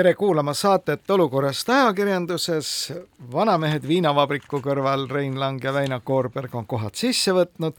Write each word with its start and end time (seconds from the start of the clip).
tere 0.00 0.14
kuulama 0.14 0.54
saadet 0.54 1.10
Olukorrast 1.10 1.68
ajakirjanduses. 1.68 2.92
vanamehed 3.32 3.84
viinavabriku 3.88 4.62
kõrval 4.64 5.02
Rein 5.10 5.34
Lang 5.40 5.64
ja 5.64 5.74
Väino 5.76 5.98
Koorberg 6.00 6.54
on 6.56 6.64
kohad 6.66 6.94
sisse 6.96 7.34
võtnud. 7.36 7.74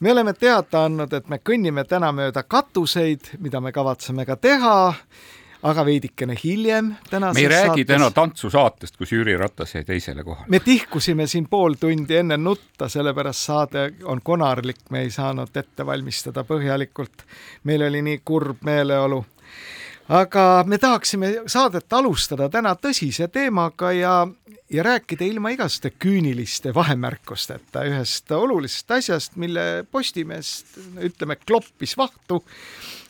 me 0.00 0.12
oleme 0.12 0.32
teada 0.32 0.84
andnud, 0.84 1.12
et 1.12 1.28
me 1.28 1.40
kõnnime 1.42 1.82
täna 1.84 2.12
mööda 2.12 2.42
katuseid, 2.42 3.32
mida 3.38 3.60
me 3.60 3.72
kavatseme 3.72 4.26
ka 4.26 4.36
teha 4.36 4.94
aga 5.62 5.84
veidikene 5.84 6.36
hiljem 6.44 6.92
me 7.10 7.40
ei 7.40 7.48
räägi 7.48 7.66
saates... 7.66 7.86
täna 7.86 8.10
tantsusaatest, 8.10 8.96
kus 8.96 9.12
Jüri 9.12 9.36
Ratas 9.36 9.74
jäi 9.74 9.84
teisele 9.84 10.24
kohale. 10.24 10.46
me 10.48 10.60
tihkusime 10.60 11.26
siin 11.26 11.48
pool 11.48 11.74
tundi 11.80 12.16
enne 12.16 12.36
nutta, 12.36 12.88
sellepärast 12.88 13.50
saade 13.50 13.92
on 14.04 14.22
konarlik, 14.22 14.90
me 14.90 15.00
ei 15.00 15.10
saanud 15.10 15.50
ette 15.56 15.86
valmistada 15.86 16.44
põhjalikult. 16.44 17.26
meil 17.64 17.82
oli 17.82 18.02
nii 18.02 18.20
kurb 18.24 18.62
meeleolu 18.62 19.24
aga 20.08 20.64
me 20.66 20.78
tahaksime 20.78 21.32
saadet 21.46 21.92
alustada 21.92 22.48
täna 22.52 22.74
tõsise 22.80 23.28
teemaga 23.32 23.92
ja, 23.92 24.14
ja 24.70 24.84
rääkida 24.86 25.26
ilma 25.28 25.52
igasuguste 25.52 25.92
küüniliste 26.00 26.72
vahemärkusteta 26.74 27.84
ühest 27.88 28.32
olulisest 28.32 28.90
asjast, 28.98 29.36
mille 29.36 29.84
Postimees, 29.90 30.64
ütleme, 31.04 31.36
kloppis 31.36 31.96
vahtu, 31.96 32.42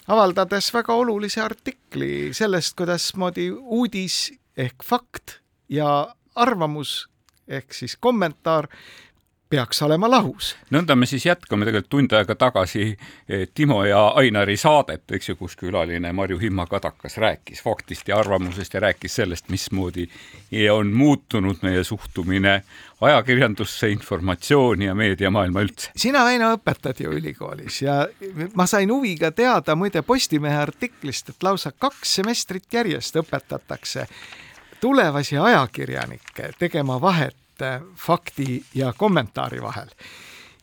avaldades 0.08 0.72
väga 0.74 0.96
olulise 0.98 1.42
artikli 1.44 2.34
sellest, 2.34 2.74
kuidasmoodi 2.78 3.50
uudis 3.52 4.32
ehk 4.58 4.82
fakt 4.84 5.38
ja 5.68 6.08
arvamus 6.34 7.04
ehk 7.48 7.72
siis 7.72 7.96
kommentaar 7.96 8.68
peaks 9.50 9.82
olema 9.82 10.10
lahus. 10.10 10.56
nõnda 10.70 10.96
me 10.96 11.06
siis 11.06 11.26
jätkame 11.26 11.64
tegelikult 11.64 11.90
tund 11.90 12.12
aega 12.12 12.34
tagasi 12.34 12.84
eh, 13.28 13.48
Timo 13.54 13.84
ja 13.84 14.08
Ainari 14.20 14.56
saadet, 14.56 15.04
eks 15.12 15.28
ju, 15.28 15.36
kus 15.36 15.56
külaline 15.56 16.12
Marju 16.12 16.38
Himma-Kadakas 16.38 17.16
rääkis 17.16 17.62
faktist 17.62 18.08
ja 18.08 18.18
arvamusest 18.18 18.74
ja 18.74 18.80
rääkis 18.80 19.14
sellest, 19.14 19.48
mismoodi 19.48 20.08
on 20.72 20.92
muutunud 20.92 21.62
meie 21.62 21.84
suhtumine 21.84 22.62
ajakirjandusse, 23.00 23.88
informatsiooni 23.90 24.84
ja 24.84 24.94
meediamaailma 24.94 25.60
üldse. 25.60 25.90
sina, 25.96 26.24
Väino, 26.24 26.52
õpetad 26.56 27.02
ju 27.02 27.12
ülikoolis 27.12 27.82
ja 27.82 28.06
ma 28.54 28.66
sain 28.66 28.92
huviga 28.92 29.30
teada 29.30 29.74
muide 29.74 30.02
Postimehe 30.02 30.56
artiklist, 30.56 31.28
et 31.28 31.42
lausa 31.42 31.72
kaks 31.72 32.14
semestrit 32.20 32.72
järjest 32.72 33.16
õpetatakse 33.16 34.06
tulevasi 34.80 35.38
ajakirjanikke 35.38 36.52
tegema 36.58 37.00
vahet 37.00 37.36
fakti 37.96 38.62
ja 38.74 38.92
kommentaari 38.96 39.62
vahel. 39.62 39.88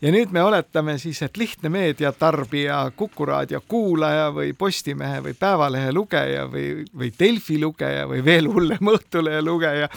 ja 0.02 0.12
nüüd 0.12 0.32
me 0.32 0.44
oletame 0.44 0.98
siis, 1.00 1.22
et 1.22 1.38
lihtne 1.38 1.70
meediatarbija, 1.70 2.92
Kuku 2.96 3.26
raadio 3.26 3.62
kuulaja 3.68 4.32
või 4.36 4.54
Postimehe 4.54 5.22
või 5.24 5.34
Päevalehe 5.40 5.94
lugeja 5.94 6.48
või, 6.52 6.86
või 6.98 7.14
Delfi 7.20 7.60
lugeja 7.62 8.08
või 8.08 8.26
veel 8.26 8.52
hullem 8.52 8.96
Õhtulehe 8.96 9.42
lugeja 9.42 9.90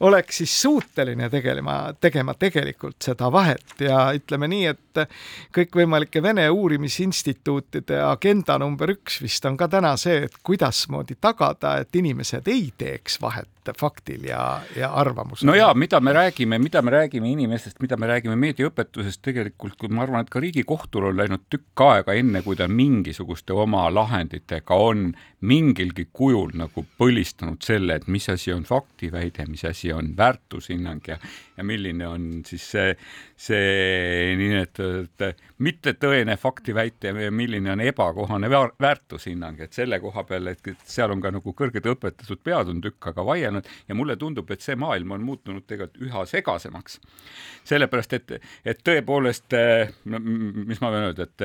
oleks 0.00 0.36
siis 0.36 0.62
suuteline 0.62 1.30
tegelema, 1.30 1.94
tegema 2.00 2.34
tegelikult 2.34 3.02
seda 3.02 3.30
vahet 3.32 3.80
ja 3.80 4.10
ütleme 4.16 4.48
nii, 4.50 4.66
et 4.72 5.02
kõikvõimalike 5.56 6.22
Vene 6.22 6.48
uurimisinstituutide 6.50 8.00
agenda 8.04 8.58
number 8.58 8.92
üks 8.96 9.20
vist 9.22 9.44
on 9.48 9.56
ka 9.56 9.68
täna 9.72 9.96
see, 10.00 10.26
et 10.26 10.40
kuidasmoodi 10.42 11.18
tagada, 11.20 11.76
et 11.82 11.96
inimesed 11.96 12.48
ei 12.52 12.70
teeks 12.78 13.20
vahet 13.22 13.50
faktil 13.78 14.26
ja, 14.28 14.60
ja 14.76 14.90
arvamusel. 14.94 15.46
no 15.48 15.54
ja 15.54 15.72
mida 15.74 16.00
me 16.00 16.12
räägime, 16.12 16.58
mida 16.62 16.82
me 16.82 16.90
räägime 16.94 17.30
inimestest, 17.32 17.80
mida 17.80 17.96
me 17.96 18.06
räägime 18.10 18.36
meediaõpetusest, 18.36 19.22
tegelikult 19.26 19.76
kui 19.80 19.88
ma 19.88 20.04
arvan, 20.06 20.26
et 20.26 20.30
ka 20.30 20.40
Riigikohtul 20.40 21.08
on 21.10 21.16
läinud 21.16 21.46
tükk 21.50 21.84
aega, 21.86 22.14
enne 22.14 22.42
kui 22.42 22.56
ta 22.56 22.68
mingisuguste 22.68 23.56
oma 23.56 23.86
lahenditega 23.94 24.74
on 24.74 25.10
mingilgi 25.40 26.08
kujul 26.12 26.54
nagu 26.56 26.86
põlistanud 26.98 27.62
selle, 27.64 27.98
et 27.98 28.06
mis 28.06 28.28
asi 28.32 28.52
on 28.52 28.64
faktiväide, 28.64 29.46
mis 29.50 29.64
asi 29.64 29.92
on 29.92 30.14
väärtushinnang 30.16 31.02
ja 31.08 31.18
ja 31.56 31.64
milline 31.64 32.06
on 32.08 32.26
siis 32.46 32.64
see, 32.74 32.94
see 33.36 34.34
niinimetatud 34.38 35.24
mittetõene 35.64 36.36
faktiväite 36.40 37.12
milline 37.30 37.72
on 37.72 37.82
ebakohane 37.84 38.50
väärtushinnang, 38.50 39.60
et 39.64 39.76
selle 39.76 40.00
koha 40.02 40.24
peal, 40.28 40.52
et 40.52 40.72
seal 40.84 41.14
on 41.14 41.22
ka 41.24 41.32
nagu 41.34 41.54
kõrged 41.56 41.88
õpetatud 41.92 42.42
pead 42.44 42.72
on 42.72 42.82
tükk 42.84 43.10
aega 43.10 43.26
vaielnud, 43.26 43.70
ja 43.88 43.98
mulle 43.98 44.16
tundub, 44.20 44.50
et 44.50 44.64
see 44.64 44.76
maailm 44.78 45.16
on 45.16 45.24
muutunud 45.26 45.64
tegelikult 45.66 46.02
üha 46.06 46.24
segasemaks. 46.28 47.00
sellepärast, 47.64 48.12
et, 48.12 48.36
et 48.64 48.82
tõepoolest, 48.84 49.56
mis 50.04 50.80
ma 50.80 50.92
võin 50.92 51.08
öelda, 51.08 51.26
et 51.26 51.40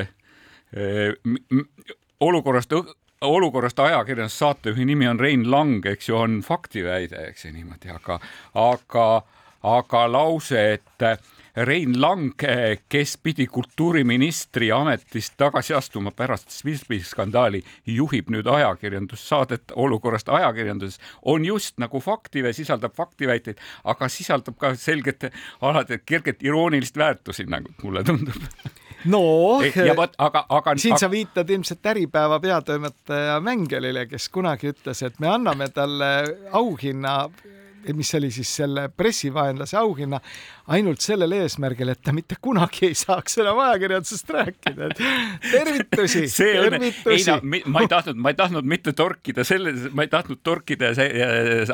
olukorrast 2.21 2.73
olukorrast 3.21 3.79
ajakirjandus 3.79 4.39
saatejuhi 4.39 4.85
nimi 4.85 5.07
on 5.07 5.19
Rein 5.19 5.51
Lang, 5.51 5.85
eks 5.85 6.09
ju, 6.09 6.17
on 6.17 6.41
faktiväide, 6.45 7.27
eks 7.29 7.45
ju 7.45 7.53
niimoodi, 7.53 7.91
aga, 7.93 8.19
aga, 8.57 9.05
aga 9.63 10.07
lause, 10.11 10.73
et 10.73 11.05
Rein 11.55 12.01
Lang, 12.01 12.31
kes 12.89 13.17
pidi 13.23 13.43
kultuuriministri 13.51 14.69
ametist 14.71 15.33
tagasi 15.37 15.73
astuma 15.75 16.13
pärast 16.15 16.49
Swisby 16.55 17.01
skandaali, 17.03 17.59
juhib 17.85 18.31
nüüd 18.31 18.47
ajakirjandussaadet 18.47 19.73
olukorrast 19.75 20.31
ajakirjanduses, 20.31 21.01
on 21.27 21.45
just 21.45 21.75
nagu 21.83 21.99
faktive, 21.99 22.53
sisaldab 22.55 22.95
faktiväiteid, 22.95 23.59
aga 23.83 24.07
sisaldab 24.07 24.55
ka 24.61 24.71
selget, 24.79 25.27
alati 25.61 25.99
kerget 26.05 26.43
iroonilist 26.43 26.97
väärtushinnangut, 26.97 27.83
mulle 27.83 28.03
tundub. 28.07 28.47
No 29.11 29.59
ja 29.65 29.95
vot, 29.97 30.15
aga, 30.21 30.45
aga 30.49 30.75
siin 30.79 30.99
sa 31.01 31.09
viitad 31.11 31.49
ilmselt 31.49 31.85
Äripäeva 31.85 32.39
peatoimetaja 32.39 33.39
Mängelile, 33.43 34.05
kes 34.07 34.29
kunagi 34.29 34.71
ütles, 34.71 35.03
et 35.03 35.19
me 35.19 35.27
anname 35.35 35.67
talle 35.73 36.11
auhinna 36.53 37.25
mis 37.95 38.13
oli 38.15 38.31
siis 38.31 38.49
selle 38.61 38.87
pressivaenlase 38.89 39.77
auhinna, 39.79 40.19
ainult 40.71 41.01
sellel 41.03 41.33
eesmärgil, 41.35 41.91
et 41.93 42.01
ta 42.03 42.13
mitte 42.15 42.37
kunagi 42.41 42.87
ei 42.89 42.97
saaks 42.97 43.39
enam 43.41 43.59
ajakirjandusest 43.65 44.33
rääkida. 44.35 44.89
tervitusi, 45.51 46.25
tervitusi. 46.37 47.31
No, 47.31 47.39
ma 47.73 47.83
ei 47.83 47.91
tahtnud, 47.91 48.21
ma 48.21 48.33
ei 48.33 48.39
tahtnud 48.39 48.67
mitte 48.69 48.93
torkida 48.97 49.45
selle, 49.47 49.73
ma 49.95 50.05
ei 50.05 50.11
tahtnud 50.11 50.41
torkida 50.43 50.93
see, 50.97 51.25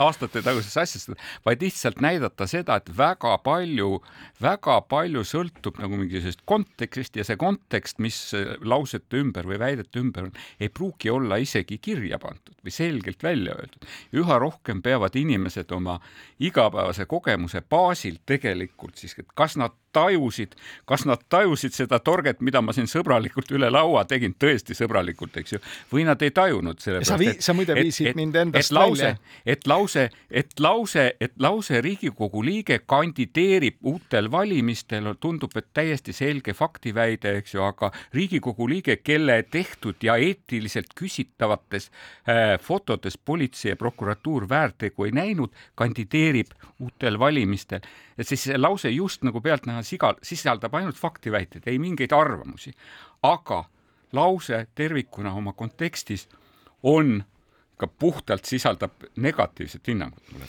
aastate 0.01 0.44
tagusesse 0.45 0.81
asjasse, 0.84 1.18
vaid 1.45 1.63
lihtsalt 1.66 2.01
näidata 2.03 2.47
seda, 2.50 2.79
et 2.81 2.91
väga 2.97 3.35
palju, 3.45 4.01
väga 4.44 4.79
palju 4.89 5.25
sõltub 5.28 5.81
nagu 5.81 6.00
mingisugusest 6.00 6.45
kontekstist 6.50 7.19
ja 7.19 7.25
see 7.28 7.39
kontekst, 7.39 8.01
mis 8.03 8.19
lausete 8.62 9.22
ümber 9.22 9.47
või 9.50 9.59
väidete 9.62 10.01
ümber 10.01 10.29
on, 10.29 10.35
ei 10.62 10.69
pruugi 10.74 11.12
olla 11.13 11.39
isegi 11.41 11.79
kirja 11.81 12.19
pandud 12.22 12.56
või 12.63 12.74
selgelt 12.74 13.24
välja 13.24 13.56
öeldud. 13.57 13.88
üha 14.18 14.39
rohkem 14.41 14.81
peavad 14.81 15.16
inimesed 15.16 15.72
oma 15.72 15.97
igapäevase 16.40 17.06
kogemuse 17.06 17.62
baasil 17.62 18.18
tegelikult 18.25 18.96
siis, 18.96 19.16
et 19.19 19.34
kas 19.35 19.58
nad 19.58 19.75
tajusid, 19.97 20.56
kas 20.90 21.06
nad 21.09 21.24
tajusid 21.30 21.75
seda 21.75 22.00
torget, 22.03 22.41
mida 22.46 22.62
ma 22.62 22.75
siin 22.75 22.90
sõbralikult 22.90 23.52
üle 23.56 23.69
laua 23.74 24.03
tegin, 24.09 24.35
tõesti 24.38 24.78
sõbralikult, 24.78 25.40
eks 25.41 25.56
ju, 25.56 25.62
või 25.91 26.06
nad 26.08 26.22
ei 26.25 26.34
tajunud. 26.35 26.81
sa, 26.81 27.18
vii, 27.19 27.38
sa 27.44 27.56
muide 27.58 27.75
viisid 27.78 28.12
et, 28.12 28.19
mind 28.19 28.38
endast 28.44 28.72
et 28.72 28.78
lause, 28.78 29.03
välja. 29.03 29.44
et 29.46 29.68
lause, 29.68 30.07
et 30.30 30.63
lause, 30.63 31.06
et 31.19 31.33
lause 31.44 31.81
Riigikogu 31.81 32.44
liige 32.45 32.80
kandideerib 32.86 33.80
uutel 33.88 34.31
valimistel, 34.31 35.10
tundub, 35.22 35.56
et 35.57 35.69
täiesti 35.74 36.13
selge 36.16 36.54
faktiväide, 36.57 37.38
eks 37.42 37.56
ju, 37.56 37.63
aga 37.66 37.92
Riigikogu 38.16 38.68
liige, 38.69 39.00
kelle 39.01 39.42
tehtud 39.51 40.04
ja 40.04 40.18
eetiliselt 40.22 40.94
küsitavates 40.98 41.89
äh, 41.89 42.57
fotodes 42.62 43.18
politsei 43.18 43.74
ja 43.74 43.80
prokuratuur 43.80 44.48
väärtegu 44.50 45.07
ei 45.07 45.16
näinud, 45.16 45.54
kandideerib 45.75 46.54
uutel 46.80 47.19
valimistel. 47.19 47.81
et 48.18 48.27
siis 48.27 48.44
see 48.48 48.57
lause 48.57 48.89
just 48.89 49.24
nagu 49.24 49.42
pealtnäha 49.42 49.83
siga, 49.88 50.13
sisaldab 50.24 50.75
ainult 50.78 51.00
faktiväiteid, 51.00 51.68
ei 51.68 51.80
mingeid 51.80 52.13
arvamusi. 52.16 52.74
aga 53.24 53.63
lause 54.13 54.68
tervikuna 54.75 55.34
oma 55.34 55.54
kontekstis 55.54 56.28
on 56.84 57.24
ka 57.78 57.88
puhtalt 57.88 58.45
sisaldab 58.45 58.92
negatiivset 59.16 59.88
hinnangut 59.88 60.31
mulle 60.31 60.45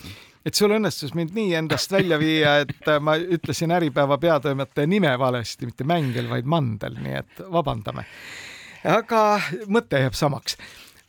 et 0.47 0.57
sul 0.57 0.73
õnnestus 0.73 1.13
mind 1.17 1.35
nii 1.37 1.55
endast 1.59 1.93
välja 1.93 2.19
viia, 2.21 2.59
et 2.65 2.91
ma 3.05 3.17
ütlesin 3.19 3.73
Äripäeva 3.75 4.17
peatoimetaja 4.19 4.89
nime 4.89 5.11
valesti, 5.19 5.69
mitte 5.69 5.85
Mängel, 5.85 6.29
vaid 6.31 6.49
Mandel, 6.49 6.97
nii 7.05 7.17
et 7.21 7.43
vabandame. 7.53 8.07
aga 8.89 9.23
mõte 9.67 10.01
jääb 10.01 10.17
samaks 10.17 10.57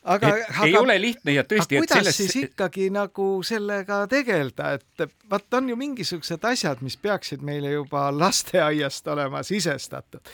aga, 0.04 0.28
aga 0.48 0.66
ei 0.66 0.76
ole 0.78 0.96
lihtne 1.00 1.34
ja 1.34 1.44
tõesti, 1.44 1.76
et 1.76 1.84
kuidas 1.84 1.98
selles... 1.98 2.16
siis 2.16 2.36
ikkagi 2.48 2.88
nagu 2.94 3.28
sellega 3.46 4.02
tegeleda, 4.10 4.74
et 4.78 5.06
vaat 5.30 5.58
on 5.58 5.68
ju 5.72 5.76
mingisugused 5.80 6.44
asjad, 6.48 6.82
mis 6.84 6.96
peaksid 7.00 7.44
meile 7.46 7.74
juba 7.74 8.08
lasteaiast 8.14 9.08
olema 9.12 9.42
sisestatud. 9.46 10.32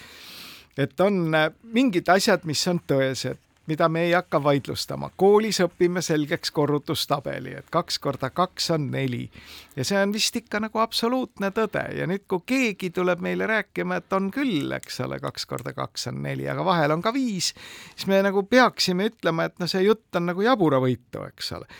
et 0.76 1.00
on 1.00 1.34
äh, 1.34 1.50
mingid 1.62 2.08
asjad, 2.12 2.44
mis 2.44 2.66
on 2.68 2.80
tõesed, 2.86 3.40
mida 3.66 3.88
me 3.88 4.02
ei 4.02 4.12
hakka 4.12 4.42
vaidlustama. 4.42 5.10
koolis 5.16 5.60
õpime 5.60 6.02
selgeks 6.02 6.50
korrutustabeli, 6.50 7.54
et 7.58 7.70
kaks 7.70 7.98
korda 7.98 8.30
kaks 8.30 8.70
on 8.70 8.90
neli 8.90 9.26
ja 9.76 9.84
see 9.84 9.98
on 10.02 10.12
vist 10.12 10.36
ikka 10.36 10.60
nagu 10.62 10.78
absoluutne 10.78 11.50
tõde 11.54 11.84
ja 11.98 12.06
nüüd, 12.06 12.26
kui 12.28 12.44
keegi 12.46 12.90
tuleb 12.94 13.22
meile 13.24 13.46
rääkima, 13.46 14.00
et 14.00 14.12
on 14.12 14.30
küll, 14.34 14.70
eks 14.78 15.00
ole, 15.06 15.20
kaks 15.20 15.46
korda 15.46 15.74
kaks 15.76 16.08
on 16.12 16.22
neli, 16.22 16.48
aga 16.48 16.64
vahel 16.64 16.94
on 16.96 17.02
ka 17.02 17.12
viis, 17.14 17.52
siis 17.94 18.06
me 18.10 18.22
nagu 18.22 18.42
peaksime 18.42 19.10
ütlema, 19.12 19.48
et 19.48 19.58
no 19.58 19.70
see 19.70 19.84
jutt 19.86 20.16
on 20.16 20.30
nagu 20.32 20.46
jaburavõitu, 20.46 21.26
eks 21.30 21.52
ole. 21.58 21.70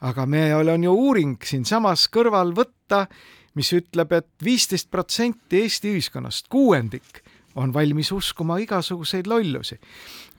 aga 0.00 0.26
meil 0.26 0.68
on 0.68 0.84
ju 0.84 0.94
uuring 0.96 1.36
siinsamas 1.44 2.08
kõrval 2.08 2.54
võtta, 2.56 3.06
mis 3.54 3.72
ütleb 3.76 4.12
et, 4.12 4.26
et 4.26 4.44
viisteist 4.44 4.90
protsenti 4.90 5.62
Eesti 5.62 5.94
ühiskonnast, 5.94 6.48
kuuendik 6.48 7.22
on 7.58 7.72
valmis 7.74 8.12
uskuma 8.14 8.60
igasuguseid 8.62 9.26
lollusi 9.26 9.76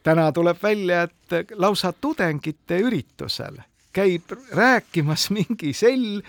täna 0.03 0.31
tuleb 0.31 0.57
välja, 0.63 1.03
et 1.03 1.53
lausa 1.57 1.93
tudengite 1.93 2.79
üritusel 2.81 3.61
käib 3.93 4.31
rääkimas 4.55 5.29
mingi 5.35 5.73
sell, 5.73 6.21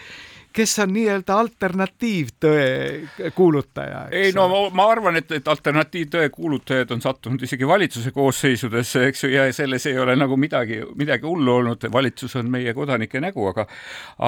kes 0.53 0.75
on 0.83 0.91
nii-öelda 0.93 1.37
alternatiivtõe 1.39 3.31
kuulutaja. 3.35 4.03
ei 4.11 4.33
no 4.37 4.49
ma, 4.75 4.87
arvan, 4.91 5.17
et, 5.17 5.31
et 5.33 5.49
alternatiivtõe 5.49 6.29
kuulutajad 6.35 6.91
on 6.93 7.01
sattunud 7.01 7.43
isegi 7.43 7.69
valitsuse 7.69 8.11
koosseisudesse, 8.13 9.07
eks 9.09 9.25
ju, 9.25 9.31
ja 9.33 9.47
selles 9.53 9.87
ei 9.89 9.99
ole 9.99 10.17
nagu 10.19 10.37
midagi, 10.37 10.83
midagi 10.99 11.27
hullu 11.27 11.55
olnud, 11.55 11.87
valitsus 11.93 12.37
on 12.37 12.51
meie 12.53 12.75
kodanike 12.75 13.23
nägu, 13.23 13.47
aga 13.49 13.67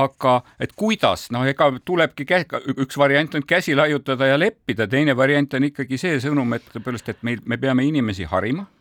aga 0.04 0.36
et 0.60 0.72
kuidas, 0.76 1.28
noh, 1.34 1.44
ega 1.48 1.72
tulebki 1.84 2.28
kä-, 2.30 2.46
üks 2.78 2.98
variant 2.98 3.34
on 3.34 3.44
käsi 3.46 3.76
laiutada 3.76 4.32
ja 4.32 4.40
leppida, 4.40 4.88
teine 4.88 5.16
variant 5.16 5.58
on 5.58 5.68
ikkagi 5.68 6.00
see 6.00 6.22
sõnum, 6.24 6.56
et 6.56 6.72
tõepoolest, 6.72 7.12
et 7.12 7.26
meil, 7.26 7.44
me 7.44 7.60
peame 7.60 7.84
inimesi 7.84 8.30
harima 8.30 8.64
Äh, 8.64 8.73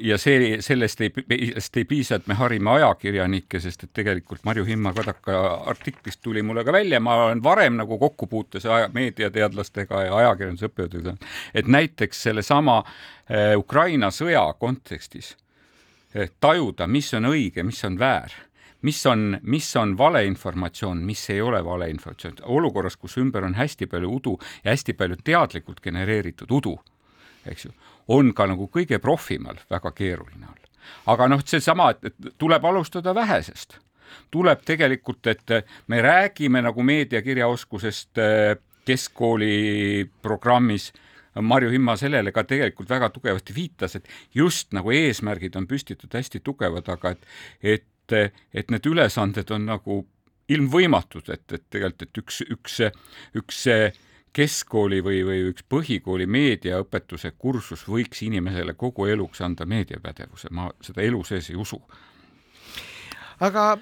ja 0.00 0.18
see, 0.18 0.58
sellest 0.60 1.00
ei, 1.00 1.12
sellest 1.14 1.76
ei 1.80 1.84
piisa, 1.88 2.18
et 2.18 2.26
me 2.28 2.36
harime 2.36 2.70
ajakirjanikke, 2.74 3.60
sest 3.62 3.86
et 3.86 3.92
tegelikult 3.96 4.42
Marju 4.44 4.66
Himma-Kadaka 4.66 5.38
artiklist 5.70 6.20
tuli 6.22 6.42
mulle 6.42 6.64
ka 6.66 6.72
välja, 6.74 7.00
ma 7.00 7.14
olen 7.24 7.40
varem 7.42 7.78
nagu 7.80 7.98
kokkupuutes 7.98 8.66
meediateadlastega 8.92 10.02
ja 10.04 10.16
ajakirjanduse 10.16 10.68
õppejõududega, 10.68 11.30
et 11.54 11.70
näiteks 11.70 12.22
sellesama 12.28 12.82
äh, 12.82 13.54
Ukraina 13.56 14.10
sõja 14.12 14.44
kontekstis 14.60 15.32
äh, 15.32 16.28
tajuda, 16.40 16.86
mis 16.86 17.08
on 17.16 17.30
õige, 17.32 17.64
mis 17.64 17.80
on 17.88 17.98
väär 17.98 18.36
mis 18.82 19.00
on, 19.06 19.40
mis 19.42 19.76
on 19.76 19.96
valeinformatsioon, 19.98 21.00
mis 21.02 21.24
ei 21.30 21.40
ole 21.42 21.64
valeinformatsioon, 21.64 22.36
olukorras, 22.44 22.96
kus 22.96 23.16
ümber 23.18 23.48
on 23.48 23.56
hästi 23.58 23.88
palju 23.90 24.12
udu 24.20 24.38
ja 24.64 24.70
hästi 24.70 24.94
palju 24.94 25.16
teadlikult 25.24 25.80
genereeritud 25.82 26.52
udu, 26.60 26.76
eks 27.46 27.64
ju 27.64 27.72
on 28.08 28.32
ka 28.34 28.46
nagu 28.48 28.68
kõige 28.72 28.98
profimal 29.02 29.58
väga 29.70 29.92
keeruline 29.92 30.46
olla. 30.46 30.68
aga 31.06 31.28
noh, 31.28 31.42
seesama, 31.44 31.90
et 31.90 32.32
tuleb 32.38 32.64
alustada 32.64 33.14
vähesest, 33.14 33.78
tuleb 34.30 34.62
tegelikult, 34.64 35.26
et 35.26 35.52
me 35.86 36.00
räägime 36.02 36.62
nagu 36.64 36.82
meediakirjaoskusest 36.82 38.18
äh, 38.18 38.56
keskkooli 38.88 40.08
programmis 40.22 40.92
Marju 41.42 41.70
Himma 41.70 41.96
sellele 41.96 42.32
ka 42.32 42.42
tegelikult 42.48 42.90
väga 42.90 43.10
tugevasti 43.14 43.54
viitas, 43.54 43.96
et 43.96 44.08
just 44.34 44.72
nagu 44.74 44.90
eesmärgid 44.94 45.56
on 45.60 45.68
püstitatud 45.70 46.16
hästi 46.18 46.40
tugevad, 46.44 46.88
aga 46.88 47.14
et, 47.14 47.26
et, 47.62 48.16
et 48.54 48.72
need 48.72 48.88
ülesanded 48.88 49.52
on 49.54 49.68
nagu 49.68 50.00
ilmvõimatud, 50.48 51.28
et, 51.28 51.44
et 51.52 51.64
tegelikult, 51.70 52.06
et 52.08 52.22
üks, 52.22 52.40
üks, 52.56 52.78
üks 53.36 53.64
keskkooli 54.32 55.00
või, 55.04 55.22
või 55.26 55.40
üks 55.50 55.64
põhikooli 55.68 56.26
meediaõpetuse 56.26 57.32
kursus 57.38 57.84
võiks 57.88 58.22
inimesele 58.26 58.74
kogu 58.74 59.06
eluks 59.06 59.40
anda 59.44 59.66
meediapädevuse, 59.66 60.50
ma 60.50 60.70
seda 60.84 61.02
elu 61.02 61.22
sees 61.24 61.50
ei 61.50 61.56
usu. 61.56 61.80
Aga 63.40 63.76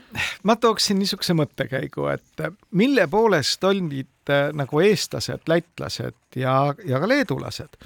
ma 0.45 0.57
tooksin 0.61 0.99
niisuguse 1.01 1.33
mõttekäigu, 1.33 2.11
et 2.13 2.45
mille 2.77 3.07
poolest 3.09 3.65
olid 3.65 4.29
äh, 4.29 4.51
nagu 4.53 4.83
eestlased, 4.85 5.47
lätlased 5.49 6.37
ja, 6.37 6.59
ja 6.85 7.01
ka 7.01 7.09
leedulased 7.09 7.81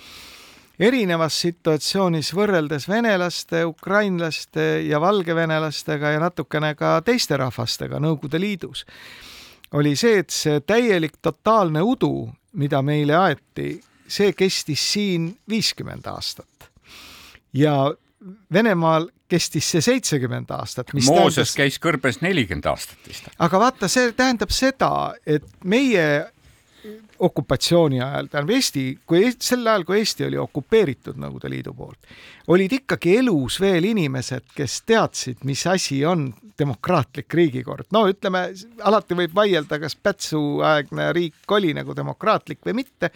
erinevas 0.81 1.37
situatsioonis 1.43 2.33
võrreldes 2.35 2.89
venelaste, 2.89 3.65
ukrainlaste 3.69 4.81
ja 4.89 5.01
valgevenelastega 5.01 6.15
ja 6.15 6.23
natukene 6.23 6.73
ka 6.75 6.97
teiste 7.05 7.37
rahvastega 7.37 8.01
Nõukogude 8.01 8.41
Liidus, 8.41 8.87
oli 9.77 9.95
see, 9.97 10.23
et 10.25 10.33
see 10.35 10.61
täielik 10.65 11.21
totaalne 11.23 11.83
udu 11.85 12.31
mida 12.53 12.83
meile 12.83 13.17
aeti, 13.17 13.73
see 14.11 14.33
kestis 14.33 14.83
siin 14.93 15.31
viiskümmend 15.49 16.07
aastat. 16.11 16.71
ja 17.53 17.93
Venemaal 18.53 19.07
kestis 19.31 19.71
see 19.73 19.81
seitsekümmend 19.81 20.51
aastat. 20.53 20.91
Mooses 20.93 21.07
tähendas... 21.09 21.55
käis 21.57 21.79
kõrbes 21.81 22.19
nelikümmend 22.21 22.67
aastat 22.69 23.09
vist. 23.09 23.31
aga 23.39 23.61
vaata, 23.63 23.89
see 23.89 24.13
tähendab 24.13 24.53
seda, 24.53 24.91
et 25.27 25.47
meie 25.65 26.05
okupatsiooni 27.19 28.01
ajal, 28.01 28.31
tähendab 28.31 28.55
Eesti, 28.57 28.85
kui 29.07 29.31
sel 29.39 29.67
ajal, 29.67 29.85
kui 29.89 29.99
Eesti 30.01 30.27
oli 30.27 30.39
okupeeritud 30.41 31.19
Nõukogude 31.21 31.51
Liidu 31.53 31.75
poolt, 31.77 32.11
olid 32.49 32.73
ikkagi 32.81 33.17
elus 33.21 33.61
veel 33.61 33.91
inimesed, 33.91 34.49
kes 34.57 34.81
teadsid, 34.89 35.45
mis 35.49 35.67
asi 35.67 36.01
on 36.07 36.31
demokraatlik 36.59 37.35
riigikord. 37.35 37.89
no 37.93 38.07
ütleme, 38.09 38.49
alati 38.83 39.17
võib 39.17 39.35
vaielda, 39.35 39.81
kas 39.81 39.97
Pätsu-aegne 39.97 41.13
riik 41.17 41.57
oli 41.57 41.75
nagu 41.77 41.97
demokraatlik 41.97 42.65
või 42.67 42.81
mitte 42.83 43.13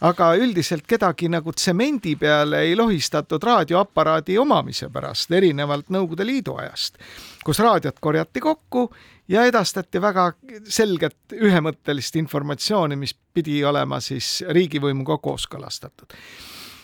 aga 0.00 0.32
üldiselt 0.38 0.86
kedagi 0.86 1.28
nagu 1.28 1.52
tsemendi 1.52 2.14
peale 2.16 2.62
ei 2.68 2.76
lohistatud 2.78 3.42
raadioaparaadi 3.42 4.38
omamise 4.38 4.90
pärast, 4.94 5.32
erinevalt 5.32 5.90
Nõukogude 5.90 6.26
Liidu 6.26 6.58
ajast, 6.62 6.98
kus 7.44 7.58
raadiot 7.64 7.98
korjati 8.00 8.40
kokku 8.40 8.88
ja 9.28 9.44
edastati 9.44 10.00
väga 10.00 10.32
selget 10.68 11.36
ühemõttelist 11.36 12.16
informatsiooni, 12.16 12.96
mis 12.96 13.14
pidi 13.14 13.60
olema 13.64 14.00
siis 14.00 14.42
riigivõimuga 14.48 15.18
kooskõlastatud. 15.22 16.14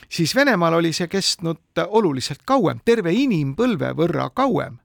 Siis 0.08 0.34
Venemaal 0.36 0.78
oli 0.78 0.92
see 0.92 1.08
kestnud 1.10 1.82
oluliselt 1.88 2.44
kauem, 2.46 2.80
terve 2.84 3.12
inimpõlve 3.12 3.94
võrra 3.98 4.28
kauem. 4.30 4.78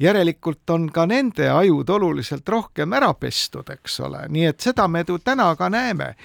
Järelikult 0.00 0.70
on 0.74 0.88
ka 0.90 1.04
nende 1.06 1.46
ajud 1.50 1.90
oluliselt 1.90 2.48
rohkem 2.48 2.92
ära 2.96 3.12
pestud, 3.14 3.68
eks 3.70 4.00
ole, 4.02 4.24
nii 4.28 4.48
et 4.50 4.60
seda 4.60 4.88
me 4.90 5.04
ju 5.06 5.20
täna 5.22 5.52
ka 5.56 5.68
näeme 5.70 6.16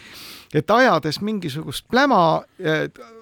et 0.54 0.72
ajades 0.72 1.22
mingisugust 1.22 1.86
pläma 1.90 2.42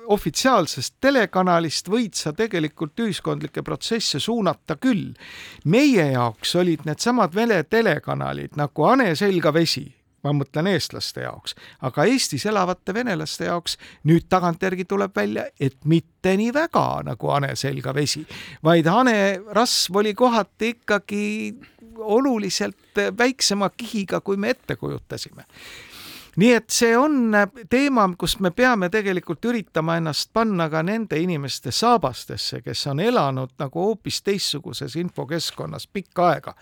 ofitsiaalsest 0.08 0.96
telekanalist 1.04 1.90
võid 1.92 2.16
sa 2.16 2.32
tegelikult 2.36 3.00
ühiskondlikke 3.04 3.64
protsesse 3.64 4.20
suunata 4.24 4.78
küll. 4.80 5.14
meie 5.66 6.12
jaoks 6.12 6.56
olid 6.56 6.86
needsamad 6.86 7.36
Vene 7.36 7.64
telekanalid 7.64 8.56
nagu 8.56 8.88
hane 8.88 9.16
selga 9.16 9.54
vesi, 9.54 9.86
ma 10.24 10.32
mõtlen 10.34 10.70
eestlaste 10.72 11.26
jaoks, 11.26 11.56
aga 11.82 12.06
Eestis 12.08 12.46
elavate 12.46 12.94
venelaste 12.94 13.50
jaoks 13.50 13.78
nüüd 14.08 14.30
tagantjärgi 14.30 14.86
tuleb 14.86 15.16
välja, 15.16 15.46
et 15.60 15.78
mitte 15.86 16.38
nii 16.38 16.54
väga 16.54 16.88
nagu 17.08 17.34
hane 17.34 17.56
selga 17.56 17.94
vesi, 17.96 18.24
vaid 18.64 18.88
hane 18.88 19.18
rasv 19.56 20.00
oli 20.00 20.14
kohati 20.14 20.74
ikkagi 20.78 21.28
oluliselt 21.98 23.04
väiksema 23.18 23.70
kihiga, 23.70 24.22
kui 24.22 24.38
me 24.38 24.56
ette 24.56 24.76
kujutasime 24.76 25.46
nii 26.38 26.54
et 26.54 26.70
see 26.70 26.94
on 26.98 27.34
teema, 27.70 28.06
kus 28.20 28.38
me 28.44 28.52
peame 28.56 28.90
tegelikult 28.94 29.46
üritama 29.50 29.98
ennast 29.98 30.30
panna 30.34 30.68
ka 30.70 30.84
nende 30.86 31.18
inimeste 31.20 31.72
saabastesse, 31.74 32.62
kes 32.66 32.86
on 32.92 33.02
elanud 33.02 33.56
nagu 33.60 33.86
hoopis 33.88 34.22
teistsuguses 34.26 34.96
infokeskkonnas 35.02 35.88
pikka 35.94 36.28
aega, 36.30 36.54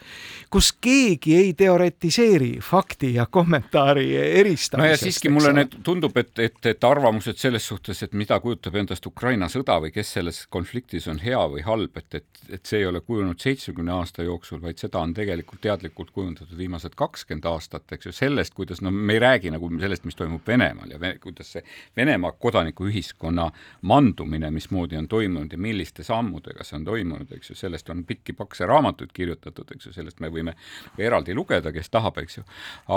kus 0.49 0.71
keegi 0.81 1.35
ei 1.35 1.53
teoretiseeri 1.53 2.53
fakti 2.63 3.13
ja 3.17 3.25
kommentaari 3.25 4.07
eristamisest. 4.15 4.77
no 4.79 4.85
ja 4.85 4.97
siiski 4.97 5.29
mulle 5.29 5.53
need 5.53 5.75
tundub, 5.83 6.15
et, 6.17 6.31
et, 6.39 6.59
et 6.71 6.87
arvamused 6.87 7.39
selles 7.41 7.67
suhtes, 7.67 8.03
et 8.03 8.13
mida 8.13 8.39
kujutab 8.39 8.79
endast 8.79 9.05
Ukraina 9.05 9.49
sõda 9.51 9.77
või 9.83 9.91
kes 9.95 10.15
selles 10.17 10.45
konfliktis 10.51 11.09
on 11.11 11.19
hea 11.19 11.41
või 11.51 11.65
halb, 11.67 11.99
et, 11.99 12.21
et, 12.21 12.43
et 12.49 12.65
see 12.65 12.79
ei 12.83 12.87
ole 12.87 13.01
kujunenud 13.03 13.43
seitsmekümne 13.43 13.91
aasta 13.97 14.23
jooksul, 14.23 14.61
vaid 14.63 14.79
seda 14.79 15.03
on 15.03 15.13
tegelikult 15.17 15.61
teadlikult 15.65 16.15
kujundatud 16.15 16.57
viimased 16.57 16.95
kakskümmend 16.95 17.51
aastat, 17.51 17.91
eks 17.91 18.09
ju, 18.09 18.15
sellest, 18.15 18.55
kuidas 18.55 18.81
no 18.85 18.91
me 18.91 19.17
ei 19.17 19.23
räägi 19.23 19.51
nagu 19.51 19.64
nagu 19.69 19.85
sellest, 19.85 20.05
mis 20.05 20.15
toimub 20.15 20.47
Venemaal 20.47 20.91
ja 20.91 20.99
Vene, 20.99 21.19
kuidas 21.23 21.51
see 21.55 21.63
Venemaa 21.97 22.31
kodanikuühiskonna 22.31 23.49
mandumine, 23.81 24.51
mismoodi 24.51 24.97
on 24.97 25.07
toimunud 25.07 25.51
ja 25.51 25.57
milliste 25.57 26.03
sammudega 26.03 26.63
see 26.63 26.79
on 26.79 26.85
toimunud, 26.85 27.31
eks 27.37 27.51
ju, 27.51 27.57
sellest 27.59 27.89
on 27.89 28.05
pikki 28.05 28.33
pakse 28.33 28.65
raamatuid 28.69 29.13
kirjutatud, 29.13 29.75
eks 29.75 29.89
ju, 29.89 29.93
sellest 29.95 30.19
me 30.23 30.31
võime 30.33 30.55
eraldi 30.97 31.35
lugeda, 31.35 31.73
kes 31.75 31.89
tahab, 31.93 32.17
eks 32.23 32.41
ju, 32.41 32.47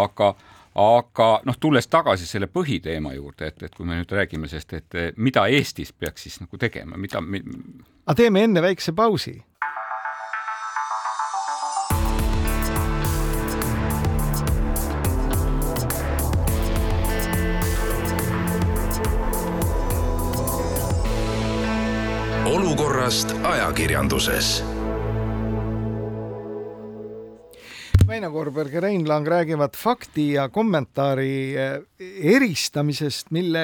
aga 0.04 0.34
aga 0.78 1.28
noh, 1.48 1.56
tulles 1.60 1.88
tagasi 1.90 2.26
selle 2.28 2.46
põhiteema 2.52 3.14
juurde, 3.16 3.48
et, 3.50 3.62
et 3.66 3.74
kui 3.74 3.86
me 3.88 3.98
nüüd 3.98 4.12
räägime 4.14 4.48
sellest, 4.50 4.74
et 4.78 5.16
mida 5.16 5.46
Eestis 5.50 5.92
peaks 5.92 6.28
siis 6.28 6.38
nagu 6.42 6.60
tegema, 6.60 6.98
mida 7.00 7.22
mi... 7.24 7.42
aga 8.06 8.18
teeme 8.18 8.44
enne 8.46 8.62
väikse 8.62 8.94
pausi. 8.96 9.38
Olukorrast 23.08 23.30
ajakirjanduses 23.44 24.48
Väino 28.08 28.28
Koorberg 28.32 28.74
ja 28.74 28.80
Rein 28.80 29.06
Lang 29.08 29.26
räägivad 29.28 29.76
fakti 29.76 30.32
ja 30.34 30.48
kommentaari 30.48 31.56
eh, 31.56 31.80
eristamisest, 32.34 33.30
mille 33.30 33.62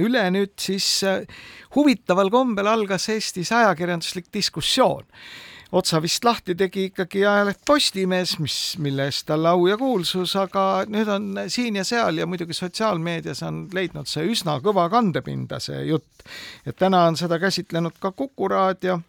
üle 0.00 0.22
nüüd 0.32 0.54
siis 0.60 0.88
eh, 1.04 1.28
huvitaval 1.76 2.32
kombel 2.32 2.72
algas 2.72 3.08
Eestis 3.12 3.52
ajakirjanduslik 3.52 4.32
diskussioon. 4.32 5.04
Otsa 5.76 6.00
vist 6.02 6.24
lahti 6.24 6.54
tegi 6.58 6.88
ikkagi 6.90 7.24
ajaleht 7.26 7.60
Postimees, 7.66 8.36
mis, 8.42 8.56
mille 8.82 9.08
eest 9.10 9.26
talle 9.28 9.52
au 9.52 9.66
ja 9.68 9.76
kuulsus, 9.80 10.34
aga 10.40 10.84
nüüd 10.90 11.10
on 11.12 11.40
siin 11.52 11.76
ja 11.80 11.84
seal 11.84 12.20
ja 12.20 12.26
muidugi 12.28 12.56
sotsiaalmeedias 12.56 13.42
on 13.46 13.66
leidnud 13.76 14.08
see 14.10 14.26
üsna 14.32 14.58
kõva 14.64 14.88
kandepinda, 14.92 15.60
see 15.62 15.82
jutt. 15.90 16.26
et 16.66 16.76
täna 16.78 17.06
on 17.10 17.16
seda 17.16 17.38
käsitlenud 17.42 17.98
ka 18.00 18.12
Kuku 18.16 18.48
raadio. 18.48 19.00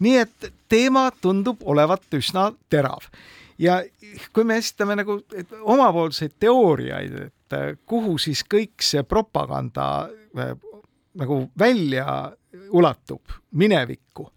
nii 0.00 0.16
et 0.18 0.52
teema 0.68 1.10
tundub 1.20 1.62
olevat 1.64 2.18
üsna 2.18 2.50
terav 2.70 3.08
ja 3.58 3.80
kui 4.32 4.44
me 4.44 4.58
esitame 4.60 4.96
nagu 4.98 5.20
omapoolseid 5.60 6.36
teooriaid, 6.40 7.16
et 7.28 7.56
äh, 7.56 7.72
kuhu 7.86 8.18
siis 8.18 8.44
kõik 8.44 8.84
see 8.84 9.02
propaganda 9.02 9.88
äh, 10.36 10.54
nagu 11.18 11.44
välja 11.58 12.32
ulatub 12.72 13.36
minevikku, 13.56 14.28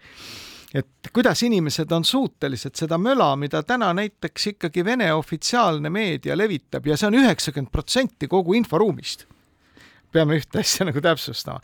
et 0.75 1.11
kuidas 1.13 1.43
inimesed 1.47 1.91
on 1.95 2.03
suutelised 2.03 2.75
seda 2.75 2.97
möla, 2.99 3.29
mida 3.39 3.61
täna 3.63 3.93
näiteks 3.95 4.47
ikkagi 4.55 4.83
Vene 4.85 5.13
ofitsiaalne 5.13 5.89
meedia 5.89 6.35
levitab 6.37 6.87
ja 6.87 6.97
see 6.99 7.07
on 7.07 7.21
üheksakümmend 7.21 7.71
protsenti 7.71 8.27
kogu 8.27 8.57
inforuumist 8.59 9.25
peame 10.15 10.39
ühte 10.39 10.61
asja 10.61 10.87
nagu 10.87 11.01
täpsustama. 11.03 11.59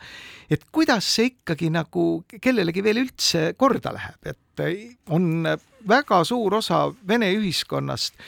et 0.50 0.64
kuidas 0.72 1.08
see 1.16 1.30
ikkagi 1.32 1.70
nagu 1.72 2.24
kellelegi 2.40 2.84
veel 2.84 3.02
üldse 3.04 3.52
korda 3.58 3.94
läheb, 3.96 4.32
et 4.32 4.64
on 5.08 5.46
väga 5.88 6.22
suur 6.28 6.58
osa 6.60 6.84
Vene 7.08 7.30
ühiskonnast, 7.32 8.18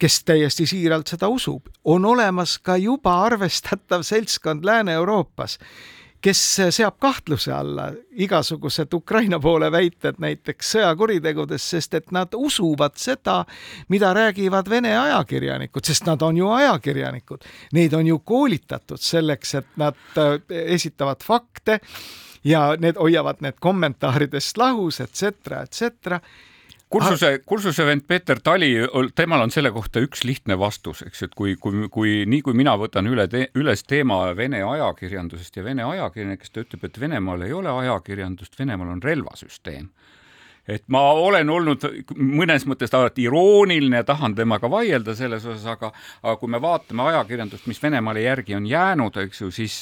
kes 0.00 0.18
täiesti 0.24 0.66
siiralt 0.70 1.10
seda 1.12 1.28
usub, 1.28 1.66
on 1.84 2.06
olemas 2.08 2.56
ka 2.62 2.76
juba 2.80 3.18
arvestatav 3.26 4.04
seltskond 4.06 4.64
Lääne-Euroopas 4.64 5.58
kes 6.20 6.40
seab 6.76 6.98
kahtluse 7.00 7.52
alla 7.52 7.90
igasugused 8.10 8.92
Ukraina 8.94 9.40
poole 9.40 9.70
väited 9.72 10.20
näiteks 10.20 10.74
sõjakuritegudest, 10.76 11.74
sest 11.74 11.94
et 11.94 12.12
nad 12.12 12.34
usuvad 12.36 12.98
seda, 13.00 13.44
mida 13.88 14.12
räägivad 14.14 14.68
Vene 14.70 14.92
ajakirjanikud, 14.98 15.84
sest 15.84 16.06
nad 16.06 16.22
on 16.22 16.36
ju 16.36 16.50
ajakirjanikud. 16.50 17.46
Neid 17.72 17.94
on 17.96 18.06
ju 18.06 18.18
koolitatud 18.18 19.00
selleks, 19.00 19.54
et 19.54 19.72
nad 19.80 19.96
äh, 20.18 20.36
esitavad 20.76 21.24
fakte 21.24 21.80
ja 22.44 22.76
need 22.80 23.00
hoiavad 23.00 23.40
need 23.40 23.58
kommentaaridest 23.60 24.60
lahus, 24.60 25.00
et 25.00 25.14
cetera, 25.14 25.62
et 25.62 25.72
cetera 25.72 26.20
kursuse, 26.90 27.30
kursuse 27.46 27.86
vend 27.86 28.04
Peeter 28.08 28.40
Tali, 28.42 28.72
temal 29.14 29.44
on 29.44 29.52
selle 29.54 29.72
kohta 29.74 30.02
üks 30.04 30.24
lihtne 30.26 30.58
vastus, 30.58 31.04
eks 31.06 31.26
et 31.28 31.36
kui, 31.38 31.56
kui, 31.60 31.86
kui 31.92 32.14
nii 32.28 32.42
kui 32.46 32.56
mina 32.58 32.74
võtan 32.80 33.08
üle 33.10 33.26
te, 33.30 33.46
üles 33.58 33.84
teema 33.86 34.22
Vene 34.36 34.62
ajakirjandusest 34.66 35.60
ja 35.60 35.66
Vene 35.66 35.86
ajakirjanikest, 35.86 36.54
ta 36.54 36.64
ütleb, 36.64 36.86
et 36.88 37.00
Venemaal 37.00 37.46
ei 37.46 37.54
ole 37.56 37.72
ajakirjandust, 37.84 38.58
Venemaal 38.58 38.96
on 38.96 39.04
relvasüsteem 39.04 39.90
et 40.68 40.84
ma 40.92 41.00
olen 41.16 41.48
olnud 41.50 41.84
mõnes 42.16 42.66
mõttes 42.68 42.92
alati 42.94 43.24
irooniline 43.26 44.02
ja 44.02 44.06
tahan 44.06 44.34
temaga 44.38 44.70
vaielda 44.70 45.14
selles 45.18 45.44
osas, 45.46 45.64
aga, 45.72 45.90
aga 46.22 46.36
kui 46.40 46.50
me 46.52 46.60
vaatame 46.62 47.06
ajakirjandust, 47.10 47.66
mis 47.70 47.80
Venemaale 47.82 48.22
järgi 48.24 48.54
on 48.54 48.66
jäänud, 48.68 49.16
eks 49.24 49.40
ju, 49.40 49.50
siis, 49.54 49.78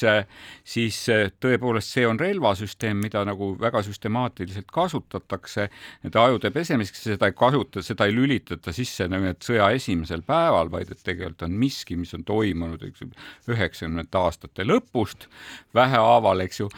siis 0.63 0.99
tõepoolest 1.43 1.93
see 1.95 2.07
on 2.07 2.19
relvasüsteem, 2.19 2.99
mida 3.03 3.23
nagu 3.27 3.51
väga 3.59 3.83
süstemaatiliselt 3.85 4.69
kasutatakse 4.73 5.67
nende 6.03 6.21
ajude 6.21 6.51
pesemiseks, 6.55 7.03
seda 7.11 7.29
ei 7.29 7.37
kasuta, 7.37 7.83
seda 7.85 8.07
ei 8.07 8.15
lülitata 8.15 8.73
sisse 8.75 9.09
nagu 9.11 9.29
et 9.29 9.45
sõja 9.45 9.69
esimesel 9.75 10.23
päeval, 10.27 10.71
vaid 10.71 10.93
et 10.93 11.03
tegelikult 11.03 11.45
on 11.45 11.57
miski, 11.59 11.99
mis 11.99 12.13
on 12.17 12.23
toimunud, 12.27 12.83
eks 12.87 13.03
ju, 13.03 13.11
üheksakümnendate 13.51 14.19
aastate 14.19 14.65
lõpust 14.65 15.27
vähehaaval, 15.75 16.45
eks 16.47 16.63
ju. 16.63 16.69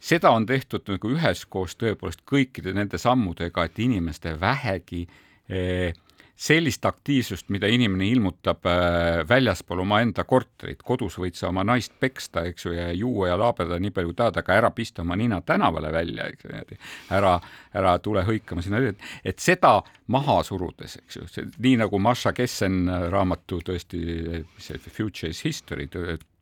seda 0.00 0.30
on 0.34 0.46
tehtud 0.46 0.86
nagu 0.88 1.10
üheskoos 1.12 1.76
tõepoolest 1.80 2.22
kõikide 2.28 2.72
nende 2.76 2.98
sammudega 3.00 3.15
sammudega, 3.16 3.64
et 3.64 3.78
inimeste 3.78 4.36
vähegi 4.40 5.06
eh, 5.48 5.92
sellist 6.36 6.84
aktiivsust, 6.84 7.48
mida 7.48 7.66
inimene 7.66 8.10
ilmutab 8.10 8.66
eh, 8.68 9.22
väljaspool 9.28 9.80
omaenda 9.86 10.24
korterit, 10.28 10.82
kodus 10.84 11.16
võid 11.18 11.36
sa 11.38 11.48
oma 11.48 11.64
naist 11.64 11.94
peksta, 12.00 12.44
eks 12.44 12.66
ju, 12.66 12.74
ja 12.76 12.90
juua 12.92 13.30
ja 13.30 13.38
laabeda 13.40 13.78
nii 13.80 13.94
palju 13.96 14.12
tahad, 14.12 14.36
aga 14.42 14.58
ära 14.60 14.70
pista 14.70 15.02
oma 15.02 15.16
nina 15.16 15.40
tänavale 15.40 15.92
välja, 15.92 16.28
eks 16.28 16.44
ju, 16.44 16.78
ära, 17.16 17.38
ära 17.72 17.96
tule 18.04 18.26
hõikama 18.26 18.62
sinna, 18.62 18.84
et 19.24 19.40
seda 19.40 19.78
maha 20.12 20.42
surudes, 20.44 20.98
eks 21.00 21.20
ju, 21.20 21.48
nii 21.56 21.80
nagu 21.80 21.98
Maša 21.98 22.36
Kessen 22.36 22.84
raamatu 23.12 23.62
tõesti, 23.64 24.44
see 24.60 24.88
Future 24.90 25.32
is 25.32 25.44
history, 25.46 25.88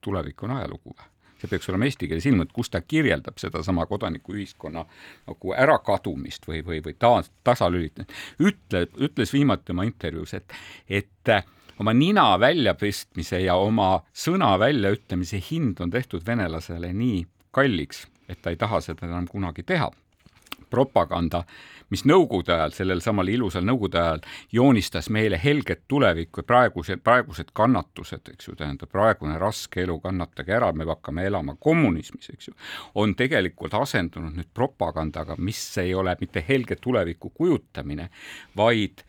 tulevik 0.03 0.43
on 0.43 0.59
ajalugu 0.59 0.97
see 1.45 1.53
peaks 1.53 1.69
olema 1.69 1.89
eesti 1.89 2.09
keeles 2.09 2.27
ilmunud, 2.27 2.53
kus 2.55 2.73
ta 2.73 2.81
kirjeldab 2.81 3.39
sedasama 3.41 3.87
kodanikuühiskonna 3.91 4.85
nagu 5.29 5.57
ärakadumist 5.65 6.49
või, 6.49 6.63
või, 6.67 6.81
või 6.85 6.97
taas, 6.99 7.31
tasalülitamist. 7.45 8.15
ütle, 8.41 8.87
ütles 9.09 9.33
viimati 9.33 9.75
oma 9.75 9.85
intervjuus, 9.89 10.35
et, 10.41 10.57
et 10.89 11.33
äh, 11.33 11.45
oma 11.81 11.93
nina 11.95 12.27
väljapistmise 12.41 13.43
ja 13.45 13.57
oma 13.61 13.99
sõna 14.15 14.55
väljaütlemise 14.59 15.41
hind 15.51 15.81
on 15.85 15.93
tehtud 15.93 16.25
venelasele 16.27 16.93
nii 16.93 17.25
kalliks, 17.55 18.07
et 18.29 18.41
ta 18.43 18.55
ei 18.55 18.59
taha 18.61 18.81
seda 18.85 19.07
enam 19.07 19.29
kunagi 19.31 19.63
teha. 19.63 19.91
propaganda 20.71 21.45
mis 21.95 22.05
Nõukogude 22.09 22.55
ajal, 22.55 22.75
sellel 22.75 23.03
samal 23.05 23.31
ilusal 23.31 23.65
Nõukogude 23.67 24.01
ajal 24.01 24.23
joonistas 24.55 25.11
meile 25.15 25.39
helget 25.41 25.85
tulevikku 25.89 26.43
ja 26.43 26.49
praegused, 26.49 27.03
praegused 27.07 27.53
kannatused, 27.57 28.33
eks 28.35 28.49
ju, 28.49 28.57
tähendab 28.59 28.91
praegune 28.93 29.39
raske 29.41 29.85
elu, 29.85 29.99
kannatage 30.03 30.57
ära, 30.57 30.73
me 30.75 30.87
hakkame 30.89 31.27
elama 31.29 31.57
kommunismis, 31.61 32.33
eks 32.35 32.51
ju, 32.51 32.57
on 33.01 33.15
tegelikult 33.19 33.77
asendunud 33.79 34.35
nüüd 34.35 34.51
propagandaga, 34.55 35.39
mis 35.39 35.63
ei 35.83 35.95
ole 35.95 36.17
mitte 36.21 36.45
helge 36.49 36.79
tuleviku 36.83 37.31
kujutamine, 37.31 38.09
vaid 38.57 39.05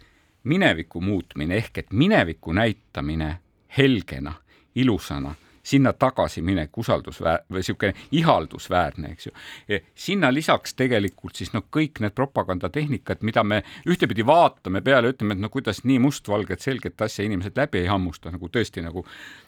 mineviku 0.46 1.02
muutmine 1.02 1.58
ehk 1.58 1.82
et 1.82 1.94
mineviku 1.94 2.54
näitamine 2.54 3.32
helgena, 3.78 4.36
ilusana 4.76 5.34
sinna 5.66 5.94
tagasiminek, 5.94 6.72
usaldusväär- 6.78 7.46
või 7.50 7.64
niisugune 7.64 7.94
ihaldusväärne, 8.12 9.12
eks 9.16 9.28
ju. 9.28 9.34
sinna 9.96 10.30
lisaks 10.34 10.76
tegelikult 10.78 11.36
siis 11.36 11.54
noh, 11.54 11.66
kõik 11.74 12.02
need 12.04 12.14
propagandatehnikad, 12.16 13.24
mida 13.26 13.44
me 13.44 13.64
ühtepidi 13.90 14.26
vaatame 14.26 14.82
peale, 14.86 15.14
ütleme, 15.16 15.34
et 15.34 15.42
no 15.42 15.50
kuidas 15.50 15.84
nii 15.84 16.00
mustvalget 16.04 16.62
selget 16.62 17.02
asja 17.02 17.26
inimesed 17.26 17.58
läbi 17.58 17.82
ei 17.82 17.90
hammusta, 17.90 18.32
nagu 18.32 18.50
tõesti 18.52 18.84
nagu 18.86 19.06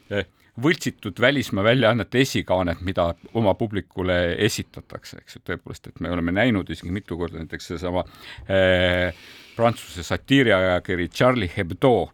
eh, 0.10 0.26
võltsitud 0.64 1.22
välismaa 1.22 1.64
väljaannete 1.64 2.22
esikaanet, 2.26 2.82
mida 2.82 3.12
oma 3.38 3.54
publikule 3.54 4.36
esitatakse, 4.46 5.22
eks 5.22 5.38
ju, 5.38 5.44
tõepoolest, 5.52 5.92
et 5.92 6.00
me 6.02 6.12
oleme 6.12 6.34
näinud 6.34 6.70
isegi 6.74 6.94
mitu 6.94 7.18
korda 7.18 7.44
näiteks 7.44 7.74
seesama 7.74 8.06
eh, 8.50 9.14
Prantsuse 9.58 10.04
satiiriajakiri 10.06 11.10
Charlie 11.10 11.50
Hebdo 11.50 12.10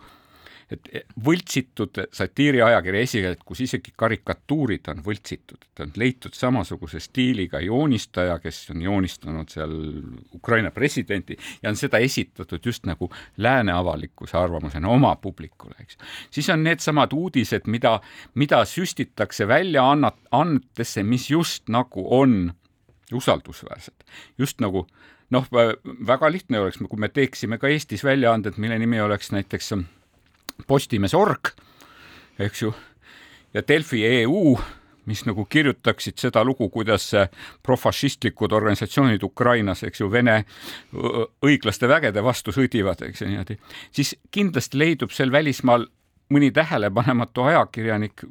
et 0.74 1.14
võltsitud 1.26 2.00
satiiriajakirja 2.14 3.04
esikeeled, 3.08 3.42
kus 3.46 3.64
isegi 3.66 3.94
karikatuurid 3.98 4.90
on 4.94 5.04
võltsitud, 5.06 5.62
et 5.68 5.84
on 5.86 5.94
leitud 6.00 6.36
samasuguse 6.38 7.02
stiiliga 7.04 7.62
joonistaja, 7.64 8.40
kes 8.44 8.64
on 8.74 8.82
joonistanud 8.86 9.54
seal 9.54 9.76
Ukraina 10.36 10.72
presidenti 10.72 11.38
ja 11.62 11.72
on 11.72 11.80
seda 11.80 12.02
esitatud 12.04 12.66
just 12.66 12.88
nagu 12.90 13.10
lääne 13.38 13.76
avalikkuse 13.76 14.38
arvamusena 14.38 14.90
oma 14.90 15.16
publikule, 15.16 15.76
eks. 15.80 15.98
siis 16.32 16.50
on 16.50 16.64
needsamad 16.64 17.14
uudised, 17.14 17.68
mida, 17.68 18.00
mida 18.36 18.64
süstitakse 18.66 19.48
väljaannetesse, 19.48 21.04
mis 21.04 21.30
just 21.32 21.70
nagu 21.70 22.08
on 22.20 22.54
usaldusväärsed, 23.14 24.06
just 24.38 24.62
nagu 24.64 24.88
noh, 25.34 25.48
väga 26.08 26.32
lihtne 26.32 26.60
oleks, 26.60 26.80
kui 26.82 27.00
me 27.00 27.10
teeksime 27.10 27.58
ka 27.62 27.72
Eestis 27.72 28.04
väljaanded, 28.06 28.58
mille 28.62 28.78
nimi 28.80 29.02
oleks 29.02 29.32
näiteks 29.34 29.74
Postimees 30.68 31.14
org, 31.18 31.52
eks 32.40 32.62
ju, 32.62 32.72
ja 33.54 33.64
Delfi 33.68 34.06
EU 34.08 34.58
mis 35.06 35.26
nagu 35.28 35.46
kirjutaksid 35.50 36.20
seda 36.22 36.44
lugu, 36.48 36.70
kuidas 36.72 37.10
profašistlikud 37.64 38.54
organisatsioonid 38.56 39.24
Ukrainas, 39.24 39.84
eks 39.84 40.00
ju, 40.00 40.08
Vene 40.12 40.44
õiglaste 41.44 41.90
vägede 41.92 42.24
vastu 42.24 42.54
sõdivad, 42.56 43.04
eks 43.08 43.24
ju 43.24 43.28
niimoodi, 43.32 43.58
siis 43.92 44.16
kindlasti 44.32 44.80
leidub 44.80 45.12
seal 45.12 45.34
välismaal 45.34 45.88
mõni 46.34 46.50
tähelepanematu 46.56 47.44
ajakirjanik, 47.50 48.24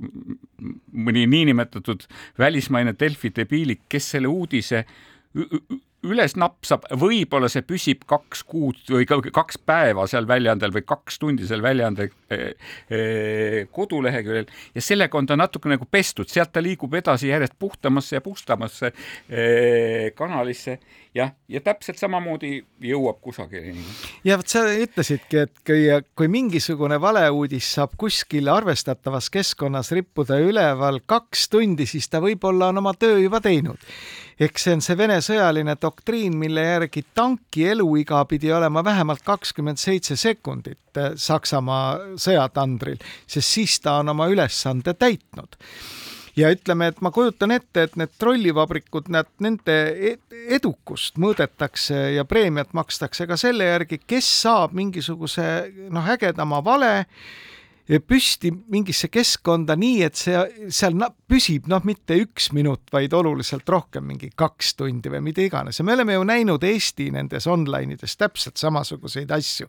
mõni 0.92 1.26
niinimetatud 1.30 2.06
välismaine 2.40 2.96
Delfi 2.98 3.30
debiilik, 3.36 3.84
kes 3.88 4.14
selle 4.16 4.32
uudise 4.32 4.86
üles 6.06 6.35
napsab, 6.38 6.87
võib-olla 6.99 7.49
see 7.52 7.62
püsib 7.66 8.02
kaks 8.11 8.42
kuud 8.49 8.80
või 8.90 9.06
kaks 9.06 9.61
päeva 9.62 10.06
seal 10.11 10.26
väljaandel 10.28 10.75
või 10.75 10.85
kaks 10.87 11.21
tundi 11.23 11.47
seal 11.47 11.62
väljaande 11.62 12.09
eh, 12.32 12.49
eh, 12.90 13.59
koduleheküljel 13.71 14.49
ja 14.75 14.82
sellega 14.82 15.18
on 15.18 15.28
ta 15.30 15.38
natuke 15.38 15.71
nagu 15.71 15.87
pestud, 15.90 16.30
sealt 16.30 16.52
ta 16.54 16.62
liigub 16.64 16.94
edasi 16.99 17.30
järjest 17.30 17.54
puhtamasse 17.59 18.18
ja 18.18 18.25
puhtamasse 18.25 18.90
eh, 18.92 20.11
kanalisse. 20.18 20.80
Jah, 21.12 21.28
ja 21.44 21.61
täpselt 21.61 21.99
samamoodi 22.00 22.54
jõuab 22.88 23.18
kusagile. 23.21 23.75
ja 24.25 24.38
vot 24.40 24.49
sa 24.49 24.62
ütlesidki, 24.64 25.42
et 25.44 25.59
kui, 25.61 25.82
kui 26.16 26.30
mingisugune 26.32 26.97
valeuudis 27.00 27.68
saab 27.76 27.99
kuskil 28.00 28.49
arvestatavas 28.49 29.28
keskkonnas 29.30 29.92
rippuda 29.92 30.40
üleval 30.40 31.02
kaks 31.04 31.50
tundi, 31.52 31.85
siis 31.87 32.09
ta 32.09 32.23
võib-olla 32.25 32.71
on 32.73 32.80
oma 32.80 32.97
töö 32.97 33.21
juba 33.21 33.42
teinud 33.44 33.76
eks 34.40 34.66
see 34.66 34.76
on 34.76 34.84
see 34.84 34.98
Vene 34.98 35.18
sõjaline 35.24 35.76
doktriin, 35.80 36.36
mille 36.38 36.64
järgi 36.64 37.04
tanki 37.14 37.66
eluiga 37.72 38.22
pidi 38.28 38.52
olema 38.52 38.84
vähemalt 38.84 39.24
kakskümmend 39.26 39.80
seitse 39.80 40.16
sekundit 40.16 41.00
eh, 41.00 41.12
Saksamaa 41.16 42.16
sõjatandril, 42.20 43.02
sest 43.26 43.58
siis 43.58 43.80
ta 43.80 43.98
on 44.00 44.14
oma 44.14 44.28
ülesande 44.32 44.94
täitnud. 44.94 45.58
Ja 46.36 46.48
ütleme, 46.48 46.86
et 46.88 47.00
ma 47.04 47.10
kujutan 47.12 47.52
ette, 47.52 47.82
et 47.84 47.96
need 48.00 48.12
trollivabrikud, 48.16 49.10
nad, 49.12 49.28
nende 49.44 49.74
e-, 49.92 50.16
edukust 50.56 51.18
mõõdetakse 51.20 51.98
ja 52.14 52.24
preemiat 52.24 52.72
makstakse 52.72 53.26
ka 53.28 53.36
selle 53.36 53.68
järgi, 53.68 54.00
kes 54.08 54.30
saab 54.40 54.72
mingisuguse 54.76 55.44
noh, 55.92 56.08
ägedama 56.14 56.62
vale 56.64 56.94
püsti 58.00 58.52
mingisse 58.72 59.08
keskkonda 59.12 59.76
nii, 59.76 60.02
et 60.06 60.16
see 60.16 60.68
seal 60.72 60.96
püsib 61.28 61.68
noh, 61.68 61.82
mitte 61.84 62.16
üks 62.22 62.50
minut, 62.56 62.87
vaid 62.92 63.12
oluliselt 63.12 63.68
rohkem, 63.68 64.06
mingi 64.08 64.30
kaks 64.37 64.75
tundi 64.78 65.12
või 65.12 65.20
mida 65.28 65.44
iganes. 65.44 65.80
Ja 65.80 65.84
me 65.84 65.96
oleme 65.96 66.16
ju 66.16 66.25
näinud 66.25 66.64
Eesti 66.64 67.11
nendes 67.12 67.46
online 67.50 67.99
ides 67.99 68.16
täpselt 68.16 68.56
samasuguseid 68.61 69.30
asju 69.34 69.68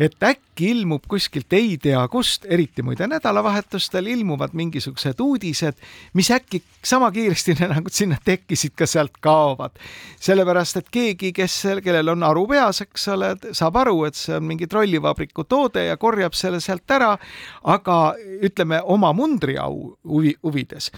et 0.00 0.22
äkki 0.22 0.70
ilmub 0.70 1.04
kuskilt 1.08 1.52
ei 1.52 1.76
tea 1.80 2.00
kust, 2.08 2.46
eriti 2.48 2.82
muide 2.82 3.06
nädalavahetustel 3.10 4.06
ilmuvad 4.06 4.54
mingisugused 4.56 5.20
uudised, 5.20 5.78
mis 6.14 6.30
äkki 6.30 6.62
sama 6.84 7.10
kiiresti 7.12 7.56
nagu 7.74 7.92
sinna 7.92 8.16
tekkisid, 8.24 8.74
ka 8.76 8.86
sealt 8.86 9.18
kaovad. 9.20 9.76
sellepärast, 10.20 10.76
et 10.76 10.90
keegi, 10.90 11.32
kes, 11.32 11.58
kellel 11.84 12.14
on 12.14 12.22
aru 12.22 12.46
peas, 12.48 12.82
eks 12.86 13.08
ole, 13.12 13.34
saab 13.52 13.76
aru, 13.82 14.04
et 14.08 14.18
see 14.18 14.36
on 14.36 14.46
mingi 14.46 14.66
trollivabriku 14.66 15.44
toode 15.44 15.84
ja 15.86 15.96
korjab 15.96 16.34
selle 16.38 16.60
sealt 16.60 16.90
ära, 16.90 17.16
aga 17.64 17.98
ütleme 18.42 18.80
oma 18.84 19.12
mundriau 19.16 19.96
huvi, 20.08 20.36
huvides 20.42 20.92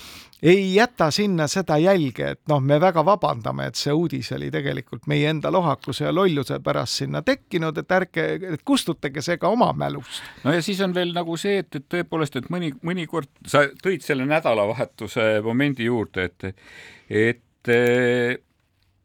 ei 0.44 0.74
jäta 0.74 1.10
sinna 1.10 1.46
seda 1.48 1.78
jälge, 1.80 2.30
et 2.34 2.40
noh, 2.48 2.60
me 2.60 2.76
väga 2.80 3.04
vabandame, 3.06 3.70
et 3.70 3.80
see 3.80 3.92
uudis 3.96 4.28
oli 4.36 4.50
tegelikult 4.52 5.06
meie 5.08 5.30
enda 5.32 5.52
lohakuse 5.52 6.04
ja 6.04 6.12
lolluse 6.12 6.58
pärast 6.64 7.00
sinna 7.00 7.22
tekkinud, 7.24 7.78
et 7.80 7.94
ärge, 7.96 8.26
et 8.52 8.64
kustutage 8.64 9.24
see 9.24 9.38
ka 9.40 9.48
oma 9.48 9.72
mälust. 9.72 10.20
no 10.44 10.52
ja 10.52 10.62
siis 10.62 10.82
on 10.84 10.94
veel 10.94 11.14
nagu 11.16 11.36
see, 11.40 11.62
et, 11.64 11.80
et 11.80 11.88
tõepoolest, 11.96 12.36
et 12.42 12.50
mõni, 12.52 12.74
mõnikord 12.84 13.30
sa 13.46 13.64
tõid 13.82 14.04
selle 14.04 14.28
nädalavahetuse 14.28 15.40
momendi 15.44 15.88
juurde, 15.88 16.28
et, 16.28 16.68
et 17.08 17.72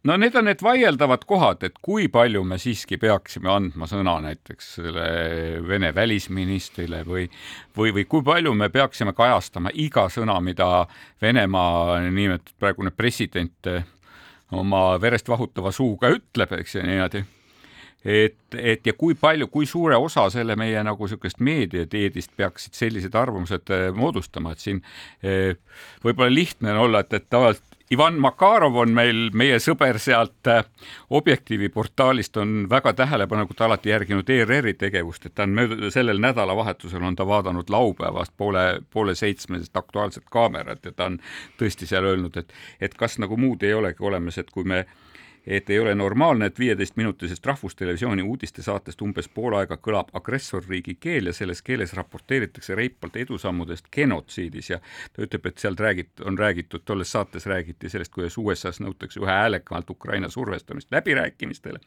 no 0.03 0.17
need 0.17 0.35
on 0.35 0.47
need 0.47 0.61
vaieldavad 0.63 1.25
kohad, 1.27 1.63
et 1.67 1.79
kui 1.81 2.07
palju 2.11 2.43
me 2.47 2.59
siiski 2.61 2.99
peaksime 3.01 3.51
andma 3.51 3.87
sõna 3.89 4.15
näiteks 4.23 4.73
selle 4.79 5.07
Vene 5.67 5.91
välisministrile 5.95 7.03
või, 7.07 7.27
või, 7.77 7.93
või 7.95 8.05
kui 8.09 8.23
palju 8.25 8.53
me 8.55 8.69
peaksime 8.73 9.13
kajastama 9.17 9.73
iga 9.73 10.07
sõna, 10.11 10.39
mida 10.43 10.85
Venemaa 11.21 11.99
nimetatud 12.07 12.55
praegune 12.59 12.95
president 12.95 13.73
oma 14.55 14.83
verest 15.01 15.27
vahutava 15.29 15.71
suuga 15.75 16.09
ütleb, 16.15 16.55
eks 16.57 16.75
ju 16.75 16.85
niimoodi. 16.85 17.25
Et, 17.99 18.37
et 18.55 18.85
ja 18.87 18.93
kui 18.95 19.11
palju, 19.19 19.49
kui 19.51 19.65
suure 19.67 19.97
osa 19.99 20.23
selle 20.31 20.55
meie 20.55 20.79
nagu 20.87 21.03
niisugust 21.03 21.41
meediateedist 21.43 22.31
peaksid 22.39 22.77
sellised 22.77 23.15
arvamused 23.19 23.67
moodustama, 23.93 24.53
et 24.55 24.63
siin 24.63 24.79
eh, 25.19 25.57
võib-olla 26.05 26.31
lihtne 26.31 26.71
on 26.71 26.85
olla, 26.85 27.03
et, 27.03 27.17
et 27.19 27.27
tavaliselt 27.27 27.68
Ivan 27.91 28.19
Makarov 28.21 28.75
on 28.83 28.91
meil, 28.93 29.31
meie 29.33 29.55
sõber 29.57 29.97
sealt 29.97 30.47
äh, 30.51 30.61
Objektiivi 31.17 31.71
portaalist, 31.73 32.37
on 32.37 32.67
väga 32.69 32.93
tähelepanelikult 32.93 33.63
alati 33.65 33.89
järginud 33.89 34.29
ERR-i 34.29 34.75
tegevust, 34.77 35.25
et 35.25 35.33
ta 35.33 35.47
on 35.47 35.55
mööda, 35.57 35.89
sellel 35.93 36.21
nädalavahetusel 36.21 37.01
on 37.01 37.17
ta 37.17 37.25
vaadanud 37.25 37.73
laupäevast 37.73 38.35
poole, 38.37 38.83
poole 38.93 39.15
seitsmesest 39.17 39.77
Aktuaalset 39.81 40.29
kaamerat 40.29 40.85
ja 40.85 40.93
ta 40.93 41.09
on 41.09 41.17
tõesti 41.57 41.89
seal 41.89 42.05
öelnud, 42.11 42.37
et, 42.37 42.53
et 42.79 42.93
kas 42.93 43.17
nagu 43.17 43.37
muud 43.41 43.65
ei 43.65 43.73
olegi 43.73 44.05
olemas, 44.05 44.37
et 44.37 44.53
kui 44.53 44.69
me 44.69 44.83
et 45.47 45.69
ei 45.69 45.79
ole 45.79 45.95
normaalne, 45.95 46.45
et 46.45 46.59
viieteistminutisest 46.59 47.45
Rahvustelevisiooni 47.45 48.21
uudistesaatest 48.21 49.01
umbes 49.01 49.29
pool 49.29 49.55
aega 49.59 49.77
kõlab 49.77 50.11
agressorriigi 50.13 50.97
keel 50.99 51.31
ja 51.31 51.33
selles 51.33 51.61
keeles 51.61 51.93
raporteeritakse 51.97 52.75
reipalt 52.75 53.15
edusammudest 53.15 53.89
genotsiidis 53.91 54.69
ja 54.69 54.79
ta 55.13 55.23
ütleb, 55.25 55.45
et 55.49 55.57
sealt 55.57 55.79
räägit-, 55.79 56.25
on 56.25 56.37
räägitud, 56.37 56.83
tolles 56.85 57.11
saates 57.11 57.45
räägiti 57.49 57.89
sellest, 57.89 58.13
kuidas 58.13 58.37
USA-s 58.37 58.81
nõutakse 58.83 59.21
ühe 59.21 59.31
häälekamalt 59.31 59.89
Ukraina 59.89 60.29
survestamist 60.29 60.91
läbirääkimistele, 60.91 61.79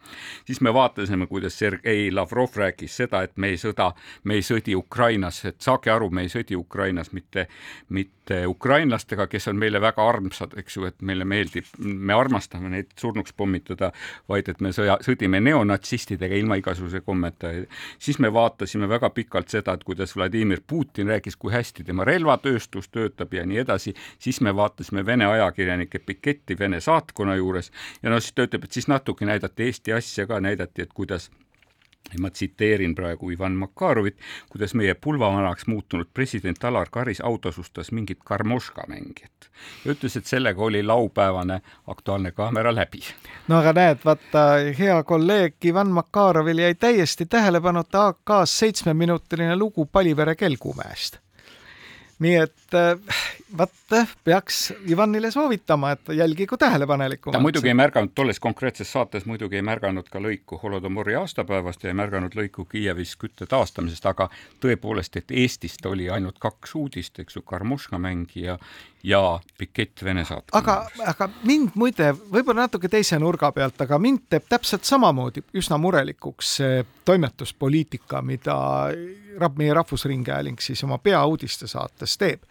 siis 0.47 0.61
me 0.61 0.75
vaatasime, 0.75 1.27
kuidas 1.27 1.59
Sergei 1.59 2.11
Lavrov 2.13 2.57
rääkis 2.57 2.97
seda, 2.97 3.23
et 3.23 3.37
me 3.37 3.53
ei 3.53 3.61
sõda, 3.61 3.93
me 4.25 4.39
ei 4.39 4.47
sõdi 4.47 4.77
Ukrainas, 4.77 5.45
et 5.45 5.61
saage 5.61 5.91
aru, 5.91 6.11
me 6.11 6.27
ei 6.27 6.33
sõdi 6.33 6.57
Ukrainas 6.57 7.13
mitte, 7.13 7.47
mitte 7.89 8.47
ukrainlastega, 8.47 9.27
kes 9.27 9.49
on 9.49 9.59
meile 9.59 9.81
väga 9.81 10.05
armsad, 10.09 10.57
eks 10.59 10.77
ju, 10.77 10.87
et 10.89 11.03
meile 11.03 11.25
meeldib, 11.29 11.69
me 11.79 12.15
armastame 12.15 12.71
neid 12.73 12.93
surnuks 13.01 13.35
pommitada, 13.43 13.91
vaid 14.31 14.49
et 14.49 14.63
me 14.65 14.73
sõja, 14.75 14.97
sõdime 15.05 15.43
neonatsistidega 15.43 16.39
ilma 16.39 16.59
igasuguse 16.61 17.03
kommeta. 17.03 17.53
siis 17.99 18.19
me 18.23 18.33
vaatasime 18.33 18.89
väga 18.89 19.11
pikalt 19.11 19.53
seda, 19.53 19.75
et 19.75 19.85
kuidas 19.85 20.17
Vladimir 20.17 20.63
Putin 20.67 21.11
rääkis, 21.13 21.37
kui 21.37 21.53
hästi 21.53 21.85
tema 21.85 22.07
relvatööstus 22.09 22.89
töötab 22.89 23.35
ja 23.35 23.47
nii 23.47 23.63
edasi, 23.65 23.95
siis 24.19 24.41
me 24.41 24.55
vaatasime 24.57 25.07
Vene 25.07 25.27
ajakirjanike 25.27 25.99
piketti 25.99 26.59
Vene 26.59 26.81
saatkonna 26.81 27.37
juures 27.37 27.73
ja 28.03 28.11
no 28.11 28.21
siis 28.21 28.33
ta 28.33 28.47
ütleb, 28.47 28.65
et 28.65 28.73
siis 28.73 28.89
natuke 28.89 29.27
näidati 29.27 29.69
Eesti 29.69 29.93
asja 29.93 30.27
ka, 30.27 30.41
näidati, 30.41 30.83
et 30.83 30.93
kuidas 30.93 31.31
ma 32.21 32.31
tsiteerin 32.31 32.95
praegu 32.95 33.31
Ivan 33.31 33.53
Makarovit, 33.53 34.17
kuidas 34.51 34.75
meie 34.75 34.95
pulvavanaks 34.95 35.67
muutunud 35.67 36.11
president 36.15 36.65
Alar 36.65 36.89
Karis 36.91 37.21
autosustas 37.21 37.93
mingit 37.93 38.19
karmoška 38.25 38.85
mängijat 38.89 39.49
ja 39.85 39.93
ütles, 39.95 40.17
et 40.17 40.27
sellega 40.27 40.63
oli 40.63 40.83
laupäevane 40.83 41.61
Aktuaalne 41.87 42.33
kaamera 42.33 42.75
läbi. 42.75 43.01
no 43.49 43.59
aga 43.59 43.73
näed, 43.73 44.05
vaata, 44.05 44.47
hea 44.79 45.03
kolleeg 45.03 45.65
Ivan 45.65 45.91
Makarovil 45.91 46.59
jäi 46.59 46.75
täiesti 46.75 47.27
tähelepanuta 47.27 48.07
AK-s 48.07 48.59
seitsmeminutiline 48.59 49.57
lugu 49.57 49.87
Palivere 49.87 50.37
Kelgumäest 50.37 51.19
nii 52.23 52.37
et 52.37 52.77
vaat 53.59 53.73
peaks 54.25 54.73
Ivanile 54.91 55.31
soovitama, 55.31 55.91
et 55.91 56.09
jälgigu 56.17 56.57
tähelepanelikumalt. 56.57 57.39
ta 57.39 57.43
muidugi 57.43 57.69
ei 57.69 57.75
märganud, 57.75 58.11
tolles 58.15 58.41
konkreetses 58.41 58.93
saates 58.93 59.27
muidugi 59.27 59.57
ei 59.57 59.63
märganud 59.63 60.09
ka 60.11 60.19
lõiku 60.19 60.59
Holodomori 60.63 61.15
aastapäevast 61.15 61.85
ja 61.85 61.91
ei 61.91 61.95
märganud 61.95 62.35
lõiku 62.37 62.65
Kiievis 62.69 63.17
kütte 63.17 63.47
taastamisest, 63.47 64.07
aga 64.07 64.29
tõepoolest, 64.61 65.17
et 65.17 65.31
Eestist 65.31 65.87
oli 65.87 66.11
ainult 66.11 66.39
kaks 66.39 66.75
uudist, 66.75 67.19
eks 67.19 67.37
ju, 67.37 67.43
Karmuška 67.43 67.99
mängija 67.99 68.59
ja 69.03 69.41
pikett 69.59 70.05
Vene 70.05 70.25
saatkonna 70.25 70.63
aga, 70.63 71.07
aga 71.11 71.29
mind 71.45 71.75
muide, 71.75 72.13
võib-olla 72.33 72.67
natuke 72.67 72.89
teise 72.89 73.19
nurga 73.19 73.53
pealt, 73.53 73.81
aga 73.81 73.99
mind 73.99 74.29
teeb 74.31 74.47
täpselt 74.49 74.87
samamoodi 74.89 75.43
üsna 75.59 75.79
murelikuks 75.79 76.55
see 76.61 76.85
toimetuspoliitika, 77.05 78.23
mida 78.23 78.57
meie 79.59 79.75
Rahvusringhääling 79.75 80.61
siis 80.61 80.85
oma 80.85 80.99
peauudiste 80.99 81.67
saates 81.67 82.17
teeb 82.19 82.47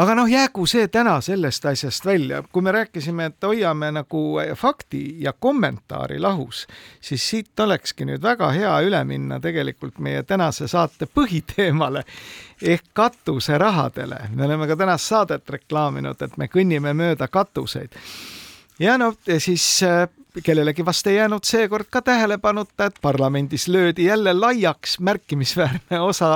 aga 0.00 0.14
noh, 0.16 0.28
jäägu 0.30 0.64
see 0.70 0.88
täna 0.88 1.18
sellest 1.20 1.64
asjast 1.68 2.06
välja, 2.06 2.42
kui 2.52 2.62
me 2.64 2.72
rääkisime, 2.72 3.26
et 3.30 3.44
hoiame 3.44 3.90
nagu 3.92 4.22
fakti 4.56 5.02
ja 5.20 5.32
kommentaari 5.32 6.18
lahus, 6.20 6.66
siis 7.00 7.26
siit 7.30 7.60
olekski 7.60 8.06
nüüd 8.08 8.22
väga 8.24 8.48
hea 8.56 8.72
üle 8.86 9.02
minna 9.04 9.40
tegelikult 9.40 9.98
meie 9.98 10.22
tänase 10.22 10.68
saate 10.68 11.08
põhiteemale 11.14 12.04
ehk 12.62 12.92
katuserahadele. 12.92 14.20
me 14.34 14.44
oleme 14.44 14.66
ka 14.66 14.76
tänast 14.76 15.12
saadet 15.12 15.50
reklaaminud, 15.50 16.22
et 16.22 16.36
me 16.36 16.48
kõnnime 16.48 16.94
mööda 16.94 17.28
katuseid. 17.28 17.92
ja 18.78 18.98
no 18.98 19.12
siis 19.38 19.82
äh, 19.82 20.08
kellelegi 20.42 20.84
vast 20.84 21.06
ei 21.06 21.16
jäänud 21.16 21.44
seekord 21.44 21.86
ka 21.90 22.02
tähelepanuta, 22.02 22.84
et 22.84 22.98
parlamendis 23.02 23.68
löödi 23.68 24.04
jälle 24.04 24.32
laiaks 24.32 25.00
märkimisväärne 25.00 26.00
osa 26.00 26.30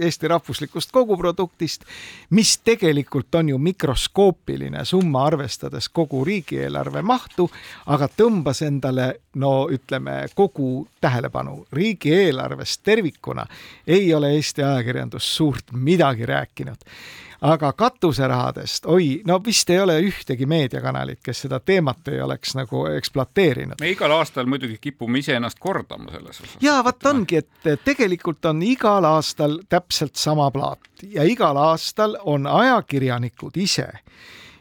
Eesti 0.00 0.28
rahvuslikust 0.28 0.92
koguproduktist, 0.92 1.84
mis 2.30 2.58
tegelikult 2.58 3.34
on 3.34 3.48
ju 3.48 3.58
mikroskoopiline 3.58 4.84
summa, 4.84 5.26
arvestades 5.26 5.88
kogu 5.88 6.24
riigieelarve 6.24 7.02
mahtu, 7.02 7.50
aga 7.86 8.08
tõmbas 8.08 8.62
endale 8.66 9.14
no 9.34 9.68
ütleme, 9.70 10.26
kogu 10.34 10.88
tähelepanu. 11.00 11.66
riigieelarvest 11.72 12.80
tervikuna 12.84 13.46
ei 13.86 14.14
ole 14.14 14.34
Eesti 14.34 14.62
ajakirjandus 14.62 15.36
suurt 15.36 15.72
midagi 15.72 16.26
rääkinud 16.26 16.76
aga 17.40 17.72
katuserahadest, 17.72 18.86
oi, 18.86 19.20
no 19.26 19.40
vist 19.44 19.70
ei 19.70 19.80
ole 19.80 19.98
ühtegi 20.00 20.46
meediakanalit, 20.46 21.20
kes 21.24 21.44
seda 21.46 21.60
teemat 21.60 22.08
ei 22.08 22.20
oleks 22.20 22.54
nagu 22.56 22.86
ekspluateerinud. 22.86 23.80
me 23.80 23.90
igal 23.90 24.14
aastal 24.16 24.46
muidugi 24.46 24.78
kipume 24.80 25.18
iseennast 25.18 25.58
kordama 25.60 26.12
selles 26.12 26.40
osas. 26.40 26.56
ja 26.60 26.78
vot 26.84 27.06
ongi, 27.06 27.36
et 27.36 27.84
tegelikult 27.84 28.44
on 28.44 28.62
igal 28.62 29.04
aastal 29.04 29.60
täpselt 29.68 30.16
sama 30.16 30.50
plaat 30.50 31.04
ja 31.12 31.24
igal 31.24 31.56
aastal 31.56 32.16
on 32.24 32.46
ajakirjanikud 32.46 33.56
ise 33.56 33.88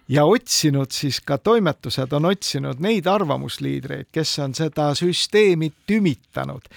ja 0.08 0.26
otsinud 0.26 0.92
siis 0.92 1.22
ka 1.22 1.38
toimetused 1.38 2.14
on 2.14 2.26
otsinud 2.26 2.80
neid 2.80 3.08
arvamusliidreid, 3.08 4.12
kes 4.12 4.40
on 4.40 4.56
seda 4.56 4.92
süsteemi 4.96 5.72
tümitanud 5.88 6.70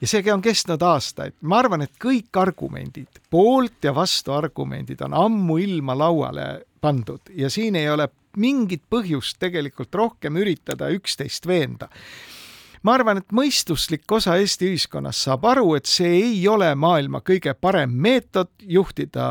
ja 0.00 0.08
see 0.08 0.32
on 0.32 0.42
kestnud 0.42 0.82
aastaid. 0.82 1.36
ma 1.40 1.58
arvan, 1.58 1.82
et 1.82 1.92
kõik 2.00 2.40
argumendid, 2.40 3.22
poolt 3.30 3.84
ja 3.84 3.94
vastu 3.94 4.32
argumendid 4.32 5.00
on 5.04 5.14
ammuilma 5.14 5.98
lauale 5.98 6.48
pandud 6.80 7.32
ja 7.36 7.50
siin 7.50 7.76
ei 7.76 7.90
ole 7.90 8.08
mingit 8.36 8.82
põhjust 8.90 9.38
tegelikult 9.38 9.94
rohkem 9.94 10.36
üritada 10.36 10.90
üksteist 10.94 11.46
veenda 11.46 11.90
ma 12.82 12.94
arvan, 12.96 13.20
et 13.20 13.34
mõistuslik 13.34 14.08
osa 14.12 14.36
Eesti 14.40 14.70
ühiskonnast 14.70 15.26
saab 15.26 15.44
aru, 15.50 15.74
et 15.76 15.88
see 15.90 16.10
ei 16.22 16.38
ole 16.48 16.70
maailma 16.78 17.20
kõige 17.26 17.52
parem 17.52 17.92
meetod 17.92 18.52
juhtida 18.60 19.26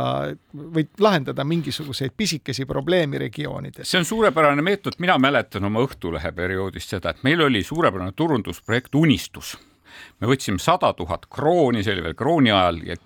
või 0.54 0.86
lahendada 1.02 1.46
mingisuguseid 1.48 2.14
pisikesi 2.18 2.68
probleeme 2.70 3.18
regioonides. 3.26 3.90
see 3.90 4.04
on 4.04 4.06
suurepärane 4.06 4.62
meetod, 4.62 5.00
mina 5.00 5.18
mäletan 5.18 5.66
oma 5.66 5.82
Õhtulehe 5.86 6.32
perioodist 6.36 6.94
seda, 6.94 7.10
et 7.10 7.24
meil 7.24 7.42
oli 7.42 7.64
suurepärane 7.64 8.12
turundusprojekt 8.12 8.96
Unistus 8.96 9.58
me 10.20 10.30
võtsime 10.32 10.62
sada 10.62 10.92
tuhat 10.98 11.28
krooni, 11.32 11.84
see 11.84 11.96
oli 11.96 12.06
veel 12.10 12.18
krooni 12.20 12.54
ajal 12.54 12.82
ja 12.88 12.98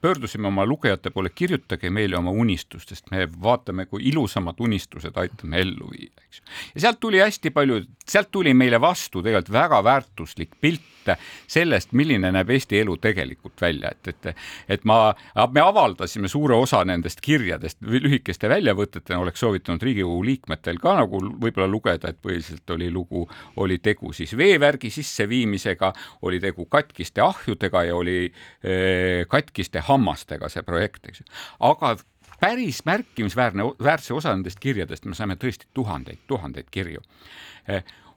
pöördusime 0.00 0.48
oma 0.48 0.66
lugejate 0.66 1.10
poole, 1.10 1.30
kirjutage 1.34 1.90
meile 1.90 2.18
oma 2.18 2.30
unistustest, 2.30 3.10
me 3.10 3.28
vaatame, 3.42 3.86
kui 3.86 4.04
ilusamad 4.10 4.60
unistused 4.60 5.16
aitame 5.16 5.62
ellu 5.64 5.90
viia, 5.92 6.12
eks 6.26 6.40
ju. 6.40 6.44
ja 6.74 6.84
sealt 6.86 7.00
tuli 7.00 7.22
hästi 7.22 7.50
palju, 7.54 7.82
sealt 8.08 8.30
tuli 8.30 8.54
meile 8.54 8.80
vastu 8.80 9.22
tegelikult 9.22 9.52
väga 9.52 9.82
väärtuslik 9.84 10.56
pilt 10.60 10.98
sellest, 11.46 11.92
milline 11.96 12.30
näeb 12.34 12.50
Eesti 12.52 12.80
elu 12.82 12.96
tegelikult 13.00 13.60
välja, 13.60 13.92
et, 13.94 14.08
et, 14.12 14.42
et 14.76 14.84
ma, 14.88 15.14
me 15.54 15.62
avaldasime 15.62 16.28
suure 16.28 16.56
osa 16.58 16.82
nendest 16.88 17.22
kirjadest 17.24 17.80
lühikeste 17.82 18.50
väljavõtetena, 18.50 19.20
oleks 19.22 19.40
soovitanud 19.40 19.82
Riigikogu 19.84 20.24
liikmetel 20.26 20.80
ka 20.82 20.96
nagu 21.00 21.20
võib-olla 21.40 21.68
lugeda, 21.70 22.12
et 22.12 22.20
põhiliselt 22.22 22.74
oli 22.74 22.90
lugu, 22.92 23.24
oli 23.62 23.78
tegu 23.82 24.12
siis 24.16 24.34
veevärgi 24.36 24.90
sisseviimisega, 24.92 25.92
oli 26.28 26.40
tegu 26.42 26.66
katkiste 26.70 27.24
ahjudega 27.24 27.84
ja 27.88 27.96
oli 27.96 28.18
eh, 28.28 29.24
katkiste 29.30 29.82
hammastega 29.88 30.50
see 30.52 30.62
projekt, 30.66 31.08
eks 31.08 31.22
ju. 31.22 31.30
aga 31.70 31.96
päris 32.40 32.84
märkimisväärne, 32.86 33.64
väärse 33.84 34.14
osa 34.14 34.34
nendest 34.34 34.60
kirjadest, 34.62 35.04
me 35.04 35.16
saime 35.18 35.36
tõesti 35.36 35.70
tuhandeid, 35.74 36.22
tuhandeid 36.26 36.70
kirju 36.70 37.02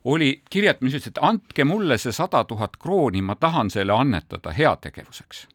oli 0.06 0.42
kirjad, 0.50 0.80
mis 0.82 0.96
ütlesid, 0.98 1.20
andke 1.22 1.66
mulle 1.68 1.98
see 2.02 2.14
sada 2.16 2.44
tuhat 2.50 2.78
krooni, 2.82 3.22
ma 3.22 3.36
tahan 3.36 3.70
selle 3.70 3.94
annetada 3.94 4.54
heategevuseks 4.58 5.46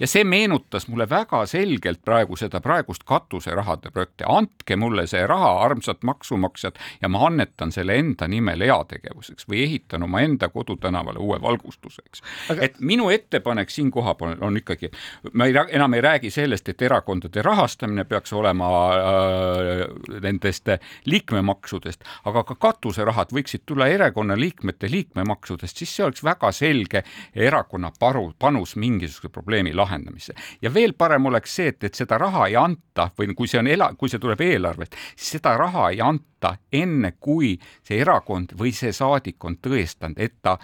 ja 0.00 0.06
see 0.06 0.24
meenutas 0.24 0.88
mulle 0.88 1.08
väga 1.10 1.42
selgelt 1.46 2.00
praegu 2.04 2.36
seda 2.36 2.60
praegust 2.64 3.04
katuserahade 3.08 3.90
projekti, 3.92 4.24
andke 4.28 4.76
mulle 4.76 5.06
see 5.06 5.26
raha, 5.26 5.50
armsad 5.64 6.00
maksumaksjad, 6.08 6.78
ja 7.02 7.08
ma 7.12 7.26
annetan 7.26 7.72
selle 7.72 7.98
enda 8.00 8.28
nimel 8.28 8.64
heategevuseks 8.64 9.48
või 9.48 9.62
ehitan 9.66 10.06
omaenda 10.06 10.48
kodutänavale 10.48 11.20
uue 11.20 11.40
valgustuse, 11.42 12.02
eks 12.06 12.24
Aga.... 12.50 12.64
et 12.64 12.80
minu 12.80 13.10
ettepanek 13.12 13.70
siin 13.70 13.90
kohapeal 13.90 14.38
on 14.40 14.56
ikkagi, 14.56 14.90
ma 15.32 15.48
ei, 15.50 15.56
enam 15.76 15.94
ei 15.94 16.04
räägi 16.04 16.30
sellest, 16.32 16.68
et 16.68 16.82
erakondade 16.82 17.42
rahastamine 17.44 18.04
peaks 18.08 18.32
olema 18.32 18.70
äh, 18.96 19.84
nendest 20.24 20.72
liikmemaksudest, 21.04 22.04
aga 22.28 22.44
ka 22.48 22.56
katuserahad 22.68 23.32
võiksid 23.36 23.66
tulla 23.66 23.88
erakonna 23.92 24.36
liikmete 24.38 24.90
liikmemaksudest, 24.90 25.76
siis 25.76 25.94
see 25.96 26.08
oleks 26.08 26.24
väga 26.24 26.52
selge 26.56 27.04
erakonna 27.34 27.92
paru, 27.98 28.30
panus 28.38 28.76
mingisuguse 28.76 29.28
probleemi 29.32 29.57
probleemi 29.58 29.74
lahendamisse. 29.74 30.34
ja 30.62 30.74
veel 30.74 30.92
parem 30.92 31.26
oleks 31.26 31.54
see, 31.54 31.68
et, 31.68 31.84
et 31.84 31.94
seda 31.94 32.18
raha 32.18 32.46
ei 32.46 32.56
anta 32.56 33.10
või 33.18 33.34
kui 33.34 33.48
see 33.48 33.58
on 33.58 33.66
ela-, 33.66 33.94
kui 33.96 34.08
see 34.08 34.18
tuleb 34.18 34.40
eelarvest, 34.40 34.94
siis 35.16 35.38
seda 35.38 35.56
raha 35.56 35.90
ei 35.90 36.00
anta 36.00 36.56
enne, 36.72 37.12
kui 37.20 37.58
see 37.82 37.98
erakond 38.00 38.54
või 38.58 38.72
see 38.72 38.92
saadik 38.92 39.44
on 39.44 39.58
tõestanud, 39.58 40.18
et 40.18 40.38
ta 40.42 40.58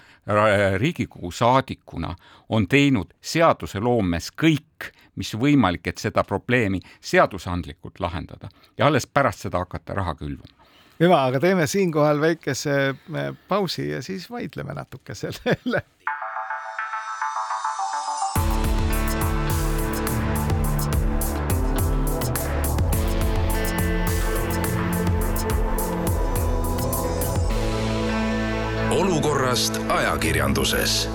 Riigikogu 0.79 1.31
saadikuna 1.31 2.15
on 2.49 2.69
teinud 2.69 3.15
seaduseloomes 3.21 4.31
kõik, 4.33 4.93
mis 5.17 5.35
võimalik, 5.35 5.87
et 5.89 5.99
seda 5.99 6.25
probleemi 6.25 6.81
seadusandlikult 7.01 8.01
lahendada. 8.01 8.49
Ja 8.79 8.87
alles 8.87 9.07
pärast 9.07 9.47
seda 9.47 9.59
hakata 9.59 9.95
raha 9.95 10.15
külvama. 10.15 10.65
Hüva, 11.01 11.25
aga 11.27 11.41
teeme 11.43 11.67
siinkohal 11.67 12.21
väikese 12.23 12.75
eh, 12.95 13.33
pausi 13.49 13.89
ja 13.91 14.03
siis 14.03 14.29
vaidleme 14.31 14.75
natuke 14.75 15.15
selle 15.19 15.59
üle 15.67 15.83
ajakirjanduses. 30.05 31.09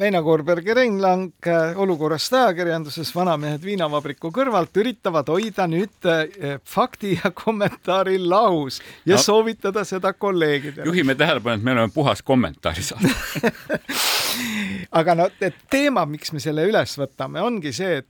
Veino 0.00 0.22
Koorberg 0.24 0.64
ja 0.64 0.74
Rein 0.74 1.02
Lang 1.02 1.48
olukorrast 1.76 2.32
ajakirjanduses 2.32 3.10
Vanamehed 3.12 3.64
viinavabriku 3.64 4.30
kõrvalt 4.32 4.78
üritavad 4.80 5.28
hoida 5.28 5.66
nüüd 5.68 6.08
eh, 6.08 6.54
fakti 6.64 7.18
ja 7.18 7.32
kommentaari 7.36 8.16
lahus 8.22 8.80
ja 9.04 9.18
no, 9.18 9.20
soovitada 9.20 9.84
seda 9.84 10.14
kolleegidele. 10.16 10.88
juhime 10.88 11.14
tähelepanu, 11.20 11.60
et 11.60 11.68
me 11.68 11.76
oleme 11.76 11.92
puhas 11.94 12.24
kommentaari 12.24 12.86
saanud 12.86 13.12
aga 14.90 15.14
no 15.14 15.26
teema, 15.70 16.04
miks 16.08 16.32
me 16.34 16.40
selle 16.42 16.64
üles 16.68 16.96
võtame, 16.98 17.40
ongi 17.44 17.72
see, 17.74 18.00
et 18.00 18.08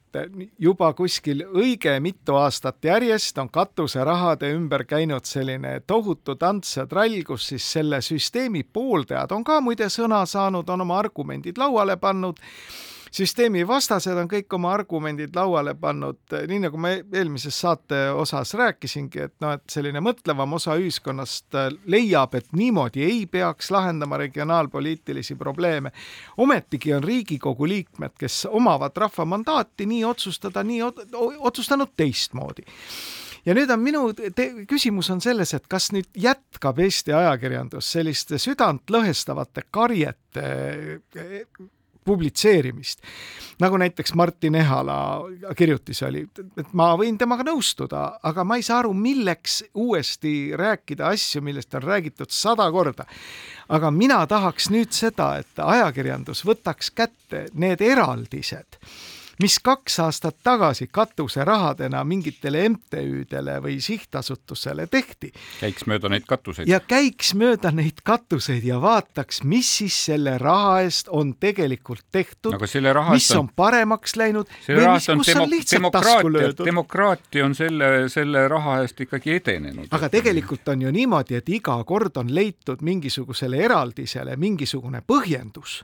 juba 0.59 0.91
kuskil 0.97 1.45
õige 1.47 1.93
mitu 2.03 2.35
aastat 2.41 2.83
järjest 2.85 3.39
on 3.39 3.51
katuserahade 3.53 4.51
ümber 4.57 4.85
käinud 4.89 5.29
selline 5.29 5.77
tohutu 5.87 6.35
tants 6.41 6.77
ja 6.79 6.87
trall, 6.91 7.21
kus 7.27 7.51
siis 7.53 7.67
selle 7.77 8.01
süsteemi 8.05 8.65
pooldajad 8.65 9.33
on 9.37 9.45
ka 9.47 9.61
muide 9.65 9.91
sõna 9.93 10.23
saanud, 10.27 10.69
on 10.69 10.87
oma 10.87 10.99
argumendid 11.03 11.61
lauale 11.81 11.97
pannud 11.97 12.37
süsteemi 13.11 13.65
vastased 13.67 14.15
on 14.21 14.29
kõik 14.31 14.53
oma 14.55 14.71
argumendid 14.75 15.35
lauale 15.35 15.73
pannud, 15.75 16.21
nii 16.47 16.61
nagu 16.63 16.79
ma 16.79 16.93
eelmises 16.93 17.57
saate 17.65 18.05
osas 18.15 18.53
rääkisingi, 18.55 19.25
et 19.25 19.35
noh, 19.43 19.57
et 19.57 19.65
selline 19.73 20.03
mõtlevam 20.05 20.53
osa 20.55 20.77
ühiskonnast 20.79 21.59
leiab, 21.91 22.37
et 22.39 22.53
niimoodi 22.53 23.03
ei 23.03 23.25
peaks 23.27 23.73
lahendama 23.75 24.21
regionaalpoliitilisi 24.21 25.35
probleeme. 25.41 25.91
ometigi 26.37 26.95
on 26.95 27.05
Riigikogu 27.05 27.69
liikmed, 27.69 28.15
kes 28.19 28.47
omavad 28.51 28.97
rahva 28.97 29.25
mandaati 29.25 29.87
nii 29.87 30.05
otsustada, 30.05 30.63
nii 30.63 30.83
otsustanud 31.51 31.97
teistmoodi 31.97 32.69
ja 33.47 33.57
nüüd 33.57 33.71
on 33.73 33.83
minu 33.83 34.07
küsimus 34.69 35.11
on 35.13 35.21
selles, 35.25 35.55
et 35.57 35.67
kas 35.71 35.91
nüüd 35.95 36.09
jätkab 36.15 36.81
Eesti 36.85 37.15
ajakirjandus 37.17 37.93
selliste 37.97 38.41
südantlõhestavate 38.41 39.67
karjete 39.71 40.49
publitseerimist. 42.05 43.03
nagu 43.61 43.77
näiteks 43.77 44.15
Martin 44.15 44.55
Ehala 44.55 45.21
kirjutis 45.57 46.03
oli, 46.03 46.25
et 46.57 46.73
ma 46.73 46.95
võin 46.97 47.19
temaga 47.19 47.45
nõustuda, 47.45 48.05
aga 48.23 48.45
ma 48.45 48.57
ei 48.57 48.65
saa 48.65 48.81
aru, 48.81 48.95
milleks 48.97 49.61
uuesti 49.75 50.53
rääkida 50.57 51.13
asju, 51.13 51.43
millest 51.45 51.75
on 51.75 51.85
räägitud 51.85 52.33
sada 52.33 52.71
korda. 52.73 53.05
aga 53.69 53.91
mina 53.91 54.27
tahaks 54.27 54.71
nüüd 54.71 54.93
seda, 54.97 55.37
et 55.39 55.59
ajakirjandus 55.59 56.45
võtaks 56.47 56.91
kätte 56.95 57.47
need 57.55 57.81
eraldised 57.81 58.81
mis 59.43 59.59
kaks 59.63 59.99
aastat 60.05 60.37
tagasi 60.43 60.87
katuserahadena 60.93 62.03
mingitele 62.05 62.69
MTÜ-dele 62.69 63.57
või 63.65 63.79
sihtasutusele 63.81 64.87
tehti. 64.87 65.33
käiks 65.61 65.87
mööda 65.87 66.09
neid 66.13 66.27
katuseid. 66.29 66.69
ja 66.69 66.81
käiks 66.81 67.33
mööda 67.35 67.73
neid 67.75 68.03
katuseid 68.05 68.65
ja 68.65 68.81
vaataks, 68.81 69.43
mis 69.45 69.71
siis 69.79 69.97
selle 70.11 70.37
raha 70.39 70.81
eest 70.85 71.09
on 71.09 71.35
tegelikult 71.41 72.05
tehtud, 72.13 72.57
mis 73.11 73.31
on, 73.31 73.39
on 73.39 73.51
paremaks 73.57 74.17
läinud 74.17 74.49
või 74.69 74.87
mis, 74.93 75.09
kus 75.09 75.35
on, 75.35 75.43
on 75.43 75.51
lihtsalt 75.51 75.93
tasku 75.93 76.33
löödud. 76.33 76.65
demokraatia 76.67 77.45
on 77.45 77.55
selle, 77.55 78.09
selle 78.09 78.47
raha 78.49 78.81
eest 78.85 79.01
ikkagi 79.01 79.39
edenenud. 79.41 79.89
aga 79.91 80.09
tegelikult 80.09 80.69
on 80.69 80.83
ju 80.83 80.95
niimoodi, 80.95 81.41
et 81.41 81.49
iga 81.49 81.79
kord 81.85 82.17
on 82.21 82.35
leitud 82.35 82.83
mingisugusele 82.83 83.65
eraldisele 83.65 84.37
mingisugune 84.37 85.03
põhjendus 85.07 85.81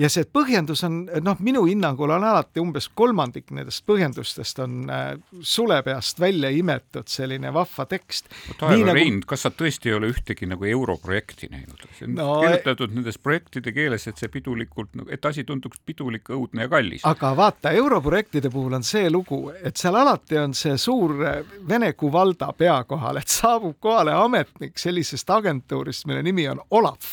ja 0.00 0.08
see 0.12 0.24
põhjendus 0.24 0.82
on, 0.86 1.02
noh, 1.24 1.40
minu 1.44 1.64
hinnangul 1.66 2.10
on 2.14 2.24
alati 2.24 2.60
umbes 2.62 2.88
kolmandik 2.96 3.50
nendest 3.52 3.84
põhjendustest 3.88 4.62
on 4.64 4.90
äh, 4.90 5.10
sulepeast 5.40 6.20
välja 6.20 6.50
imetud 6.54 7.10
selline 7.12 7.52
vahva 7.52 7.86
tekst. 7.90 8.30
Taevo 8.60 8.86
nagu... 8.86 8.96
Rein, 8.96 9.20
kas 9.28 9.44
sa 9.46 9.52
tõesti 9.52 9.92
ei 9.92 9.96
ole 9.98 10.12
ühtegi 10.12 10.48
nagu 10.48 10.64
europrojekti 10.68 11.50
näinud? 11.52 11.84
see 11.98 12.08
on 12.08 12.16
no, 12.16 12.28
kirjutatud 12.40 12.94
nendes 12.96 13.18
projektide 13.20 13.74
keeles, 13.76 14.06
et 14.08 14.20
see 14.20 14.32
pidulikult, 14.32 14.96
et 15.12 15.28
asi 15.28 15.44
tunduks 15.48 15.82
pidulik, 15.84 16.32
õudne 16.32 16.66
ja 16.66 16.72
kallis. 16.72 17.04
aga 17.08 17.34
vaata, 17.36 17.74
europrojektide 17.76 18.50
puhul 18.52 18.78
on 18.78 18.86
see 18.86 19.10
lugu, 19.12 19.44
et 19.60 19.76
seal 19.76 19.98
alati 20.00 20.40
on 20.40 20.56
see 20.56 20.78
suur 20.80 21.18
äh, 21.20 21.38
Vene 21.68 21.92
Kuvalda 21.98 22.52
pea 22.56 22.80
kohal, 22.88 23.20
et 23.20 23.28
saabub 23.28 23.76
kohale 23.80 24.16
ametnik 24.16 24.80
sellisest 24.80 25.30
agentuurist, 25.30 26.08
mille 26.08 26.24
nimi 26.24 26.48
on 26.48 26.64
Olav 26.70 27.12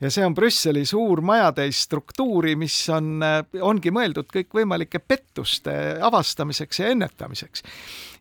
ja 0.00 0.10
see 0.10 0.24
on 0.26 0.34
Brüsseli 0.34 0.84
suur 0.88 1.20
majatäis 1.24 1.82
struktuuri, 1.84 2.54
mis 2.56 2.76
on, 2.92 3.20
äh, 3.22 3.42
ongi 3.62 3.92
mõeldud 3.94 4.30
kõikvõimalike 4.32 5.00
pettuste 5.00 5.72
avastamiseks 6.02 6.80
ja 6.80 6.88
ennetamiseks. 6.94 7.62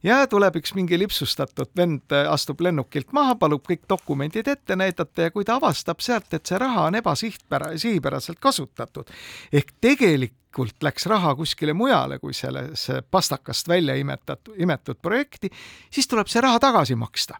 ja 0.04 0.28
tuleb 0.28 0.56
üks 0.56 0.74
mingi 0.76 1.00
lipsustatud 1.00 1.72
vend, 1.78 2.12
äh, 2.12 2.32
astub 2.32 2.62
lennukilt 2.62 3.14
maha, 3.14 3.36
palub 3.36 3.66
kõik 3.68 3.88
dokumendid 3.90 4.48
ette 4.48 4.76
näidata 4.76 5.28
ja 5.28 5.32
kui 5.32 5.46
ta 5.46 5.56
avastab 5.56 6.00
sealt, 6.00 6.34
et 6.34 6.46
see 6.46 6.58
raha 6.58 6.88
on 6.88 6.96
ebasihtpära-, 6.96 7.78
sihipäraselt 7.78 8.40
kasutatud 8.40 9.10
ehk 9.54 9.74
tegelikult 9.82 10.84
läks 10.84 11.06
raha 11.06 11.36
kuskile 11.36 11.74
mujale 11.74 12.20
kui 12.20 12.34
sellesse 12.34 13.02
pastakast 13.12 13.68
välja 13.68 13.96
imetatud, 13.96 14.56
imetud 14.58 14.98
projekti, 15.02 15.50
siis 15.92 16.08
tuleb 16.08 16.28
see 16.28 16.42
raha 16.42 16.60
tagasi 16.60 16.96
maksta 16.96 17.38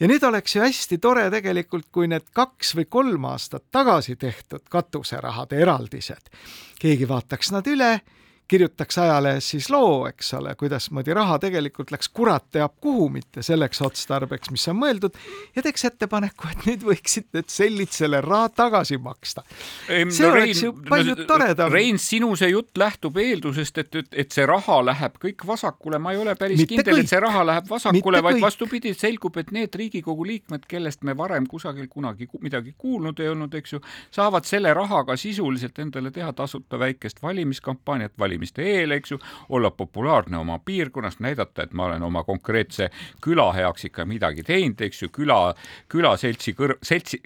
ja 0.00 0.08
nüüd 0.10 0.22
oleks 0.24 0.56
ju 0.56 0.62
hästi 0.62 0.98
tore 1.02 1.26
tegelikult, 1.30 1.88
kui 1.92 2.08
need 2.10 2.28
kaks 2.34 2.74
või 2.78 2.86
kolm 2.90 3.26
aastat 3.30 3.66
tagasi 3.74 4.16
tehtud 4.16 4.66
katuserahade 4.70 5.58
eraldised, 5.62 6.30
keegi 6.80 7.08
vaataks 7.08 7.52
nad 7.54 7.66
üle 7.66 7.98
kirjutaks 8.48 8.98
ajalehes 8.98 9.50
siis 9.50 9.68
loo, 9.70 10.06
eks 10.08 10.32
ole, 10.34 10.54
kuidasmoodi 10.58 11.14
raha 11.14 11.36
tegelikult 11.38 11.90
läks 11.92 12.08
kurat 12.08 12.46
teab 12.52 12.78
kuhu, 12.80 13.08
mitte 13.12 13.42
selleks 13.44 13.82
otstarbeks, 13.84 14.48
mis 14.54 14.64
on 14.72 14.78
mõeldud, 14.80 15.16
ja 15.56 15.64
teeks 15.64 15.84
ettepaneku, 15.90 16.48
et 16.52 16.64
nüüd 16.64 16.86
võiksid 16.88 17.28
need 17.36 17.52
sellid 17.52 17.92
selle 17.92 18.22
raha 18.24 18.48
tagasi 18.48 18.96
maksta. 19.04 19.44
see 19.86 20.06
no, 20.24 20.30
oleks 20.32 20.62
Rein, 20.62 20.62
ju 20.64 20.72
palju 20.88 21.16
no, 21.18 21.26
toredam. 21.28 21.72
Rein, 21.72 22.00
sinu 22.00 22.30
see 22.40 22.48
jutt 22.54 22.80
lähtub 22.80 23.20
eeldusest, 23.20 23.82
et, 23.84 24.00
et, 24.00 24.08
et 24.24 24.38
see 24.38 24.48
raha 24.48 24.80
läheb 24.86 25.20
kõik 25.20 25.44
vasakule, 25.46 26.00
ma 26.00 26.16
ei 26.16 26.22
ole 26.22 26.34
päris 26.40 26.62
mitte 26.62 26.78
kindel, 26.78 27.02
et 27.04 27.12
see 27.12 27.20
raha 27.20 27.44
läheb 27.50 27.68
vasakule, 27.68 28.24
vaid 28.24 28.40
vastupidi, 28.40 28.94
selgub, 28.96 29.36
et 29.42 29.52
need 29.52 29.76
Riigikogu 29.76 30.24
liikmed, 30.24 30.64
kellest 30.70 31.04
me 31.04 31.16
varem 31.16 31.46
kusagil 31.50 31.90
kunagi 31.92 32.30
midagi 32.40 32.72
kuulnud 32.78 33.20
ei 33.20 33.28
olnud, 33.28 33.52
eks 33.60 33.76
ju, 33.76 33.84
saavad 34.14 34.48
selle 34.48 34.72
rahaga 34.74 35.16
sisuliselt 35.20 35.78
endale 35.84 36.10
teha 36.14 36.32
tasuta 36.32 36.80
väikest 36.80 37.20
valimiskampaaniat, 37.22 38.16
valimist 38.18 38.37
valimiste 38.38 38.62
eel, 38.62 38.92
eks 38.92 39.12
ju, 39.12 39.18
olla 39.48 39.70
populaarne 39.70 40.38
oma 40.38 40.58
piirkonnas, 40.58 41.18
näidata, 41.20 41.62
et 41.62 41.72
ma 41.72 41.86
olen 41.88 42.02
oma 42.02 42.22
konkreetse 42.24 42.90
küla 43.24 43.52
heaks 43.52 43.88
ikka 43.88 44.04
midagi 44.06 44.42
teinud, 44.46 44.80
eks 44.80 45.02
ju, 45.02 45.08
küla, 45.12 45.54
külaseltsi 45.88 46.54
kõr-, 46.54 46.76
seltsi, 46.82 47.20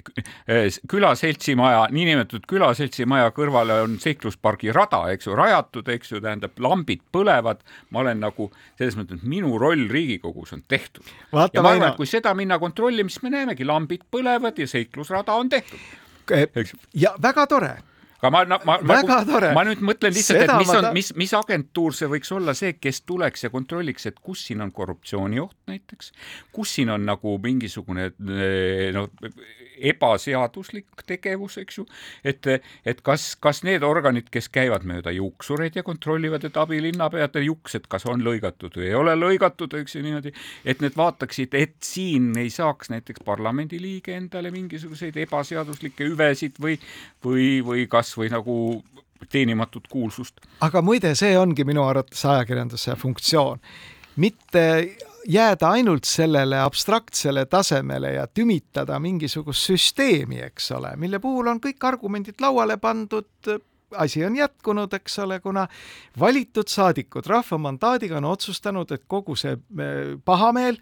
külaseltsimaja, 0.89 1.89
niinimetatud 1.93 2.47
külaseltsimaja 2.49 3.31
kõrvale 3.37 3.83
on 3.85 3.99
seikluspargi 4.01 4.73
rada, 4.73 5.05
eks 5.13 5.29
ju, 5.29 5.37
rajatud, 5.37 5.89
eks 5.89 6.13
ju, 6.15 6.23
tähendab, 6.23 6.57
lambid 6.63 7.05
põlevad, 7.13 7.63
ma 7.91 8.05
olen 8.05 8.23
nagu 8.23 8.51
selles 8.79 8.97
mõttes, 8.97 9.21
et 9.21 9.29
minu 9.29 9.59
roll 9.61 9.89
Riigikogus 9.93 10.55
on 10.57 10.65
tehtud. 10.69 11.05
ja 11.53 11.63
ma 11.63 11.75
arvan, 11.75 11.91
et 11.91 12.01
kui 12.01 12.09
seda 12.09 12.35
minna 12.35 12.59
kontrollima, 12.63 13.11
siis 13.13 13.23
me 13.23 13.35
näemegi, 13.35 13.67
lambid 13.69 14.07
põlevad 14.11 14.59
ja 14.59 14.69
seiklusrada 14.69 15.37
on 15.37 15.53
tehtud. 15.53 15.79
ja 16.95 17.17
väga 17.23 17.47
tore 17.51 17.73
aga 18.23 18.31
ma, 18.47 18.59
ma, 18.65 18.77
ma, 18.87 18.99
ma 19.57 19.65
nüüd 19.67 19.81
mõtlen 19.83 20.15
lihtsalt, 20.15 20.45
et 20.45 20.53
mis 20.63 20.73
on, 20.77 20.89
mis, 20.95 21.09
mis 21.19 21.33
agentuur 21.35 21.97
see 21.97 22.11
võiks 22.13 22.31
olla 22.35 22.55
see, 22.55 22.77
kes 22.79 23.03
tuleks 23.09 23.49
ja 23.49 23.51
kontrolliks, 23.51 24.07
et 24.07 24.21
kus 24.23 24.45
siin 24.47 24.63
on 24.63 24.71
korruptsioonioht 24.75 25.57
näiteks, 25.71 26.13
kus 26.55 26.77
siin 26.79 26.93
on 26.95 27.07
nagu 27.09 27.35
mingisugune 27.43 28.13
noh, 28.95 29.11
ebaseaduslik 29.91 31.05
tegevus, 31.07 31.59
eks 31.63 31.79
ju, 31.79 31.87
et, 32.25 32.47
et 32.87 33.03
kas, 33.05 33.33
kas 33.43 33.63
need 33.67 33.85
organid, 33.87 34.29
kes 34.33 34.49
käivad 34.53 34.87
mööda 34.89 35.13
juuksureid 35.15 35.77
ja 35.79 35.85
kontrollivad, 35.87 36.45
et 36.47 36.57
abilinnapeade 36.57 37.45
juuksed, 37.47 37.89
kas 37.93 38.07
on 38.11 38.25
lõigatud 38.25 38.77
või 38.79 38.89
ei 38.91 38.99
ole 38.99 39.17
lõigatud, 39.19 39.75
eks 39.81 39.97
ju 39.97 40.05
niimoodi, 40.07 40.35
et 40.65 40.83
need 40.85 40.97
vaataksid, 40.99 41.55
et 41.59 41.77
siin 41.85 42.33
ei 42.41 42.51
saaks 42.53 42.93
näiteks 42.93 43.25
parlamendiliige 43.27 44.17
endale 44.17 44.53
mingisuguseid 44.55 45.17
ebaseaduslikke 45.27 46.11
hüvesid 46.11 46.61
või, 46.63 46.79
või, 47.25 47.49
või 47.67 47.87
kas 47.91 48.15
või 48.19 48.31
nagu 48.33 48.57
teenimatut 49.31 49.87
kuulsust. 49.91 50.41
aga 50.61 50.83
muide, 50.83 51.15
see 51.19 51.37
ongi 51.39 51.65
minu 51.65 51.85
arvates 51.87 52.25
ajakirjanduse 52.27 52.97
funktsioon, 52.99 53.61
mitte 54.23 54.65
jääda 55.29 55.71
ainult 55.71 56.05
sellele 56.05 56.61
abstraktsele 56.61 57.45
tasemele 57.47 58.13
ja 58.13 58.27
tümitada 58.27 58.99
mingisugust 58.99 59.71
süsteemi, 59.71 60.41
eks 60.43 60.71
ole, 60.73 60.95
mille 60.97 61.19
puhul 61.19 61.47
on 61.47 61.61
kõik 61.63 61.85
argumendid 61.87 62.41
lauale 62.41 62.77
pandud, 62.77 63.29
asi 63.97 64.25
on 64.25 64.37
jätkunud, 64.37 64.93
eks 64.93 65.19
ole, 65.19 65.41
kuna 65.41 65.67
valitud 66.21 66.69
saadikud 66.69 67.27
rahva 67.27 67.59
mandaadiga 67.59 68.17
on 68.17 68.31
otsustanud, 68.33 68.91
et 68.93 69.05
kogu 69.07 69.37
see 69.37 69.53
eh, 69.53 70.15
pahameel, 70.25 70.81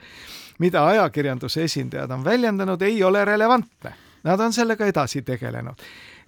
mida 0.59 0.87
ajakirjanduse 0.87 1.64
esindajad 1.64 2.11
on 2.11 2.24
väljendanud, 2.24 2.83
ei 2.83 3.03
ole 3.05 3.24
relevantne. 3.24 3.94
Nad 4.24 4.40
on 4.40 4.53
sellega 4.53 4.87
edasi 4.87 5.22
tegelenud 5.22 5.81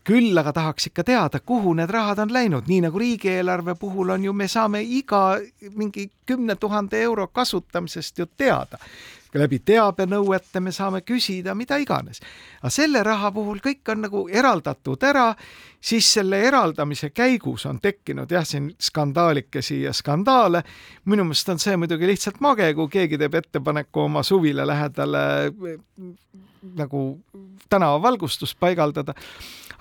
küll 0.05 0.39
aga 0.39 0.53
tahaks 0.53 0.87
ikka 0.91 1.05
teada, 1.05 1.41
kuhu 1.41 1.75
need 1.75 1.91
rahad 1.91 2.19
on 2.19 2.33
läinud, 2.33 2.67
nii 2.67 2.81
nagu 2.87 2.99
riigieelarve 2.99 3.75
puhul 3.79 4.11
on 4.15 4.25
ju, 4.25 4.33
me 4.33 4.49
saame 4.49 4.83
iga 4.83 5.39
mingi 5.77 6.11
kümne 6.27 6.57
tuhande 6.57 7.03
euro 7.03 7.29
kasutamisest 7.29 8.19
ju 8.19 8.27
teada. 8.37 8.79
läbi 9.35 9.63
teabenõuete 9.65 10.61
me 10.61 10.73
saame 10.73 11.01
küsida 11.01 11.55
mida 11.55 11.77
iganes. 11.77 12.21
aga 12.61 12.71
selle 12.71 13.03
raha 13.03 13.33
puhul 13.33 13.59
kõik 13.65 13.89
on 13.89 14.03
nagu 14.03 14.29
eraldatud 14.29 15.03
ära, 15.03 15.35
siis 15.81 16.13
selle 16.13 16.43
eraldamise 16.43 17.11
käigus 17.11 17.67
on 17.67 17.81
tekkinud 17.81 18.31
jah, 18.31 18.45
siin 18.45 18.75
skandaalikesi 18.79 19.83
ja 19.83 19.93
skandaale. 19.93 20.63
minu 21.05 21.25
meelest 21.25 21.49
on 21.49 21.59
see 21.59 21.77
muidugi 21.77 22.07
lihtsalt 22.07 22.41
mage, 22.41 22.75
kui 22.75 22.89
keegi 22.89 23.19
teeb 23.19 23.35
ettepaneku 23.35 24.01
oma 24.01 24.23
suvila 24.23 24.67
lähedale 24.67 25.53
nagu 26.63 27.21
tänavavalgustust 27.69 28.59
paigaldada 28.61 29.15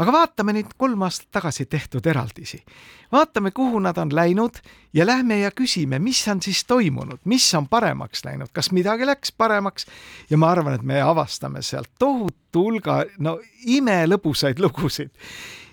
aga 0.01 0.13
vaatame 0.15 0.55
neid 0.55 0.73
kolm 0.77 1.03
aastat 1.05 1.29
tagasi 1.37 1.65
tehtud 1.65 2.05
eraldisi. 2.05 2.63
vaatame, 3.11 3.51
kuhu 3.51 3.79
nad 3.79 3.97
on 3.97 4.15
läinud 4.15 4.61
ja 4.93 5.05
lähme 5.05 5.39
ja 5.39 5.51
küsime, 5.51 5.99
mis 5.99 6.27
on 6.27 6.41
siis 6.41 6.63
toimunud, 6.65 7.19
mis 7.25 7.53
on 7.55 7.67
paremaks 7.67 8.25
läinud, 8.25 8.49
kas 8.53 8.71
midagi 8.71 9.05
läks 9.05 9.31
paremaks 9.31 9.85
ja 10.29 10.37
ma 10.37 10.51
arvan, 10.51 10.73
et 10.73 10.81
me 10.81 11.01
avastame 11.01 11.61
sealt 11.61 11.89
tohutu 11.99 12.50
hulga 12.55 13.03
no 13.19 13.39
imelõbusaid 13.65 14.59
lugusid. 14.59 15.11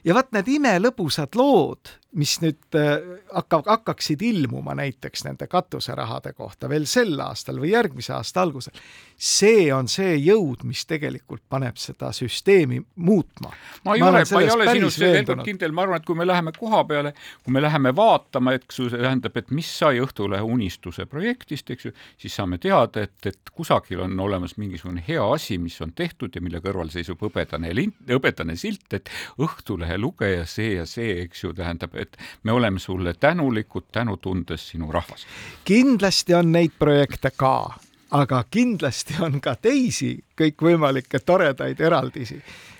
ja 0.04 0.14
vot 0.14 0.32
need 0.32 0.48
imelõbusad 0.58 1.36
lood 1.36 1.98
mis 2.16 2.38
nüüd 2.40 2.76
äh, 2.78 2.94
hakkab, 3.36 3.66
hakkaksid 3.68 4.22
ilmuma 4.24 4.72
näiteks 4.78 5.26
nende 5.26 5.46
katuserahade 5.50 6.32
kohta 6.32 6.68
veel 6.70 6.86
sel 6.88 7.18
aastal 7.20 7.58
või 7.60 7.74
järgmise 7.74 8.14
aasta 8.16 8.42
algusel, 8.46 8.78
see 9.12 9.66
on 9.74 9.90
see 9.92 10.14
jõud, 10.16 10.64
mis 10.68 10.86
tegelikult 10.88 11.42
paneb 11.52 11.76
seda 11.80 12.08
süsteemi 12.16 12.80
muutma. 12.96 13.52
ma 13.84 13.96
ei 13.96 14.02
ma 14.04 14.08
ole, 14.08 14.22
ma 14.32 14.40
ei 14.40 14.50
ole 14.54 14.68
sinust 14.72 15.04
kord 15.28 15.44
kindel, 15.44 15.74
ma 15.76 15.84
arvan, 15.84 16.00
et 16.00 16.08
kui 16.08 16.16
me 16.16 16.26
läheme 16.26 16.54
koha 16.56 16.82
peale, 16.88 17.12
kui 17.44 17.52
me 17.52 17.62
läheme 17.62 17.92
vaatama, 17.96 18.56
eks 18.56 18.80
ju, 18.80 18.88
see 18.88 19.02
tähendab, 19.04 19.36
et 19.36 19.52
mis 19.52 19.68
sai 19.82 20.00
Õhtulehe 20.00 20.46
unistuse 20.46 21.04
projektist, 21.10 21.68
eks 21.74 21.90
ju, 21.90 21.94
siis 22.16 22.40
saame 22.40 22.56
teada, 22.62 23.04
et, 23.04 23.18
et 23.28 23.52
kusagil 23.52 24.00
on 24.06 24.16
olemas 24.24 24.56
mingisugune 24.56 25.04
hea 25.04 25.28
asi, 25.34 25.60
mis 25.60 25.76
on 25.84 25.92
tehtud 25.92 26.32
ja 26.32 26.40
mille 26.40 26.62
kõrval 26.68 26.92
seisub 26.94 27.24
hõbedane 27.24 27.72
lint, 27.74 27.96
hõbedane 28.08 28.56
silt, 28.60 28.86
et 28.92 29.10
Õhtulehe 29.40 29.98
lugeja 29.98 30.46
see 30.46 30.76
ja 30.76 30.86
see, 30.86 31.22
eks 31.24 31.44
ju, 31.44 31.52
tähendab, 31.56 31.96
et 31.98 32.16
me 32.44 32.52
oleme 32.52 32.78
sulle 32.78 33.14
tänulikud, 33.14 33.90
tänutundes 33.92 34.70
sinu 34.72 34.92
rahvas. 34.92 35.26
kindlasti 35.64 36.34
on 36.34 36.52
neid 36.52 36.78
projekte 36.78 37.32
ka 37.36 37.78
aga 38.10 38.44
kindlasti 38.50 39.18
on 39.24 39.40
ka 39.40 39.54
teisi 39.60 40.14
kõikvõimalikke 40.38 41.20
toredaid 41.26 41.80
eraldisi, 41.80 42.38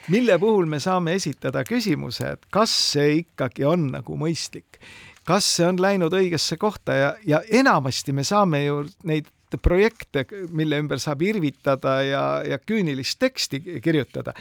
mille 0.08 0.38
puhul 0.40 0.66
me 0.66 0.80
saame 0.80 1.16
esitada 1.18 1.64
küsimuse, 1.68 2.34
et 2.36 2.46
kas 2.50 2.72
see 2.92 3.18
ikkagi 3.22 3.66
on 3.68 3.90
nagu 3.92 4.16
mõistlik, 4.16 4.80
kas 5.28 5.48
see 5.58 5.66
on 5.68 5.80
läinud 5.80 6.14
õigesse 6.16 6.56
kohta 6.56 6.96
ja, 6.96 7.10
ja 7.26 7.42
enamasti 7.60 8.14
me 8.16 8.24
saame 8.24 8.64
ju 8.64 8.84
neid 9.04 9.28
projekte, 9.56 10.26
mille 10.50 10.78
ümber 10.82 11.00
saab 11.00 11.22
irvitada 11.22 12.02
ja, 12.04 12.24
ja 12.44 12.58
küünilist 12.58 13.18
teksti 13.18 13.80
kirjutada 13.80 14.34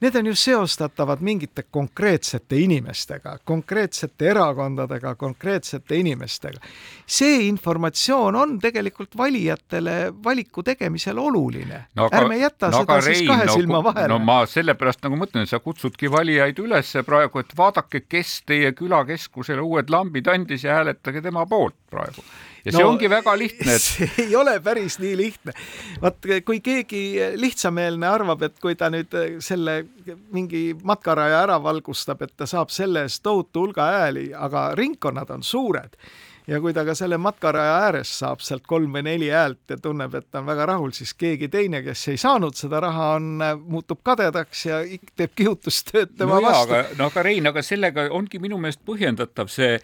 need 0.00 0.16
on 0.16 0.26
ju 0.26 0.34
seostatavad 0.34 1.20
mingite 1.20 1.62
konkreetsete 1.62 2.56
inimestega, 2.56 3.38
konkreetsete 3.44 4.28
erakondadega, 4.28 5.14
konkreetsete 5.14 5.96
inimestega. 5.96 6.60
see 7.06 7.46
informatsioon 7.48 8.36
on 8.36 8.58
tegelikult 8.60 9.16
valijatele 9.16 10.12
valiku 10.24 10.62
tegemisel 10.62 11.18
oluline 11.18 11.84
no,. 11.94 12.08
ärme 12.12 12.38
jäta 12.38 12.70
no, 12.70 12.80
seda 12.80 13.00
siis 13.00 13.18
Rein, 13.18 13.28
kahe 13.28 13.46
no, 13.46 13.52
silma 13.52 13.84
vahele. 13.84 14.08
no 14.08 14.18
ma 14.18 14.46
sellepärast 14.46 15.02
nagu 15.02 15.16
mõtlen, 15.16 15.46
sa 15.46 15.58
kutsudki 15.58 16.10
valijaid 16.10 16.58
üles 16.58 16.92
praegu, 17.06 17.38
et 17.38 17.56
vaadake, 17.56 18.00
kes 18.08 18.42
teie 18.46 18.72
külakeskusele 18.72 19.62
uued 19.62 19.90
lambid 19.90 20.28
andis 20.28 20.64
ja 20.64 20.80
hääletage 20.80 21.22
tema 21.22 21.46
poolt 21.46 21.78
praegu 21.90 22.24
ja 22.66 22.74
no, 22.74 22.78
see 22.80 22.88
ongi 22.88 23.10
väga 23.10 23.36
lihtne 23.38 23.76
et.... 23.76 23.82
see 23.82 24.10
ei 24.26 24.36
ole 24.36 24.58
päris 24.64 24.98
nii 25.02 25.14
lihtne. 25.18 25.54
vaat 26.02 26.30
kui 26.44 26.60
keegi 26.64 27.02
lihtsameelne 27.38 28.08
arvab, 28.10 28.46
et 28.48 28.58
kui 28.62 28.76
ta 28.78 28.90
nüüd 28.92 29.14
selle 29.44 29.78
mingi 30.34 30.68
matkaraja 30.86 31.44
ära 31.46 31.60
valgustab, 31.62 32.26
et 32.26 32.36
ta 32.36 32.48
saab 32.50 32.74
selle 32.74 33.06
eest 33.06 33.22
tohutu 33.26 33.66
hulga 33.66 33.90
hääli, 33.96 34.30
aga 34.34 34.70
ringkonnad 34.78 35.30
on 35.34 35.46
suured 35.46 35.94
ja 36.46 36.60
kui 36.62 36.74
ta 36.74 36.84
ka 36.86 36.94
selle 36.94 37.18
matkaraja 37.18 37.74
ääres 37.86 38.12
saab 38.20 38.42
sealt 38.44 38.66
kolm 38.70 38.94
või 38.94 39.02
neli 39.06 39.30
häält 39.34 39.74
ja 39.74 39.78
tunneb, 39.82 40.14
et 40.14 40.28
ta 40.30 40.40
on 40.42 40.46
väga 40.46 40.68
rahul, 40.70 40.92
siis 40.94 41.12
keegi 41.18 41.48
teine, 41.52 41.82
kes 41.82 42.06
ei 42.12 42.20
saanud 42.20 42.54
seda 42.58 42.80
raha, 42.84 43.08
on, 43.18 43.42
muutub 43.66 44.02
kadedaks 44.06 44.66
ja 44.68 44.80
teeb 45.18 45.34
kihutustööd 45.38 46.14
tema 46.18 46.38
no 46.38 46.46
vastu. 46.46 46.82
no 46.98 47.10
aga 47.10 47.26
Rein, 47.26 47.50
aga 47.50 47.62
sellega 47.66 48.08
ongi 48.14 48.40
minu 48.42 48.60
meelest 48.62 48.84
põhjendatav 48.86 49.50
see 49.50 49.74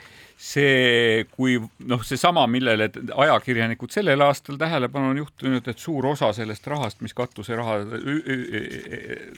see, 0.43 1.23
kui 1.31 1.55
noh, 1.87 2.03
seesama, 2.03 2.43
millele 2.51 2.89
ajakirjanikud 3.15 3.93
sellel 3.95 4.25
aastal 4.27 4.59
tähelepanu 4.59 5.13
on 5.13 5.21
juhtinud, 5.21 5.69
et 5.71 5.79
suur 5.79 6.09
osa 6.11 6.33
sellest 6.35 6.67
rahast, 6.67 6.99
mis 7.05 7.15
katuseraha, 7.15 7.77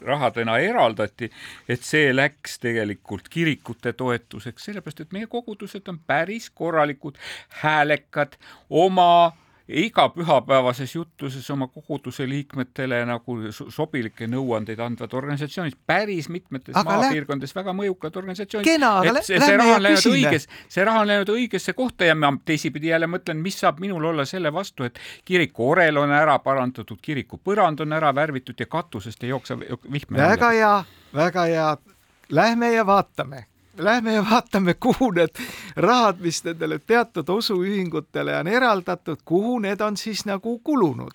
rahadena 0.08 0.56
eraldati, 0.64 1.28
et 1.68 1.84
see 1.84 2.08
läks 2.14 2.56
tegelikult 2.64 3.28
kirikute 3.32 3.92
toetuseks, 3.92 4.70
sellepärast 4.70 5.04
et 5.04 5.12
meie 5.16 5.28
kogudused 5.30 5.92
on 5.92 6.00
päris 6.08 6.48
korralikud, 6.56 7.20
häälekad, 7.60 8.38
oma 8.70 9.10
iga 9.68 10.08
pühapäevases 10.12 10.94
jutluses 10.94 11.50
oma 11.50 11.68
koguduse 11.68 12.26
liikmetele 12.28 12.98
nagu 13.08 13.36
sobilikke 13.72 14.26
nõuandeid 14.28 14.80
andvad 14.84 15.14
organisatsioonid, 15.16 15.78
päris 15.86 16.28
mitmetes 16.28 16.76
aga 16.76 16.98
maapiirkondades 16.98 17.54
väga 17.56 17.72
mõjukad 17.76 18.18
organisatsioonid. 18.20 18.68
kena, 18.68 18.90
aga 19.00 19.14
on 19.76 19.86
läinud 19.86 20.10
õiges, 20.12 20.48
see 20.68 20.84
raha 20.84 21.00
on 21.00 21.08
läinud 21.08 21.32
õigesse 21.36 21.72
kohta 21.72 22.10
ja 22.10 22.18
ma 22.18 22.34
teisipidi 22.44 22.92
jälle 22.92 23.08
mõtlen, 23.08 23.40
mis 23.40 23.56
saab 23.60 23.80
minul 23.80 24.04
olla 24.12 24.28
selle 24.28 24.52
vastu, 24.52 24.84
et 24.84 25.00
kiriku 25.24 25.70
orel 25.70 26.02
on 26.02 26.12
ära 26.12 26.36
parandatud, 26.44 27.00
kiriku 27.00 27.40
põrand 27.40 27.80
on 27.80 27.96
ära 27.96 28.12
värvitud 28.14 28.60
ja 28.60 28.66
katusest 28.66 29.24
ei 29.24 29.32
jookse 29.32 29.58
vihma. 29.58 30.18
väga 30.18 30.52
hea, 30.52 30.76
väga 31.14 31.48
hea. 31.48 31.72
Lähme 32.32 32.72
ja 32.72 32.86
vaatame 32.86 33.46
lähme 33.78 34.14
ja 34.14 34.24
vaatame, 34.30 34.74
kuhu 34.74 35.10
need 35.10 35.40
rahad, 35.76 36.20
mis 36.20 36.44
nendele 36.44 36.78
teatud 36.78 37.28
usuühingutele 37.28 38.36
on 38.38 38.46
eraldatud, 38.48 39.22
kuhu 39.24 39.58
need 39.58 39.80
on 39.80 39.96
siis 39.96 40.24
nagu 40.26 40.58
kulunud. 40.58 41.12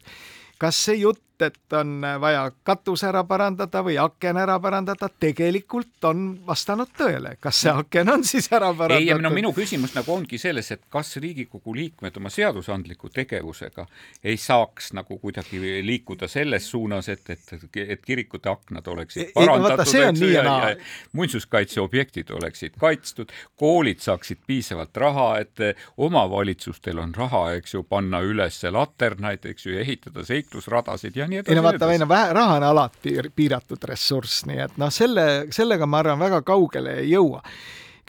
kas 0.60 0.86
see 0.86 0.96
jutt 0.96 1.24
et 1.42 1.74
on 1.74 2.02
vaja 2.22 2.46
katus 2.64 3.04
ära 3.08 3.24
parandada 3.28 3.82
või 3.86 3.98
aken 4.02 4.38
ära 4.42 4.58
parandada, 4.62 5.10
tegelikult 5.20 6.04
on 6.10 6.26
vastanud 6.48 6.92
tõele. 6.98 7.36
kas 7.40 7.62
see 7.64 7.72
aken 7.72 8.14
on 8.16 8.24
siis 8.28 8.50
ära 8.52 8.74
parandatud? 8.74 9.16
ei, 9.16 9.22
no 9.22 9.32
minu 9.34 9.54
küsimus 9.56 9.96
nagu 9.96 10.14
ongi 10.14 10.38
selles, 10.42 10.72
et 10.76 10.84
kas 10.92 11.16
Riigikogu 11.22 11.76
liikmed 11.76 12.18
oma 12.18 12.32
seadusandliku 12.34 13.10
tegevusega 13.14 13.86
ei 14.24 14.38
saaks 14.38 14.94
nagu 14.98 15.20
kuidagi 15.20 15.62
liikuda 15.86 16.28
selles 16.28 16.70
suunas, 16.70 17.10
et, 17.10 17.30
et, 17.30 17.54
et 17.80 18.06
kirikute 18.06 18.50
aknad 18.50 18.88
oleksid 18.88 19.34
parandatud, 19.34 19.86
eks 19.86 20.22
ju, 20.22 20.32
ja, 20.34 20.44
ja 20.44 20.76
muinsuskaitseobjektid 21.14 22.32
oleksid 22.36 22.76
kaitstud, 22.80 23.32
koolid 23.60 24.04
saaksid 24.04 24.44
piisavalt 24.48 24.98
raha, 24.98 25.30
et 25.44 25.64
omavalitsustel 25.98 27.00
on 27.00 27.14
raha, 27.16 27.46
eks 27.60 27.74
ju, 27.78 27.84
panna 27.84 28.22
üles 28.26 28.62
laternaid, 28.72 29.46
eks 29.46 29.68
ju, 29.68 29.78
ehitada 29.80 30.26
seiklusradasid 30.28 31.18
ja 31.20 31.29
nii 31.30 31.42
edasi. 31.42 31.54
ei 31.54 31.60
no 31.60 31.66
vaata, 31.66 31.90
meil 31.90 32.06
on 32.06 32.12
vähe, 32.12 32.32
raha 32.38 32.56
on 32.60 32.70
alati 32.70 33.18
piiratud 33.36 33.84
ressurss, 33.92 34.46
nii 34.50 34.64
et 34.68 34.80
noh, 34.82 34.94
selle, 34.94 35.28
sellega 35.56 35.88
ma 35.90 36.04
arvan, 36.04 36.20
väga 36.22 36.42
kaugele 36.48 37.00
ei 37.04 37.14
jõua 37.14 37.44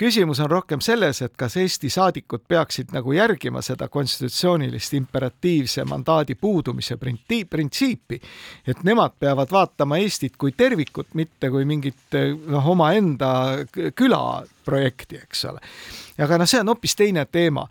küsimus 0.01 0.41
on 0.41 0.49
rohkem 0.51 0.81
selles, 0.81 1.21
et 1.23 1.35
kas 1.37 1.59
Eesti 1.61 1.91
saadikud 1.93 2.47
peaksid 2.49 2.95
nagu 2.95 3.13
järgima 3.13 3.61
seda 3.65 3.89
konstitutsioonilist 3.93 4.95
imperatiivse 4.97 5.85
mandaadi 5.89 6.37
puudumise 6.41 6.97
printsiipi, 7.01 8.21
et 8.67 8.85
nemad 8.87 9.19
peavad 9.21 9.53
vaatama 9.53 10.01
Eestit 10.01 10.39
kui 10.41 10.55
tervikut, 10.57 11.13
mitte 11.21 11.51
kui 11.53 11.69
mingit 11.69 12.17
noh, 12.47 12.71
omaenda 12.73 13.33
külaprojekti, 13.97 15.21
eks 15.27 15.45
ole. 15.53 15.61
aga 16.19 16.41
noh, 16.41 16.49
see 16.49 16.63
on 16.65 16.73
hoopis 16.73 16.97
teine 16.97 17.27
teema 17.29 17.67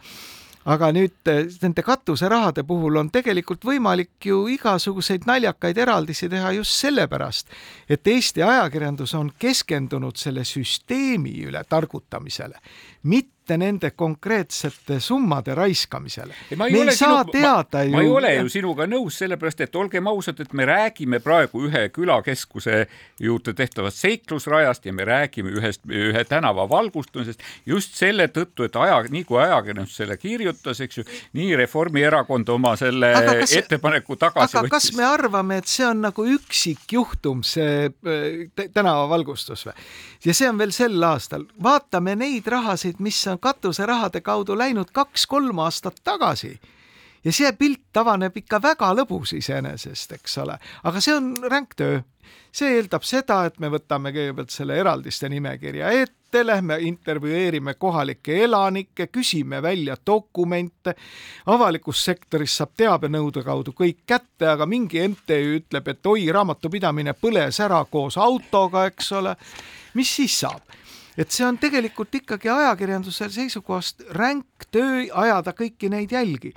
aga 0.65 0.91
nüüd 0.95 1.32
eh, 1.32 1.45
nende 1.62 1.84
katuserahade 1.86 2.65
puhul 2.67 3.00
on 3.00 3.10
tegelikult 3.13 3.63
võimalik 3.65 4.28
ju 4.32 4.41
igasuguseid 4.52 5.28
naljakaid 5.30 5.78
eraldisi 5.78 6.30
teha 6.30 6.52
just 6.58 6.76
sellepärast, 6.84 7.48
et 7.89 8.08
Eesti 8.08 8.43
ajakirjandus 8.43 9.15
on 9.15 9.32
keskendunud 9.39 10.19
selle 10.19 10.43
süsteemi 10.48 11.38
üle 11.48 11.63
targutamisele, 11.69 12.60
mitte 13.04 13.38
mitte 13.49 13.57
nende 13.57 13.91
konkreetsete 13.91 14.99
summade 14.99 15.55
raiskamisele. 15.55 16.33
me 16.57 16.65
ei, 16.65 16.95
saa 16.95 17.23
sinu, 17.23 17.31
teada 17.31 17.77
ma, 17.77 17.83
ju. 17.83 17.91
ma 17.91 18.01
ei 18.01 18.09
ole 18.09 18.33
ju 18.35 18.49
sinuga 18.49 18.85
nõus, 18.85 19.17
sellepärast 19.17 19.62
et 19.65 19.75
olgem 19.75 20.07
ausad, 20.07 20.39
et 20.39 20.53
me 20.53 20.65
räägime 20.65 21.19
praegu 21.19 21.63
ühe 21.65 21.88
külakeskuse 21.89 22.85
juurde 23.19 23.53
tehtavast 23.53 23.97
seiklusrajast 23.97 24.85
ja 24.85 24.93
me 24.93 25.05
räägime 25.05 25.53
ühest, 25.57 25.81
ühe 25.89 26.23
tänava 26.29 26.67
valgustamisest 26.69 27.41
just 27.65 27.97
selle 27.97 28.27
tõttu, 28.27 28.67
et 28.67 28.75
aja, 28.75 29.01
nii 29.09 29.23
kui 29.25 29.39
ajakirjandus 29.41 29.97
selle 29.97 30.17
kirjutas, 30.17 30.81
eks 30.85 31.01
ju, 31.01 31.07
nii 31.33 31.55
Reformierakond 31.63 32.49
oma 32.53 32.75
selle 32.79 33.13
kas, 33.15 33.55
ettepaneku 33.57 34.19
tagasi 34.19 34.57
aga 34.57 34.67
võttis. 34.67 34.91
kas 34.91 34.97
me 34.97 35.07
arvame, 35.07 35.59
et 35.63 35.69
see 35.69 35.88
on 35.88 36.05
nagu 36.05 36.25
üksikjuhtum, 36.38 37.41
see 37.47 37.89
äh, 37.89 38.69
tänavavalgustus 38.73 39.65
või? 39.69 39.89
ja 40.25 40.38
see 40.38 40.49
on 40.49 40.62
veel 40.62 40.75
sel 40.75 41.01
aastal. 41.03 41.47
vaatame 41.63 42.15
neid 42.19 42.47
rahasid, 42.51 42.99
mis 43.03 43.19
on 43.31 43.38
katuserahade 43.39 44.21
kaudu 44.21 44.58
läinud 44.58 44.91
kaks-kolm 44.93 45.60
aastat 45.60 46.02
tagasi 46.04 46.60
ja 47.23 47.34
see 47.36 47.52
pilt 47.58 47.97
avaneb 47.99 48.38
ikka 48.41 48.62
väga 48.63 48.91
lõbus 48.95 49.34
iseenesest, 49.38 50.15
eks 50.19 50.38
ole, 50.43 50.56
aga 50.84 51.02
see 51.04 51.15
on 51.15 51.34
ränk 51.52 51.75
töö. 51.80 51.99
see 52.52 52.75
eeldab 52.78 53.04
seda, 53.06 53.43
et 53.45 53.60
me 53.60 53.69
võtame 53.69 54.12
kõigepealt 54.13 54.54
selle 54.54 54.78
eraldiste 54.78 55.30
nimekirja 55.30 55.89
ette, 56.02 56.43
lähme 56.45 56.78
intervjueerime 56.86 57.73
kohalikke 57.73 58.43
elanikke, 58.43 59.08
küsime 59.08 59.62
välja 59.62 59.97
dokumente, 60.06 60.95
avalikus 61.45 62.06
sektoris 62.06 62.58
saab 62.58 62.75
teabenõude 62.78 63.43
kaudu 63.43 63.73
kõik 63.73 64.04
kätte, 64.06 64.47
aga 64.49 64.65
mingi 64.65 65.02
MTÜ 65.08 65.58
ütleb, 65.58 65.88
et 65.88 66.06
oi, 66.06 66.30
raamatupidamine 66.32 67.13
põles 67.13 67.60
ära 67.60 67.84
koos 67.89 68.17
autoga, 68.17 68.86
eks 68.86 69.12
ole 69.12 69.36
mis 69.93 70.15
siis 70.15 70.39
saab? 70.45 70.62
Et 71.19 71.36
see 71.36 71.43
on 71.43 71.58
tegelikult 71.60 72.15
ikkagi 72.21 72.47
ajakirjanduse 72.53 73.27
seisukohast 73.36 74.05
ränk 74.15 74.69
töö 74.71 75.03
ajada 75.23 75.51
kõiki 75.58 75.91
neid 75.91 76.13
jälgi. 76.15 76.53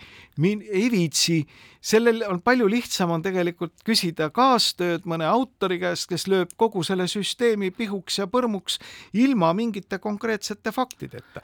ei 0.70 0.90
viitsi, 0.90 1.42
sellel 1.83 2.23
on 2.29 2.40
palju 2.42 2.68
lihtsam 2.71 3.11
on 3.11 3.23
tegelikult 3.25 3.83
küsida 3.87 4.31
kaastööd 4.35 5.07
mõne 5.09 5.27
autori 5.29 5.81
käest, 5.83 6.09
kes 6.11 6.29
lööb 6.31 6.55
kogu 6.57 6.85
selle 6.87 7.09
süsteemi 7.11 7.73
pihuks 7.75 8.21
ja 8.23 8.29
põrmuks 8.31 8.79
ilma 9.12 9.53
mingite 9.57 9.99
konkreetsete 10.03 10.73
faktideta. 10.73 11.42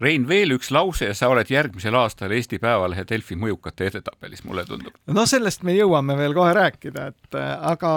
Rein, 0.00 0.26
veel 0.28 0.52
üks 0.52 0.68
lause 0.74 1.06
ja 1.08 1.14
sa 1.16 1.30
oled 1.32 1.48
järgmisel 1.48 1.94
aastal 1.96 2.34
Eesti 2.36 2.58
Päevalehe 2.60 3.06
Delfi 3.08 3.36
mõjukate 3.40 3.86
edetabelis, 3.88 4.42
mulle 4.44 4.66
tundub. 4.68 4.92
no 5.08 5.24
sellest 5.26 5.62
me 5.64 5.72
jõuame 5.72 6.18
veel 6.18 6.34
kohe 6.36 6.52
rääkida, 6.52 7.06
et 7.14 7.38
aga 7.40 7.92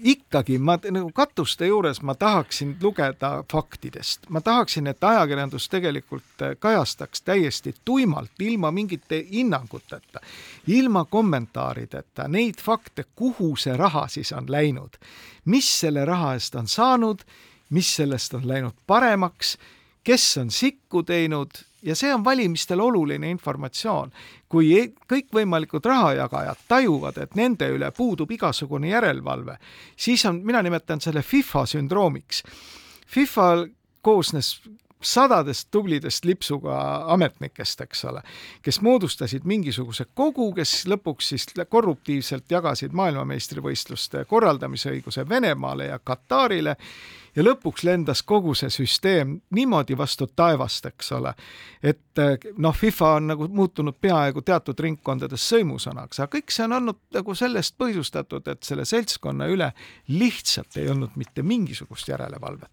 ikkagi 0.00 0.56
ma 0.56 0.78
nagu 0.86 1.10
katuste 1.12 1.68
juures 1.68 2.00
ma 2.00 2.14
tahaksin 2.16 2.78
lugeda 2.80 3.34
faktidest, 3.52 4.30
ma 4.32 4.40
tahaksin, 4.40 4.88
et 4.88 5.04
ajakirjandus 5.04 5.68
tegelikult 5.68 6.46
kajastaks 6.58 7.20
täiesti 7.22 7.74
tuimalt, 7.84 8.32
ilma 8.40 8.72
mingite 8.72 9.20
hinnanguteta, 9.28 10.24
ilma 10.66 11.04
kommentaarideta 11.04 12.28
neid 12.28 12.60
fakte, 12.62 13.04
kuhu 13.14 13.56
see 13.56 13.76
raha 13.76 14.08
siis 14.08 14.32
on 14.32 14.46
läinud, 14.48 14.98
mis 15.44 15.68
selle 15.80 16.04
raha 16.04 16.34
eest 16.34 16.54
on 16.54 16.68
saanud, 16.68 17.24
mis 17.70 17.96
sellest 17.96 18.34
on 18.34 18.48
läinud 18.48 18.76
paremaks 18.86 19.56
kes 20.04 20.38
on 20.38 20.50
sikku 20.50 21.02
teinud 21.02 21.50
ja 21.82 21.96
see 21.96 22.14
on 22.14 22.24
valimistel 22.24 22.80
oluline 22.80 23.30
informatsioon. 23.30 24.12
kui 24.48 24.68
e-, 24.76 24.92
kõikvõimalikud 25.08 25.84
rahajagajad 25.84 26.66
tajuvad, 26.68 27.18
et 27.18 27.34
nende 27.34 27.70
üle 27.72 27.88
puudub 27.96 28.30
igasugune 28.30 28.90
järelevalve, 28.90 29.56
siis 29.96 30.24
on, 30.28 30.42
mina 30.44 30.60
nimetan 30.62 31.00
selle 31.00 31.22
FIFA 31.22 31.64
sündroomiks. 31.66 32.42
FIFA 33.08 33.46
koosnes 34.02 34.60
sadadest 35.02 35.68
tublidest 35.70 36.24
lipsuga 36.24 36.76
ametnikest, 37.12 37.80
eks 37.86 38.04
ole, 38.10 38.22
kes 38.62 38.80
moodustasid 38.84 39.46
mingisuguse 39.48 40.06
kogu, 40.14 40.52
kes 40.56 40.84
lõpuks 40.90 41.32
siis 41.32 41.46
korruptiivselt 41.68 42.50
jagasid 42.50 42.94
maailmameistrivõistluste 42.96 44.24
korraldamise 44.30 44.92
õiguse 44.92 45.28
Venemaale 45.28 45.90
ja 45.90 45.98
Katarile 45.98 46.76
ja 47.36 47.44
lõpuks 47.44 47.84
lendas 47.88 48.22
kogu 48.22 48.54
see 48.58 48.70
süsteem 48.72 49.38
niimoodi 49.56 49.96
vastu 49.98 50.26
taevast, 50.36 50.86
eks 50.90 51.12
ole, 51.16 51.32
et 51.82 52.22
noh, 52.56 52.76
FIFA 52.76 53.14
on 53.18 53.30
nagu 53.32 53.48
muutunud 53.48 53.96
peaaegu 54.00 54.42
teatud 54.44 54.80
ringkondades 54.80 55.46
sõimusõnaks, 55.54 56.20
aga 56.20 56.36
kõik 56.36 56.52
see 56.52 56.66
on 56.68 56.76
olnud 56.80 57.00
nagu 57.16 57.34
sellest 57.34 57.78
põhjustatud, 57.80 58.48
et 58.52 58.62
selle 58.68 58.84
seltskonna 58.88 59.48
üle 59.52 59.72
lihtsalt 60.12 60.76
ei 60.76 60.90
olnud 60.92 61.16
mitte 61.16 61.42
mingisugust 61.46 62.12
järelevalvet 62.12 62.70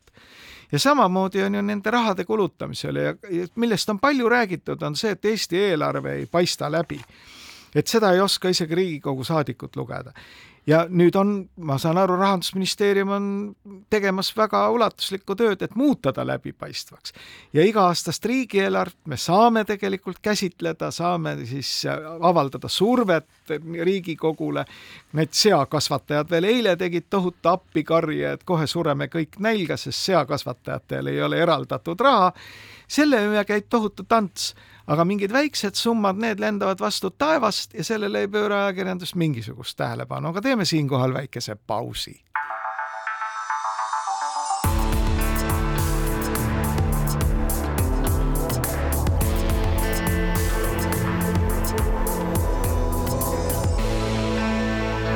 ja 0.72 0.80
samamoodi 0.80 1.43
on 1.43 1.55
ju 1.55 1.61
nende 1.61 1.91
rahade 1.91 2.26
kulutamisel 2.26 2.95
ja 2.95 3.13
millest 3.55 3.89
on 3.89 3.99
palju 3.99 4.30
räägitud, 4.30 4.82
on 4.82 4.95
see, 4.95 5.11
et 5.11 5.26
Eesti 5.26 5.57
eelarve 5.57 6.13
ei 6.13 6.26
paista 6.26 6.72
läbi. 6.72 7.01
et 7.76 7.88
seda 7.88 8.11
ei 8.11 8.22
oska 8.22 8.49
isegi 8.49 8.76
Riigikogu 8.76 9.24
saadikud 9.24 9.76
lugeda 9.76 10.13
ja 10.68 10.84
nüüd 10.89 11.16
on, 11.16 11.34
ma 11.57 11.78
saan 11.82 11.97
aru, 11.97 12.16
Rahandusministeerium 12.20 13.10
on 13.16 13.28
tegemas 13.89 14.32
väga 14.38 14.66
ulatuslikku 14.74 15.36
tööd, 15.39 15.62
et 15.62 15.76
muuta 15.76 16.14
ta 16.14 16.26
läbipaistvaks. 16.28 17.14
ja 17.53 17.66
iga-aastast 17.66 18.26
riigieelarvet 18.26 19.07
me 19.07 19.18
saame 19.18 19.66
tegelikult 19.66 20.20
käsitleda, 20.22 20.91
saame 20.91 21.36
siis 21.45 21.86
avaldada 22.22 22.68
survet 22.68 23.28
Riigikogule. 23.84 24.66
Need 25.14 25.34
seakasvatajad 25.34 26.30
veel 26.30 26.43
eile 26.43 26.76
tegid 26.78 27.07
tohutu 27.10 27.49
appikarje, 27.49 28.34
et 28.34 28.43
kohe 28.45 28.68
sureme 28.68 29.07
kõik 29.10 29.39
nälga, 29.39 29.78
sest 29.78 30.12
seakasvatajatel 30.12 31.07
ei 31.07 31.22
ole 31.22 31.41
eraldatud 31.41 31.99
raha. 31.99 32.34
selle 32.88 33.18
üle 33.22 33.45
käib 33.45 33.68
tohutu 33.70 34.03
tants 34.03 34.55
aga 34.90 35.06
mingid 35.06 35.34
väiksed 35.34 35.78
summad, 35.78 36.18
need 36.18 36.40
lendavad 36.42 36.80
vastu 36.82 37.12
taevast 37.14 37.74
ja 37.78 37.84
sellele 37.86 38.26
ei 38.26 38.32
pööra 38.32 38.66
ajakirjandus 38.66 39.14
mingisugust 39.16 39.78
tähelepanu, 39.78 40.34
aga 40.34 40.42
teeme 40.42 40.66
siinkohal 40.66 41.14
väikese 41.14 41.56
pausi. 41.56 42.18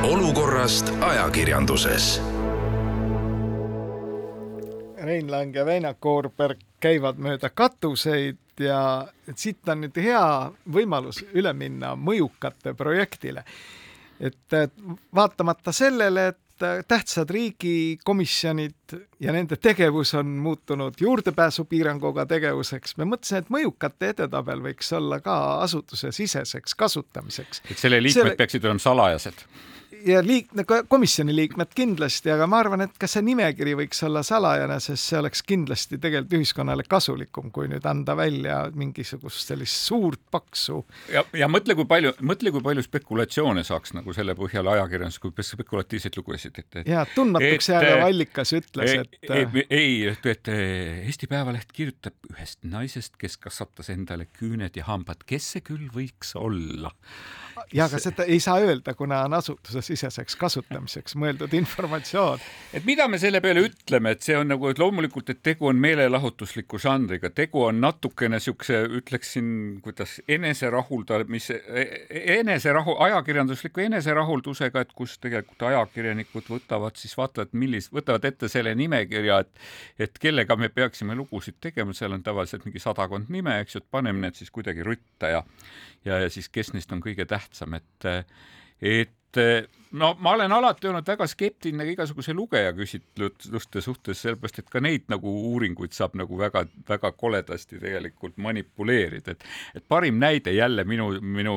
olukorrast 0.03 0.89
ajakirjanduses. 1.01 2.21
Rein 4.97 5.31
Lang 5.31 5.55
ja 5.55 5.65
Väino 5.65 5.93
Koorberg 5.99 6.59
käivad 6.79 7.17
mööda 7.17 7.49
katuseid 7.49 8.42
ja 8.59 9.07
et 9.27 9.37
siit 9.37 9.69
on 9.69 9.83
nüüd 9.85 9.97
hea 10.03 10.25
võimalus 10.73 11.23
üle 11.33 11.53
minna 11.53 11.95
mõjukate 11.95 12.73
projektile. 12.77 13.43
et 14.19 14.55
vaatamata 15.15 15.71
sellele, 15.71 16.27
et 16.27 16.39
tähtsad 16.87 17.29
riigikomisjonid 17.29 18.93
ja 19.19 19.33
nende 19.33 19.55
tegevus 19.55 20.13
on 20.13 20.27
muutunud 20.27 20.93
juurdepääsupiiranguga 20.99 22.25
tegevuseks, 22.25 22.97
me 22.97 23.07
mõtlesime, 23.09 23.41
et 23.43 23.49
mõjukate 23.49 24.13
edetabel 24.13 24.61
võiks 24.63 24.93
olla 24.95 25.19
ka 25.19 25.37
asutusesiseseks 25.65 26.75
kasutamiseks. 26.75 27.63
et 27.71 27.77
selle 27.77 28.01
liikmed 28.03 28.21
selle... 28.21 28.35
peaksid 28.39 28.65
olema 28.65 28.79
salajased 28.79 29.45
ja 30.05 30.21
liik-, 30.23 30.51
komisjoni 30.87 31.35
liikmed 31.35 31.73
kindlasti, 31.75 32.31
aga 32.33 32.47
ma 32.49 32.59
arvan, 32.63 32.83
et 32.85 32.95
ka 32.99 33.07
see 33.09 33.23
nimekiri 33.25 33.75
võiks 33.77 34.03
olla 34.07 34.23
salajane, 34.25 34.77
sest 34.83 35.11
see 35.11 35.19
oleks 35.19 35.43
kindlasti 35.47 35.99
tegelikult 36.01 36.37
ühiskonnale 36.39 36.85
kasulikum, 36.89 37.51
kui 37.53 37.69
nüüd 37.71 37.85
anda 37.89 38.15
välja 38.17 38.59
mingisugust 38.75 39.51
sellist 39.51 39.87
suurt 39.87 40.21
paksu. 40.31 40.81
ja, 41.13 41.23
ja 41.37 41.49
mõtle, 41.51 41.75
kui 41.79 41.87
palju, 41.89 42.13
mõtle, 42.25 42.53
kui 42.55 42.65
palju 42.65 42.85
spekulatsioone 42.85 43.65
saaks 43.67 43.95
nagu 43.97 44.15
selle 44.15 44.35
põhjal 44.39 44.71
ajakirjanduses, 44.75 45.21
kui 45.23 45.47
spekulatiivseid 45.49 46.19
lugusid 46.19 46.59
ette. 46.63 46.85
ja 46.89 47.05
tundmatuks 47.15 47.71
jääv 47.73 48.07
allikas 48.07 48.55
ütles, 48.57 48.97
et 49.03 49.31
ei, 49.31 49.65
ei, 49.69 49.95
et, 50.13 50.27
et 50.33 50.51
Eesti 50.53 51.29
Päevaleht 51.31 51.71
kirjutab 51.73 52.33
ühest 52.33 52.61
naisest, 52.67 53.17
kes 53.21 53.37
kasvatas 53.41 53.91
endale 53.93 54.27
küüned 54.39 54.75
ja 54.77 54.87
hambad, 54.89 55.23
kes 55.27 55.53
see 55.55 55.65
küll 55.65 55.89
võiks 55.93 56.35
olla 56.39 56.93
ja 57.77 57.87
aga 57.87 57.99
seda 58.01 58.25
ei 58.29 58.39
saa 58.43 58.59
öelda, 58.63 58.93
kuna 58.97 59.23
on 59.27 59.37
asutusesiseseks 59.37 60.35
kasutamiseks 60.39 61.15
mõeldud 61.19 61.53
informatsioon. 61.57 62.41
et 62.73 62.85
mida 62.85 63.07
me 63.07 63.19
selle 63.21 63.41
peale 63.43 63.65
ütleme, 63.67 64.13
et 64.15 64.25
see 64.25 64.37
on 64.37 64.49
nagu, 64.51 64.69
et 64.69 64.79
loomulikult, 64.81 65.29
et 65.33 65.41
tegu 65.43 65.69
on 65.69 65.79
meelelahutusliku 65.83 66.79
žanriga, 66.81 67.29
tegu 67.29 67.63
on 67.67 67.81
natukene 67.83 68.39
siukse, 68.43 68.83
ütleksin, 68.99 69.47
kuidas 69.85 70.19
eneserahuldamise, 70.27 71.59
eneserahu, 72.37 72.97
ajakirjandusliku 73.07 73.85
eneserahuldusega, 73.87 74.83
et 74.83 74.93
kus 74.97 75.17
tegelikult 75.23 75.67
ajakirjanikud 75.69 76.49
võtavad 76.57 76.99
siis 76.99 77.15
vaatavad, 77.17 77.53
millist, 77.57 77.93
võtavad 77.93 78.25
ette 78.29 78.51
selle 78.51 78.75
nimekirja, 78.75 79.39
et 79.43 79.51
et 80.03 80.17
kellega 80.19 80.55
me 80.59 80.69
peaksime 80.73 81.15
lugusid 81.15 81.59
tegema, 81.61 81.93
seal 81.93 82.15
on 82.15 82.23
tavaliselt 82.23 82.65
mingi 82.65 82.81
sadakond 82.81 83.29
nime, 83.33 83.59
eks 83.61 83.77
ju, 83.77 83.83
et 83.83 83.91
paneme 83.91 84.25
need 84.25 84.37
siis 84.39 84.51
kuidagi 84.53 84.83
rütta 84.85 85.29
ja 85.31 85.43
ja, 86.05 86.19
ja 86.19 86.29
siis 86.29 86.49
kes 86.49 86.73
neist 86.73 86.91
on 86.91 87.01
kõige 87.03 87.25
tähtsam, 87.29 87.73
et 87.79 88.07
et 88.83 89.39
no 89.93 90.15
ma 90.19 90.33
olen 90.33 90.51
alati 90.51 90.87
olnud 90.89 91.07
väga 91.07 91.27
skeptiline 91.29 91.85
igasuguse 91.91 92.33
lugeja 92.33 92.73
küsitluste 92.75 93.81
suhtes, 93.81 94.21
sellepärast 94.23 94.59
et 94.63 94.69
ka 94.73 94.81
neid 94.81 95.05
nagu 95.13 95.31
uuringuid 95.51 95.93
saab 95.93 96.17
nagu 96.17 96.37
väga-väga 96.39 97.11
koledasti 97.17 97.79
tegelikult 97.81 98.37
manipuleerida, 98.41 99.35
et 99.35 99.45
et 99.75 99.85
parim 99.87 100.17
näide 100.21 100.51
jälle 100.53 100.83
minu, 100.83 101.11
minu 101.21 101.55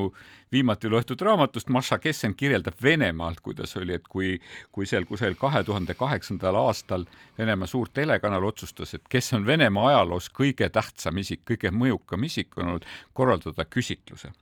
viimati 0.53 0.89
loetud 0.89 1.20
raamatust, 1.20 1.68
Maša 1.72 1.99
Kessen 1.99 2.35
kirjeldab 2.35 2.77
Venemaalt, 2.83 3.41
kuidas 3.41 3.77
oli, 3.77 3.97
et 3.97 4.09
kui, 4.09 4.37
kui 4.72 4.87
seal 4.87 5.05
kusagil 5.09 5.35
kahe 5.41 5.64
tuhande 5.64 5.95
kaheksandal 5.95 6.61
aastal 6.61 7.07
Venemaa 7.39 7.66
suur 7.66 7.89
telekanal 7.93 8.45
otsustas, 8.45 8.95
et 8.95 9.09
kes 9.09 9.33
on 9.33 9.47
Venemaa 9.47 9.89
ajaloos 9.95 10.31
kõige 10.31 10.68
tähtsam 10.72 11.18
isik, 11.18 11.45
kõige 11.49 11.72
mõjukam 11.72 12.24
isik, 12.29 12.57
olnud 12.61 12.85
korraldada 13.14 13.64
küsitluse 13.64 14.33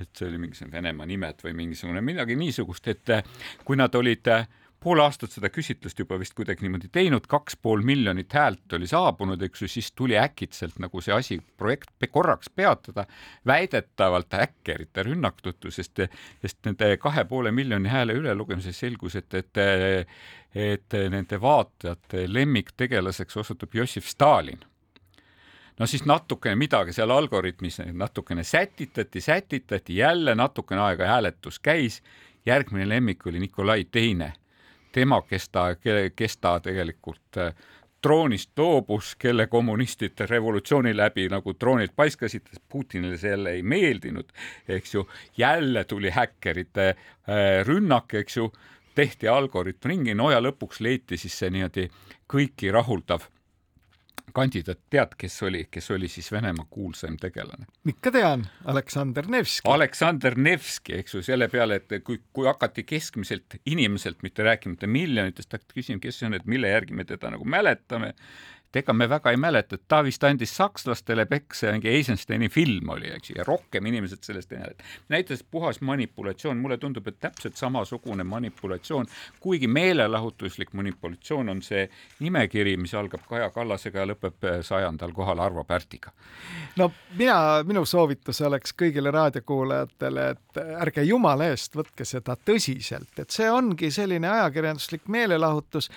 et 0.00 0.10
see 0.16 0.28
oli 0.28 0.40
mingisugune 0.40 0.76
Venemaa 0.76 1.06
nimed 1.08 1.44
või 1.44 1.54
mingisugune 1.64 2.02
midagi 2.04 2.36
niisugust, 2.38 2.88
et 2.92 3.12
eh, 3.14 3.22
kui 3.64 3.78
nad 3.78 3.94
olid 3.94 4.30
eh, 4.32 4.48
pool 4.80 5.00
aastat 5.04 5.34
seda 5.34 5.50
küsitlust 5.52 5.98
juba 6.00 6.16
vist 6.20 6.34
kuidagi 6.36 6.64
niimoodi 6.64 6.88
teinud, 6.92 7.26
kaks 7.30 7.58
pool 7.60 7.84
miljonit 7.84 8.32
häält 8.32 8.72
oli 8.76 8.88
saabunud, 8.88 9.42
eks 9.44 9.64
ju, 9.64 9.68
siis 9.68 9.90
tuli 9.96 10.16
äkitselt 10.18 10.80
nagu 10.80 11.02
see 11.04 11.14
asi, 11.14 11.38
projekt 11.60 12.08
korraks 12.10 12.48
peatada, 12.56 13.04
väidetavalt 13.46 14.32
häkkerite 14.40 15.04
rünnak 15.10 15.42
tõttu, 15.44 15.72
sest, 15.74 16.00
sest 16.40 16.58
nende 16.66 16.94
kahe 17.02 17.26
poole 17.28 17.52
miljoni 17.52 17.92
hääle 17.92 18.16
ülelugemises 18.22 18.80
selgus, 18.86 19.18
et, 19.20 19.34
et 19.34 19.64
et 20.50 20.94
nende 21.12 21.38
vaatajate 21.38 22.24
lemmiktegelaseks 22.26 23.36
osutub 23.38 23.74
Jossif 23.78 24.08
Stalin 24.10 24.58
no 25.80 25.86
siis 25.88 26.04
natukene 26.04 26.58
midagi 26.60 26.92
seal 26.92 27.10
algoritmis 27.10 27.80
natukene 27.92 28.44
sätitati, 28.44 29.20
sätitati, 29.20 29.96
jälle 29.96 30.34
natukene 30.34 30.80
aega 30.84 31.06
hääletus 31.08 31.58
käis, 31.58 32.02
järgmine 32.46 32.88
lemmik 32.88 33.26
oli 33.26 33.40
Nikolai 33.40 33.84
Teine, 33.84 34.32
tema, 34.92 35.22
kes 35.22 35.48
ta, 35.48 35.70
kes 36.16 36.36
ta 36.36 36.58
tegelikult 36.60 37.40
äh, 37.40 37.54
troonist 38.02 38.58
loobus, 38.58 39.14
kelle 39.16 39.46
kommunistid 39.46 40.20
revolutsiooni 40.28 40.92
läbi 40.96 41.28
nagu 41.28 41.54
troonilt 41.54 41.96
paiskasid, 41.96 42.52
Putinile 42.68 43.16
see 43.18 43.30
jälle 43.30 43.56
ei 43.56 43.62
meeldinud, 43.62 44.32
eks 44.68 44.94
ju, 44.94 45.08
jälle 45.36 45.84
tuli 45.84 46.10
häkkerite 46.10 46.88
äh, 46.90 47.64
rünnak, 47.66 48.14
eks 48.14 48.36
ju, 48.36 48.52
tehti 48.94 49.28
algoritm 49.28 49.88
ringi, 49.88 50.14
no 50.14 50.30
ja 50.30 50.40
lõpuks 50.44 50.80
leiti 50.84 51.16
siis 51.16 51.38
see 51.38 51.52
niimoodi 51.54 51.88
kõiki 52.28 52.72
rahuldav 52.72 53.30
kandidaat, 54.34 54.80
tead, 54.90 55.16
kes 55.18 55.40
oli, 55.46 55.64
kes 55.70 55.90
oli 55.94 56.08
siis 56.08 56.30
Venemaa 56.32 56.66
kuulsaim 56.70 57.16
tegelane? 57.20 57.66
ikka 57.88 58.12
tean, 58.14 58.46
Aleksander 58.64 59.28
Nevski. 59.30 59.68
Aleksander 59.70 60.38
Nevski, 60.38 60.98
eks 61.00 61.14
ju, 61.14 61.22
selle 61.26 61.48
peale, 61.52 61.80
et 61.80 62.04
kui, 62.04 62.20
kui 62.32 62.48
hakati 62.48 62.84
keskmiselt 62.88 63.58
inimeselt, 63.66 64.22
mitte 64.26 64.46
rääkimata 64.46 64.88
miljonitest, 64.90 65.52
hakati 65.52 65.80
küsima, 65.80 66.02
kes 66.02 66.20
see 66.20 66.30
on, 66.30 66.38
et 66.38 66.48
mille 66.50 66.72
järgi 66.72 66.96
me 66.96 67.06
teda 67.08 67.32
nagu 67.34 67.46
mäletame, 67.48 68.14
et 68.70 68.76
ega 68.84 68.92
me 68.94 69.08
väga 69.10 69.32
ei 69.34 69.38
mäleta, 69.40 69.74
et 69.74 69.82
ta 69.90 69.98
vist 70.06 70.22
andis 70.24 70.52
sakslastele 70.54 71.24
peksa 71.26 71.72
mingi 71.74 71.88
Eisensteini 71.90 72.48
film 72.48 72.92
oli, 72.94 73.08
eks 73.16 73.32
ju, 73.32 73.36
ja 73.40 73.44
rohkem 73.44 73.86
inimesed 73.90 74.22
sellest 74.22 74.52
ei 74.52 74.58
mäleta. 74.58 74.84
näitas 75.08 75.42
puhas 75.42 75.80
manipulatsioon, 75.80 76.56
mulle 76.56 76.78
tundub, 76.78 77.08
et 77.08 77.18
täpselt 77.20 77.56
samasugune 77.56 78.24
manipulatsioon, 78.24 79.06
kuigi 79.40 79.66
meelelahutuslik 79.66 80.72
manipulatsioon 80.72 81.48
on 81.48 81.62
see 81.62 81.88
nimekiri, 82.20 82.76
mis 82.76 82.94
algab 82.94 83.26
Kaja 83.28 83.50
Kallasega 83.50 84.04
ja 84.04 84.06
lõpeb 84.12 84.48
sajandal 84.62 85.12
kohal 85.12 85.42
Arvo 85.42 85.64
Pärtiga. 85.64 86.12
no 86.76 86.92
mina, 87.18 87.64
minu 87.66 87.84
soovitus 87.84 88.40
oleks 88.46 88.74
kõigile 88.78 89.10
raadiokuulajatele, 89.10 90.30
et 90.30 90.64
ärge 90.78 91.02
jumala 91.02 91.50
eest 91.50 91.74
võtke 91.76 92.06
seda 92.06 92.38
tõsiselt, 92.38 93.18
et 93.18 93.30
see 93.30 93.50
ongi 93.50 93.90
selline 93.90 94.30
ajakirjanduslik 94.30 95.08
meelelahutus 95.08 95.90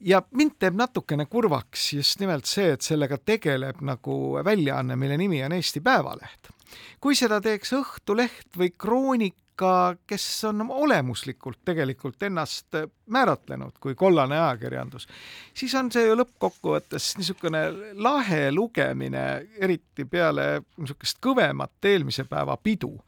ja 0.00 0.20
mind 0.36 0.58
teeb 0.60 0.76
natukene 0.76 1.26
kurvaks 1.30 1.92
just 1.96 2.20
nimelt 2.20 2.48
see, 2.48 2.72
et 2.74 2.84
sellega 2.84 3.18
tegeleb 3.18 3.80
nagu 3.86 4.36
väljaanne, 4.44 4.96
mille 4.96 5.16
nimi 5.20 5.42
on 5.44 5.56
Eesti 5.56 5.80
Päevaleht. 5.80 6.52
kui 7.00 7.14
seda 7.14 7.40
teeks 7.40 7.72
Õhtuleht 7.76 8.56
või 8.58 8.72
Kroonika, 8.78 9.96
kes 10.06 10.26
on 10.44 10.66
olemuslikult 10.68 11.62
tegelikult 11.64 12.22
ennast 12.22 12.76
määratlenud 13.06 13.78
kui 13.80 13.94
kollane 13.94 14.36
ajakirjandus, 14.36 15.06
siis 15.54 15.74
on 15.74 15.88
see 15.92 16.06
ju 16.08 16.16
lõppkokkuvõttes 16.18 17.14
niisugune 17.16 17.62
lahe 17.94 18.50
lugemine, 18.52 19.46
eriti 19.60 20.04
peale 20.04 20.60
niisugust 20.76 21.22
kõvemat 21.24 21.88
eelmise 21.92 22.26
päeva 22.28 22.56
pidu 22.56 22.98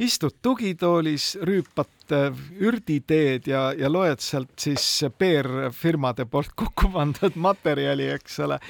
istud 0.00 0.38
tugitoolis, 0.42 1.34
rüüpad 1.44 2.14
äh, 2.16 2.40
ürditeed 2.60 3.50
ja, 3.50 3.70
ja 3.76 3.90
loed 3.92 4.22
sealt 4.24 4.56
siis 4.60 4.86
PR-firmade 5.18 6.26
poolt 6.30 6.54
kokku 6.56 6.92
pandud 6.94 7.36
materjali, 7.48 8.08
eks 8.16 8.40
ole 8.46 8.60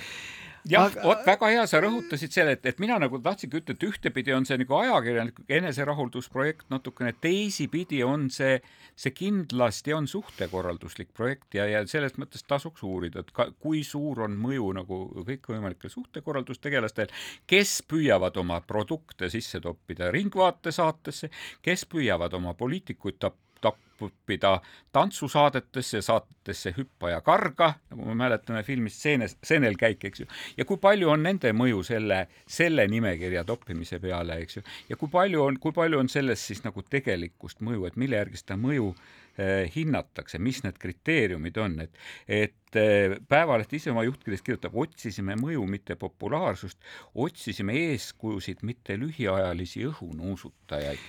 jah 0.68 0.86
aga..., 0.88 1.02
vot 1.04 1.24
väga 1.26 1.50
hea, 1.54 1.64
sa 1.70 1.80
rõhutasid 1.82 2.34
selle, 2.34 2.54
et, 2.56 2.66
et 2.68 2.80
mina 2.82 2.98
nagu 3.00 3.20
tahtsingi 3.22 3.60
ütelda, 3.60 3.76
et 3.78 3.86
ühtepidi 3.88 4.34
on 4.36 4.46
see 4.48 4.58
nagu 4.60 4.76
ajakirjaniku 4.80 5.44
eneserahuldusprojekt 5.58 6.68
natukene, 6.72 7.14
teisipidi 7.22 8.02
on 8.06 8.28
see, 8.34 8.58
see 8.98 9.14
kindlasti 9.16 9.94
on 9.96 10.08
suhtekorralduslik 10.10 11.12
projekt 11.16 11.58
ja, 11.58 11.66
ja 11.70 11.82
selles 11.90 12.16
mõttes 12.20 12.44
tasuks 12.48 12.84
uurida, 12.86 13.24
et 13.24 13.34
ka, 13.36 13.50
kui 13.62 13.82
suur 13.86 14.24
on 14.26 14.36
mõju 14.40 14.72
nagu 14.80 15.02
kõikvõimalikel 15.28 15.92
suhtekorraldustegelastel, 15.92 17.12
kes 17.50 17.80
püüavad 17.90 18.36
oma 18.40 18.60
produkte 18.66 19.30
sisse 19.32 19.62
toppida 19.64 20.10
Ringvaate 20.14 20.74
saatesse, 20.74 21.30
kes 21.64 21.86
püüavad 21.90 22.34
oma 22.36 22.56
poliitikuid 22.58 23.20
tappa 23.20 23.49
õppida 24.00 24.54
tantsusaadetesse, 24.92 26.00
saatesse 26.02 26.72
Hüppa 26.76 27.12
ja 27.12 27.20
karga, 27.24 27.74
nagu 27.90 28.08
me 28.08 28.16
mäletame 28.22 28.62
filmist 28.66 29.02
Seenes, 29.02 29.36
seenelkäik, 29.46 30.04
eks 30.08 30.22
ju, 30.22 30.28
ja 30.56 30.66
kui 30.68 30.80
palju 30.82 31.10
on 31.12 31.24
nende 31.26 31.52
mõju 31.56 31.82
selle, 31.86 32.22
selle 32.48 32.86
nimekirja 32.90 33.44
toppimise 33.48 34.00
peale, 34.02 34.40
eks 34.44 34.60
ju, 34.60 34.64
ja 34.90 34.98
kui 35.00 35.12
palju 35.12 35.44
on, 35.44 35.60
kui 35.62 35.76
palju 35.76 36.00
on 36.00 36.08
selles 36.12 36.46
siis 36.50 36.64
nagu 36.66 36.82
tegelikkust 36.82 37.64
mõju, 37.66 37.86
et 37.88 38.00
mille 38.00 38.20
järgi 38.20 38.42
seda 38.42 38.58
mõju 38.60 38.92
eh, 38.94 39.68
hinnatakse, 39.74 40.40
mis 40.42 40.62
need 40.64 40.80
kriteeriumid 40.80 41.60
on, 41.60 41.78
et, 41.86 42.02
et 42.26 42.56
Päevaleht 43.28 43.72
ise 43.74 43.90
oma 43.90 44.04
juhtkirjas 44.06 44.44
kirjutab, 44.46 44.76
otsisime 44.78 45.36
mõju, 45.40 45.66
mitte 45.66 45.96
populaarsust, 46.00 46.78
otsisime 47.14 47.76
eeskujusid, 47.90 48.62
mitte 48.66 48.98
lühiajalisi 49.00 49.86
õhunuusutajaid 49.90 51.02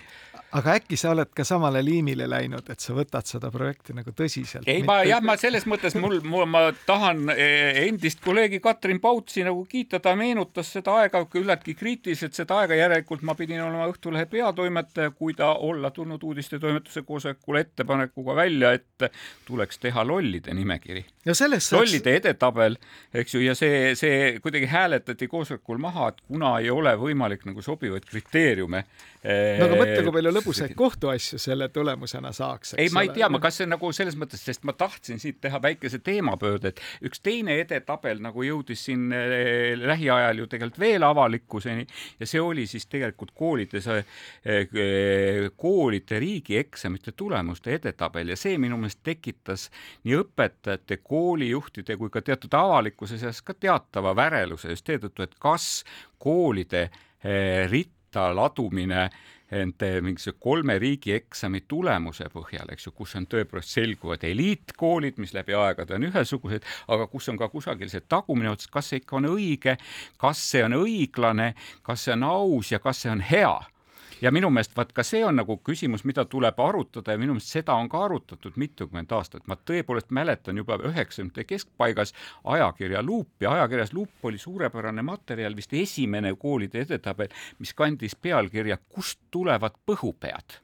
aga 0.52 0.76
äkki 0.80 0.98
sa 1.00 1.12
oled 1.16 1.30
ka 1.36 1.44
samale 1.48 1.82
liinile 1.84 2.26
läinud, 2.30 2.68
et 2.72 2.84
sa 2.84 2.94
võtad 2.96 3.28
seda 3.28 3.52
projekti 3.54 3.96
nagu 3.96 4.12
tõsiselt? 4.16 4.68
ei, 4.70 4.84
ma 4.88 5.00
jah, 5.08 5.24
ma 5.24 5.38
selles 5.40 5.66
mõttes 5.70 5.96
mul, 6.00 6.18
mul, 6.28 6.46
ma 6.50 6.64
tahan 6.88 7.32
e, 7.34 7.48
endist 7.86 8.22
kolleegi 8.24 8.62
Katrin 8.64 9.00
Pautsi 9.04 9.46
nagu 9.48 9.64
kiita, 9.70 10.02
ta 10.04 10.14
meenutas 10.20 10.74
seda 10.76 10.98
aega 11.02 11.24
küllaltki 11.32 11.76
kriitiliselt, 11.80 12.36
seda 12.38 12.62
aega 12.64 12.78
järelikult 12.80 13.24
ma 13.28 13.36
pidin 13.40 13.64
olema 13.64 13.88
Õhtulehe 13.92 14.28
peatoimetaja, 14.32 15.14
kui 15.16 15.36
ta 15.38 15.54
olla 15.56 15.92
tulnud 15.96 16.24
uudistetoimetuse 16.24 17.06
koosolekule 17.08 17.64
ettepanekuga 17.66 18.36
välja, 18.36 18.74
et 18.76 19.12
tuleks 19.48 19.80
teha 19.82 20.04
lollide 20.08 20.54
nimekiri. 20.56 21.06
Saaks... 21.60 21.72
lollide 21.76 22.16
edetabel, 22.20 22.78
eks 23.14 23.36
ju, 23.36 23.42
ja 23.44 23.56
see, 23.58 23.94
see 24.00 24.38
kuidagi 24.44 24.70
hääletati 24.72 25.28
koosolekul 25.32 25.82
maha, 25.82 26.12
et 26.12 26.22
kuna 26.28 26.56
ei 26.62 26.70
ole 26.74 26.94
võimalik 27.00 27.46
nagu 27.50 27.64
sobivaid 27.66 28.06
kriteeriume 28.08 28.86
no 29.22 29.68
aga 29.68 29.78
mõtle, 29.78 30.02
kui 30.02 30.14
palju 30.16 30.32
lõbusaid 30.34 30.72
kohtuasju 30.78 31.38
selle 31.42 31.68
tulemusena 31.70 32.32
saaks. 32.34 32.74
ei, 32.82 32.90
ma 32.94 33.04
ei 33.06 33.12
tea, 33.14 33.28
ma 33.30 33.38
kas 33.44 33.60
see 33.62 33.68
nagu 33.70 33.92
selles 33.94 34.18
mõttes, 34.18 34.42
sest 34.42 34.66
ma 34.66 34.74
tahtsin 34.74 35.22
siit 35.22 35.38
teha 35.44 35.60
väikese 35.62 36.00
teemapöörde, 36.02 36.72
et 36.74 36.82
üks 37.06 37.22
teine 37.22 37.60
edetabel 37.62 38.22
nagu 38.24 38.46
jõudis 38.46 38.88
siin 38.88 39.12
äh, 39.14 39.76
lähiajal 39.78 40.42
ju 40.42 40.50
tegelikult 40.50 40.82
veel 40.82 41.06
avalikkuseni 41.06 41.86
ja 42.20 42.30
see 42.30 42.42
oli 42.42 42.66
siis 42.70 42.90
tegelikult 42.90 43.36
koolides 43.38 43.92
äh,, 43.94 44.02
koolide 45.56 46.22
riigieksamite 46.26 47.14
tulemuste 47.14 47.78
edetabel 47.78 48.34
ja 48.34 48.40
see 48.40 48.58
minu 48.62 48.82
meelest 48.82 49.04
tekitas 49.06 49.70
nii 50.02 50.18
õpetajate, 50.24 50.98
koolijuhtide 51.06 51.98
kui 52.02 52.10
ka 52.10 52.26
teatud 52.26 52.58
avalikkuse 52.58 53.22
seas 53.22 53.46
ka 53.46 53.54
teatava 53.54 54.16
väreluse 54.18 54.74
just 54.74 54.90
seetõttu, 54.90 55.30
et 55.30 55.38
kas 55.38 55.84
koolide 56.22 56.88
äh, 56.90 57.70
ritt 57.70 58.01
võtta 58.12 58.34
ladumine 58.36 59.10
nende 59.52 60.02
mingisuguse 60.02 60.40
kolme 60.40 60.78
riigieksami 60.80 61.66
tulemuse 61.68 62.30
põhjal, 62.32 62.70
eks 62.72 62.88
ju, 62.88 62.92
kus 62.96 63.16
on 63.16 63.26
tõepoolest 63.28 63.76
selguvad 63.76 64.24
eliitkoolid, 64.24 65.18
mis 65.20 65.34
läbi 65.36 65.54
aegade 65.54 65.96
on 65.96 66.08
ühesugused, 66.08 66.64
aga 66.88 67.08
kus 67.08 67.28
on 67.30 67.38
ka 67.38 67.50
kusagil 67.52 67.90
see 67.92 68.04
tagumine 68.08 68.52
ots, 68.52 68.68
kas 68.72 68.92
see 68.92 69.02
ikka 69.02 69.18
on 69.20 69.28
õige, 69.34 69.76
kas 70.18 70.40
see 70.52 70.64
on 70.64 70.78
õiglane, 70.80 71.54
kas 71.84 72.08
see 72.08 72.16
on 72.16 72.24
aus 72.24 72.72
ja 72.72 72.80
kas 72.80 73.04
see 73.04 73.12
on 73.12 73.20
hea 73.20 73.60
ja 74.22 74.32
minu 74.32 74.50
meelest 74.50 74.76
vaat 74.78 74.92
ka 74.94 75.04
see 75.04 75.24
on 75.26 75.40
nagu 75.42 75.58
küsimus, 75.66 76.04
mida 76.08 76.26
tuleb 76.30 76.60
arutada 76.60 77.16
ja 77.16 77.22
minu 77.22 77.36
meelest 77.36 77.56
seda 77.58 77.76
on 77.76 77.90
ka 77.90 78.04
arutatud 78.06 78.58
mitukümmend 78.62 79.12
aastat. 79.12 79.48
ma 79.48 79.56
tõepoolest 79.56 80.12
mäletan 80.12 80.58
juba 80.58 80.78
üheksakümnendate 80.78 81.48
keskpaigas 81.50 82.14
ajakirja 82.44 83.04
Luup 83.04 83.42
ja 83.42 83.52
ajakirjas 83.52 83.94
Luup 83.94 84.26
oli 84.26 84.38
suurepärane 84.38 85.02
materjal, 85.02 85.56
vist 85.56 85.74
esimene 85.74 86.36
koolide 86.36 86.86
edetabel, 86.86 87.30
mis 87.60 87.74
kandis 87.74 88.16
pealkirja 88.16 88.78
Kust 88.90 89.20
tulevad 89.32 89.78
põhupead 89.86 90.62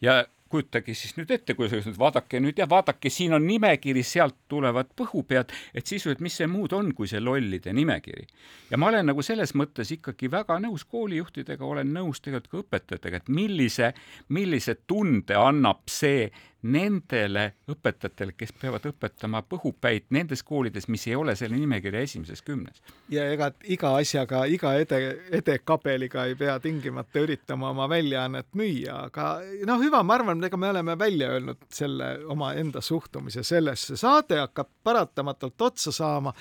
ja 0.00 0.24
kujutage 0.54 0.94
siis 0.94 1.16
nüüd 1.18 1.32
ette, 1.34 1.56
kui 1.58 1.68
sa 1.70 1.78
ütled, 1.80 1.98
vaadake 1.98 2.40
nüüd 2.42 2.60
ja 2.60 2.68
vaadake, 2.70 3.10
siin 3.10 3.34
on 3.36 3.44
nimekiri, 3.46 4.04
sealt 4.06 4.36
tulevad 4.50 4.92
põhupead, 4.98 5.52
et 5.74 5.90
siis, 5.90 6.06
et 6.10 6.22
mis 6.24 6.36
see 6.40 6.48
muud 6.50 6.74
on, 6.76 6.92
kui 6.94 7.10
see 7.10 7.22
lollide 7.22 7.74
nimekiri. 7.74 8.26
ja 8.70 8.78
ma 8.78 8.92
olen 8.92 9.10
nagu 9.10 9.22
selles 9.26 9.54
mõttes 9.58 9.90
ikkagi 9.96 10.30
väga 10.30 10.60
nõus 10.62 10.86
koolijuhtidega, 10.88 11.64
olen 11.64 11.92
nõus 11.94 12.22
tegelikult 12.22 12.50
ka 12.54 12.62
õpetajatega, 12.64 13.22
et 13.22 13.28
millise, 13.28 13.92
millise 14.28 14.76
tunde 14.86 15.38
annab 15.38 15.82
see 15.90 16.28
nendele 16.64 17.44
õpetajatele, 17.68 18.32
kes 18.36 18.54
peavad 18.56 18.86
õpetama 18.88 19.42
põhupäid 19.48 20.06
nendes 20.16 20.42
koolides, 20.46 20.88
mis 20.88 21.06
ei 21.10 21.16
ole 21.18 21.34
selle 21.36 21.58
nimekirja 21.60 22.04
esimeses 22.06 22.42
kümnes. 22.42 22.82
ja 23.12 23.26
ega 23.32 23.50
iga 23.64 23.94
asjaga, 24.00 24.44
iga 24.48 24.74
ede, 24.80 25.00
edekabeliga 25.40 26.24
ei 26.30 26.36
pea 26.40 26.58
tingimata 26.60 27.20
üritama 27.20 27.70
oma 27.70 27.88
väljaannet 27.88 28.48
müüa, 28.56 29.04
aga 29.10 29.28
noh, 29.68 29.82
hüva, 29.82 30.02
ma 30.02 30.16
arvan, 30.18 30.44
ega 30.44 30.56
me 30.56 30.70
oleme 30.72 30.98
välja 30.98 31.34
öelnud 31.36 31.68
selle 31.72 32.14
omaenda 32.32 32.80
suhtumise 32.80 33.44
sellesse. 33.44 33.96
saade 33.96 34.40
hakkab 34.40 34.70
paratamatult 34.84 35.68
otsa 35.68 35.92
saama 35.92 36.32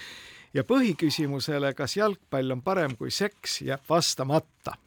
ja 0.53 0.63
põhiküsimusele, 0.63 1.73
kas 1.73 1.97
jalgpall 1.97 2.55
on 2.55 2.61
parem 2.63 2.95
kui 2.97 3.11
seks, 3.11 3.61
jääb 3.67 3.83
vastamata 3.89 4.77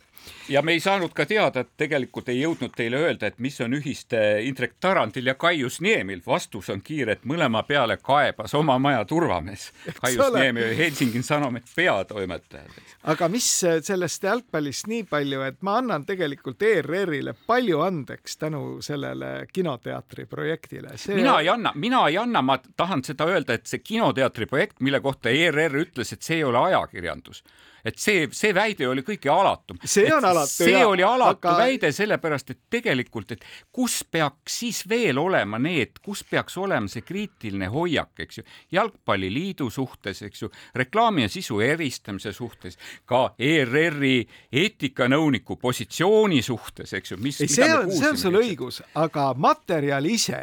ja 0.48 0.62
me 0.62 0.72
ei 0.72 0.80
saanud 0.80 1.12
ka 1.14 1.26
teada, 1.26 1.62
et 1.62 1.72
tegelikult 1.76 2.28
ei 2.28 2.40
jõudnud 2.40 2.74
teile 2.76 3.00
öelda, 3.02 3.30
et 3.30 3.38
mis 3.42 3.58
on 3.60 3.74
ühist 3.76 4.14
Indrek 4.42 4.76
Tarandil 4.80 5.26
ja 5.26 5.34
Kaius 5.34 5.80
Niemil. 5.80 6.22
vastus 6.26 6.70
on 6.70 6.80
kiire, 6.82 7.12
et 7.12 7.24
mõlema 7.24 7.62
peale 7.66 7.96
kaebas 7.96 8.54
oma 8.54 8.78
maja 8.78 9.04
turvamees. 9.04 9.70
Kaius 10.02 10.32
Niemi 10.34 10.64
oli 10.64 10.78
Helsingin 10.78 11.22
Sanomat 11.22 11.62
peatoimetaja. 11.76 12.64
aga 13.02 13.28
mis 13.28 13.48
sellest 13.82 14.22
jalgpallist 14.22 14.86
nii 14.86 15.04
palju, 15.10 15.42
et 15.42 15.62
ma 15.62 15.78
annan 15.80 16.06
tegelikult 16.06 16.62
ERR-ile 16.62 17.34
palju 17.46 17.80
andeks 17.80 18.36
tänu 18.36 18.64
sellele 18.82 19.46
kinoteatri 19.52 20.26
projektile 20.26 20.96
See.... 20.96 21.14
mina 21.14 21.40
ei 21.40 21.48
anna, 21.48 21.72
mina 21.74 22.06
ei 22.08 22.18
anna, 22.18 22.42
ma 22.42 22.58
tahan 22.76 23.04
seda 23.04 23.26
öelda, 23.26 23.54
et 23.54 23.66
see 23.66 23.82
kinoteatri 23.82 24.46
projekt, 24.46 24.80
mille 24.80 25.00
kohta 25.00 25.30
ERR 25.30 25.80
ütles, 25.86 26.12
et 26.12 26.22
see 26.22 26.40
ei 26.40 26.44
ole 26.44 26.58
ajakirjandus 26.70 27.42
et 27.86 27.98
see, 28.02 28.26
see 28.34 28.52
väide 28.54 28.88
oli 28.88 29.04
kõige 29.06 29.30
alatum. 29.30 29.78
see 29.84 30.08
on 30.12 30.24
alatu, 30.26 30.52
see 30.52 30.72
jah, 30.72 30.88
oli 30.90 31.04
alatu 31.06 31.46
aga... 31.46 31.54
väide 31.60 31.92
sellepärast, 31.94 32.50
et 32.50 32.60
tegelikult, 32.72 33.36
et 33.36 33.44
kus 33.74 34.00
peaks 34.10 34.58
siis 34.62 34.82
veel 34.88 35.20
olema 35.22 35.60
need, 35.62 36.00
kus 36.04 36.24
peaks 36.26 36.58
olema 36.58 36.90
see 36.90 37.04
kriitiline 37.06 37.70
hoiak, 37.72 38.14
eks 38.26 38.40
ju, 38.40 38.46
jalgpalliliidu 38.74 39.70
suhtes, 39.70 40.22
eks 40.26 40.42
ju, 40.42 40.50
reklaami 40.74 41.26
ja 41.26 41.32
sisu 41.32 41.60
eristamise 41.64 42.34
suhtes, 42.36 42.78
ka 43.06 43.28
ERR-i 43.38 44.16
eetikanõuniku 44.52 45.58
positsiooni 45.62 46.42
suhtes, 46.42 46.96
eks 46.98 47.14
ju, 47.14 47.20
mis. 47.22 47.42
see 47.46 47.70
on, 47.72 47.92
see 47.92 48.10
on 48.10 48.18
sul 48.20 48.40
õigus, 48.42 48.82
aga 48.98 49.30
materjal 49.38 50.10
ise 50.10 50.42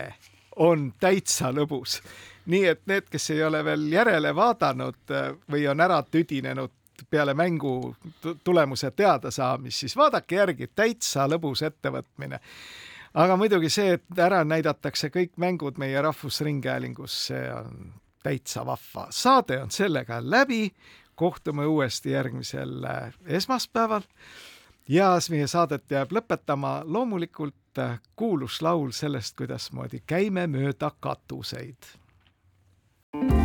on 0.63 0.91
täitsa 1.01 1.51
lõbus 1.51 1.99
nii 2.51 2.65
et 2.67 2.81
need, 2.91 3.07
kes 3.11 3.29
ei 3.31 3.43
ole 3.43 3.61
veel 3.63 3.85
järele 3.91 4.33
vaadanud 4.35 5.13
või 5.51 5.63
on 5.71 5.79
ära 5.83 6.01
tüdinenud 6.03 6.73
peale 7.09 7.33
mängu 7.33 7.95
tulemuse 8.43 8.91
teadasaamist, 8.91 9.79
siis 9.79 9.97
vaadake 9.97 10.35
järgi, 10.35 10.67
täitsa 10.75 11.27
lõbus 11.27 11.65
ettevõtmine. 11.65 12.39
aga 13.13 13.37
muidugi 13.37 13.69
see, 13.69 13.93
et 13.93 14.19
ära 14.19 14.43
näidatakse 14.43 15.09
kõik 15.13 15.37
mängud 15.37 15.77
meie 15.77 16.01
Rahvusringhäälingus, 16.01 17.17
see 17.27 17.53
on 17.53 17.93
täitsa 18.23 18.65
vahva. 18.65 19.07
saade 19.09 19.61
on 19.61 19.71
sellega 19.71 20.19
läbi, 20.21 20.71
kohtume 21.15 21.65
uuesti 21.65 22.11
järgmisel 22.11 22.83
äh, 22.83 23.13
esmaspäeval 23.25 24.01
ja 24.87 25.17
meie 25.29 25.47
saadet 25.47 25.91
jääb 25.91 26.11
lõpetama 26.11 26.81
loomulikult 26.85 27.79
äh, 27.79 27.99
kuulus 28.15 28.61
laul 28.61 28.91
sellest, 28.91 29.37
kuidasmoodi 29.37 30.03
käime 30.07 30.47
mööda 30.47 30.91
katuseid. 30.99 31.77
thank 33.13 33.31
you 33.31 33.42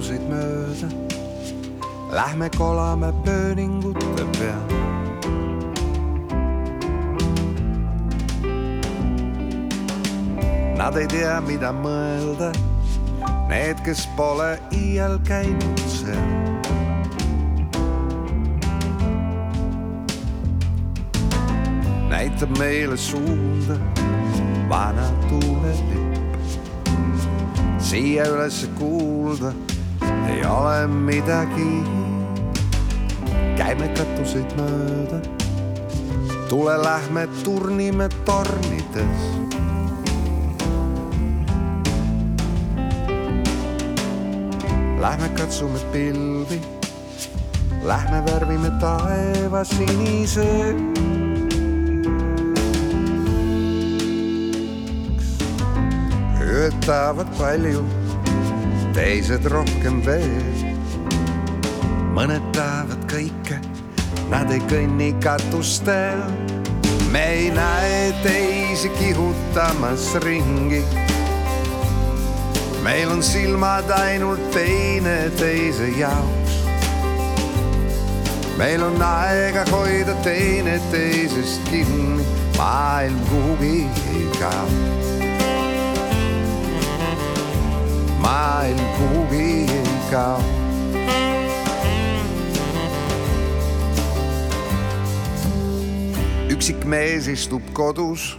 käime 0.00 0.20
katuseid 0.20 0.22
mööda, 0.28 0.88
lähme 2.12 2.48
kolame 2.56 3.12
pööningute 3.24 4.24
peal. 4.38 4.66
Nad 10.78 10.96
ei 10.96 11.06
tea, 11.06 11.40
mida 11.44 11.72
mõelda, 11.72 12.52
need, 13.50 13.80
kes 13.84 14.06
pole 14.16 14.58
iial 14.72 15.18
käinud 15.24 15.78
seal. 15.86 16.38
näitab 22.10 22.50
meile 22.58 22.96
suunda 22.98 23.76
vana 24.68 25.06
tuulelipp 25.28 26.00
siia 27.78 28.26
üles 28.28 28.64
kuulda 28.78 29.52
ei 30.30 30.46
ole 30.46 30.86
midagi. 30.86 31.82
käime 33.58 33.88
katuseid 33.94 34.52
mööda, 34.56 35.18
tule 36.48 36.76
lähme 36.80 37.26
turnime 37.44 38.08
tornides. 38.24 39.26
Lähme 45.00 45.28
katsume 45.36 45.80
pilvi, 45.92 46.60
lähme 47.84 48.22
värvime 48.30 48.70
taeva 48.80 49.64
siniseks. 49.64 51.00
ühed 56.50 56.74
tahavad 56.84 57.28
palju, 57.38 57.84
teised 59.00 59.46
rohkem 59.48 60.02
veel. 60.04 60.64
mõned 62.12 62.44
tahavad 62.52 63.00
kõike, 63.08 63.56
nad 64.28 64.50
ei 64.52 64.60
kõnni 64.68 65.14
katustel. 65.24 66.20
me 67.12 67.22
ei 67.36 67.48
näe 67.54 68.12
teisi 68.22 68.92
kihutamas 68.98 70.04
ringi. 70.26 70.82
meil 72.84 73.08
on 73.08 73.22
silmad 73.24 73.88
ainult 74.02 74.50
teineteise 74.52 75.88
jaoks. 75.96 76.60
meil 78.60 78.84
on 78.84 79.00
aega 79.02 79.64
hoida 79.72 80.14
teineteisest 80.28 81.72
kinni, 81.72 82.26
maailm 82.58 83.16
kuhugi 83.30 83.78
ei 84.12 84.28
kao 84.36 85.09
maailm 88.20 88.80
kuhugi 88.96 89.42
ei 89.76 89.98
kao. 90.10 90.40
üksik 96.50 96.84
mees 96.84 97.26
istub 97.30 97.62
kodus, 97.72 98.36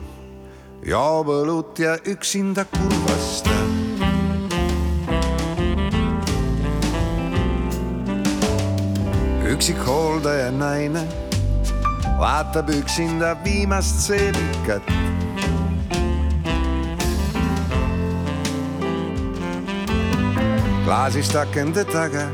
joob 0.86 1.32
õlut 1.34 1.80
ja 1.80 1.96
üksinda 2.06 2.66
kurvastab. 2.70 3.70
üksik 9.52 9.78
hooldaja 9.86 10.52
naine 10.52 11.04
vaatab 12.20 12.70
üksinda 12.70 13.36
viimast 13.44 14.06
seebikat 14.08 15.11
klaasist 20.92 21.36
akende 21.40 21.86
taga, 21.88 22.26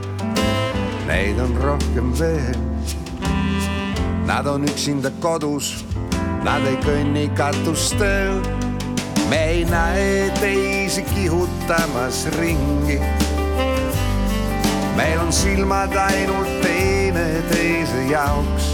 neid 1.05 1.37
on 1.37 1.51
rohkem 1.61 2.07
veel. 2.17 2.55
Nad 4.25 4.47
on 4.49 4.63
üksinda 4.65 5.11
kodus, 5.21 5.83
nad 6.41 6.65
ei 6.65 6.79
kõnni 6.81 7.27
katustel. 7.37 8.41
me 9.29 9.41
ei 9.51 9.61
näe 9.69 10.31
teisi 10.41 11.03
kihutamas 11.13 12.25
ringi. 12.39 12.97
meil 14.97 15.19
on 15.21 15.29
silmad 15.31 15.93
ainult 15.93 16.49
teineteise 16.65 18.07
jaoks. 18.09 18.71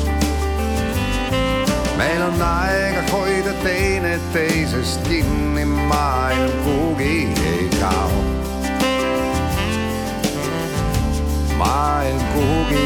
meil 1.97 2.21
on 2.29 2.39
aega 2.41 3.03
hoida 3.11 3.53
teineteisest 3.67 5.03
kinni, 5.09 5.65
maailm 5.65 6.55
kuhugi 6.63 7.27
ei 7.51 7.67
kao 7.81 8.32
maar 11.57 12.05
een 12.05 12.17
koekie. 12.33 12.83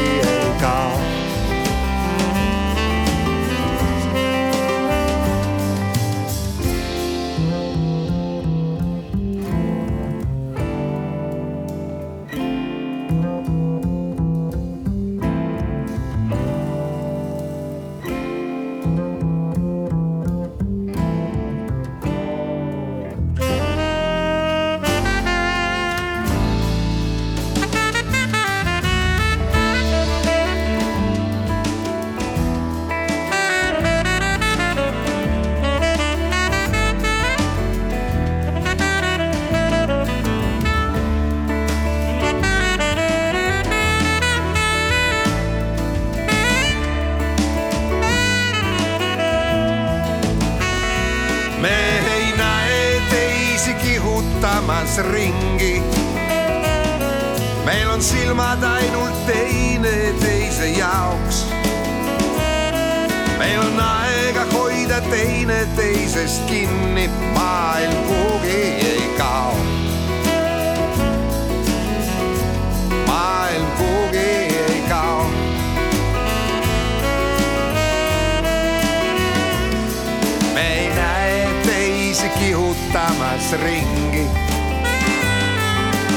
Kihutamas 82.38 83.52
ringi 83.62 84.28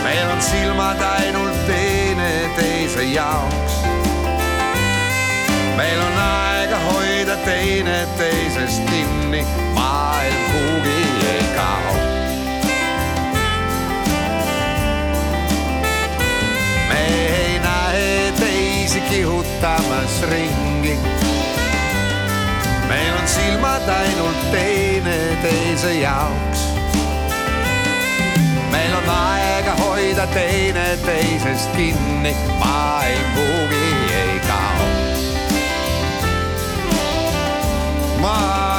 meil 0.04 0.30
on 0.32 0.42
silmad 0.42 1.02
ainult 1.02 1.66
teineteise 1.68 3.04
jaoks. 3.04 3.74
meil 5.76 6.00
on 6.02 6.18
aega 6.18 6.78
hoida 6.78 7.36
teineteisest 7.46 8.82
kinni, 8.90 9.46
maailm 9.74 10.44
kuhugi 10.52 11.00
ei 11.34 11.44
kao. 11.56 11.94
me 16.90 17.06
ei 17.06 17.60
näe 17.60 18.34
teisi 18.40 19.02
kihutamas 19.02 20.22
ringi. 20.22 21.00
Meil 22.92 23.14
on 23.22 23.28
silmad 23.28 23.90
ainult 23.90 24.52
teineteise 24.52 25.94
jaoks. 25.94 26.60
meil 28.72 28.96
on 28.96 29.10
aega 29.10 29.76
hoida 29.80 30.28
teineteisest 30.28 31.72
kinni, 31.76 32.36
maailm 32.60 33.32
kuhugi 33.36 34.14
ei 34.24 34.40
kao. 34.48 34.90
maailm 38.20 38.71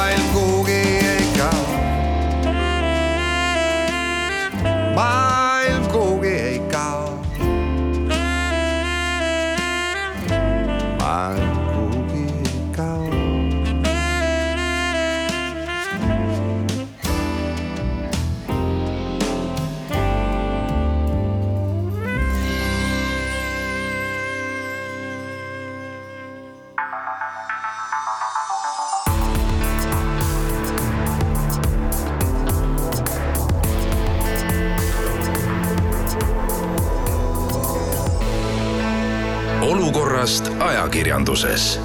olukorrast 40.93 40.95
ajakirjanduses 40.95 41.79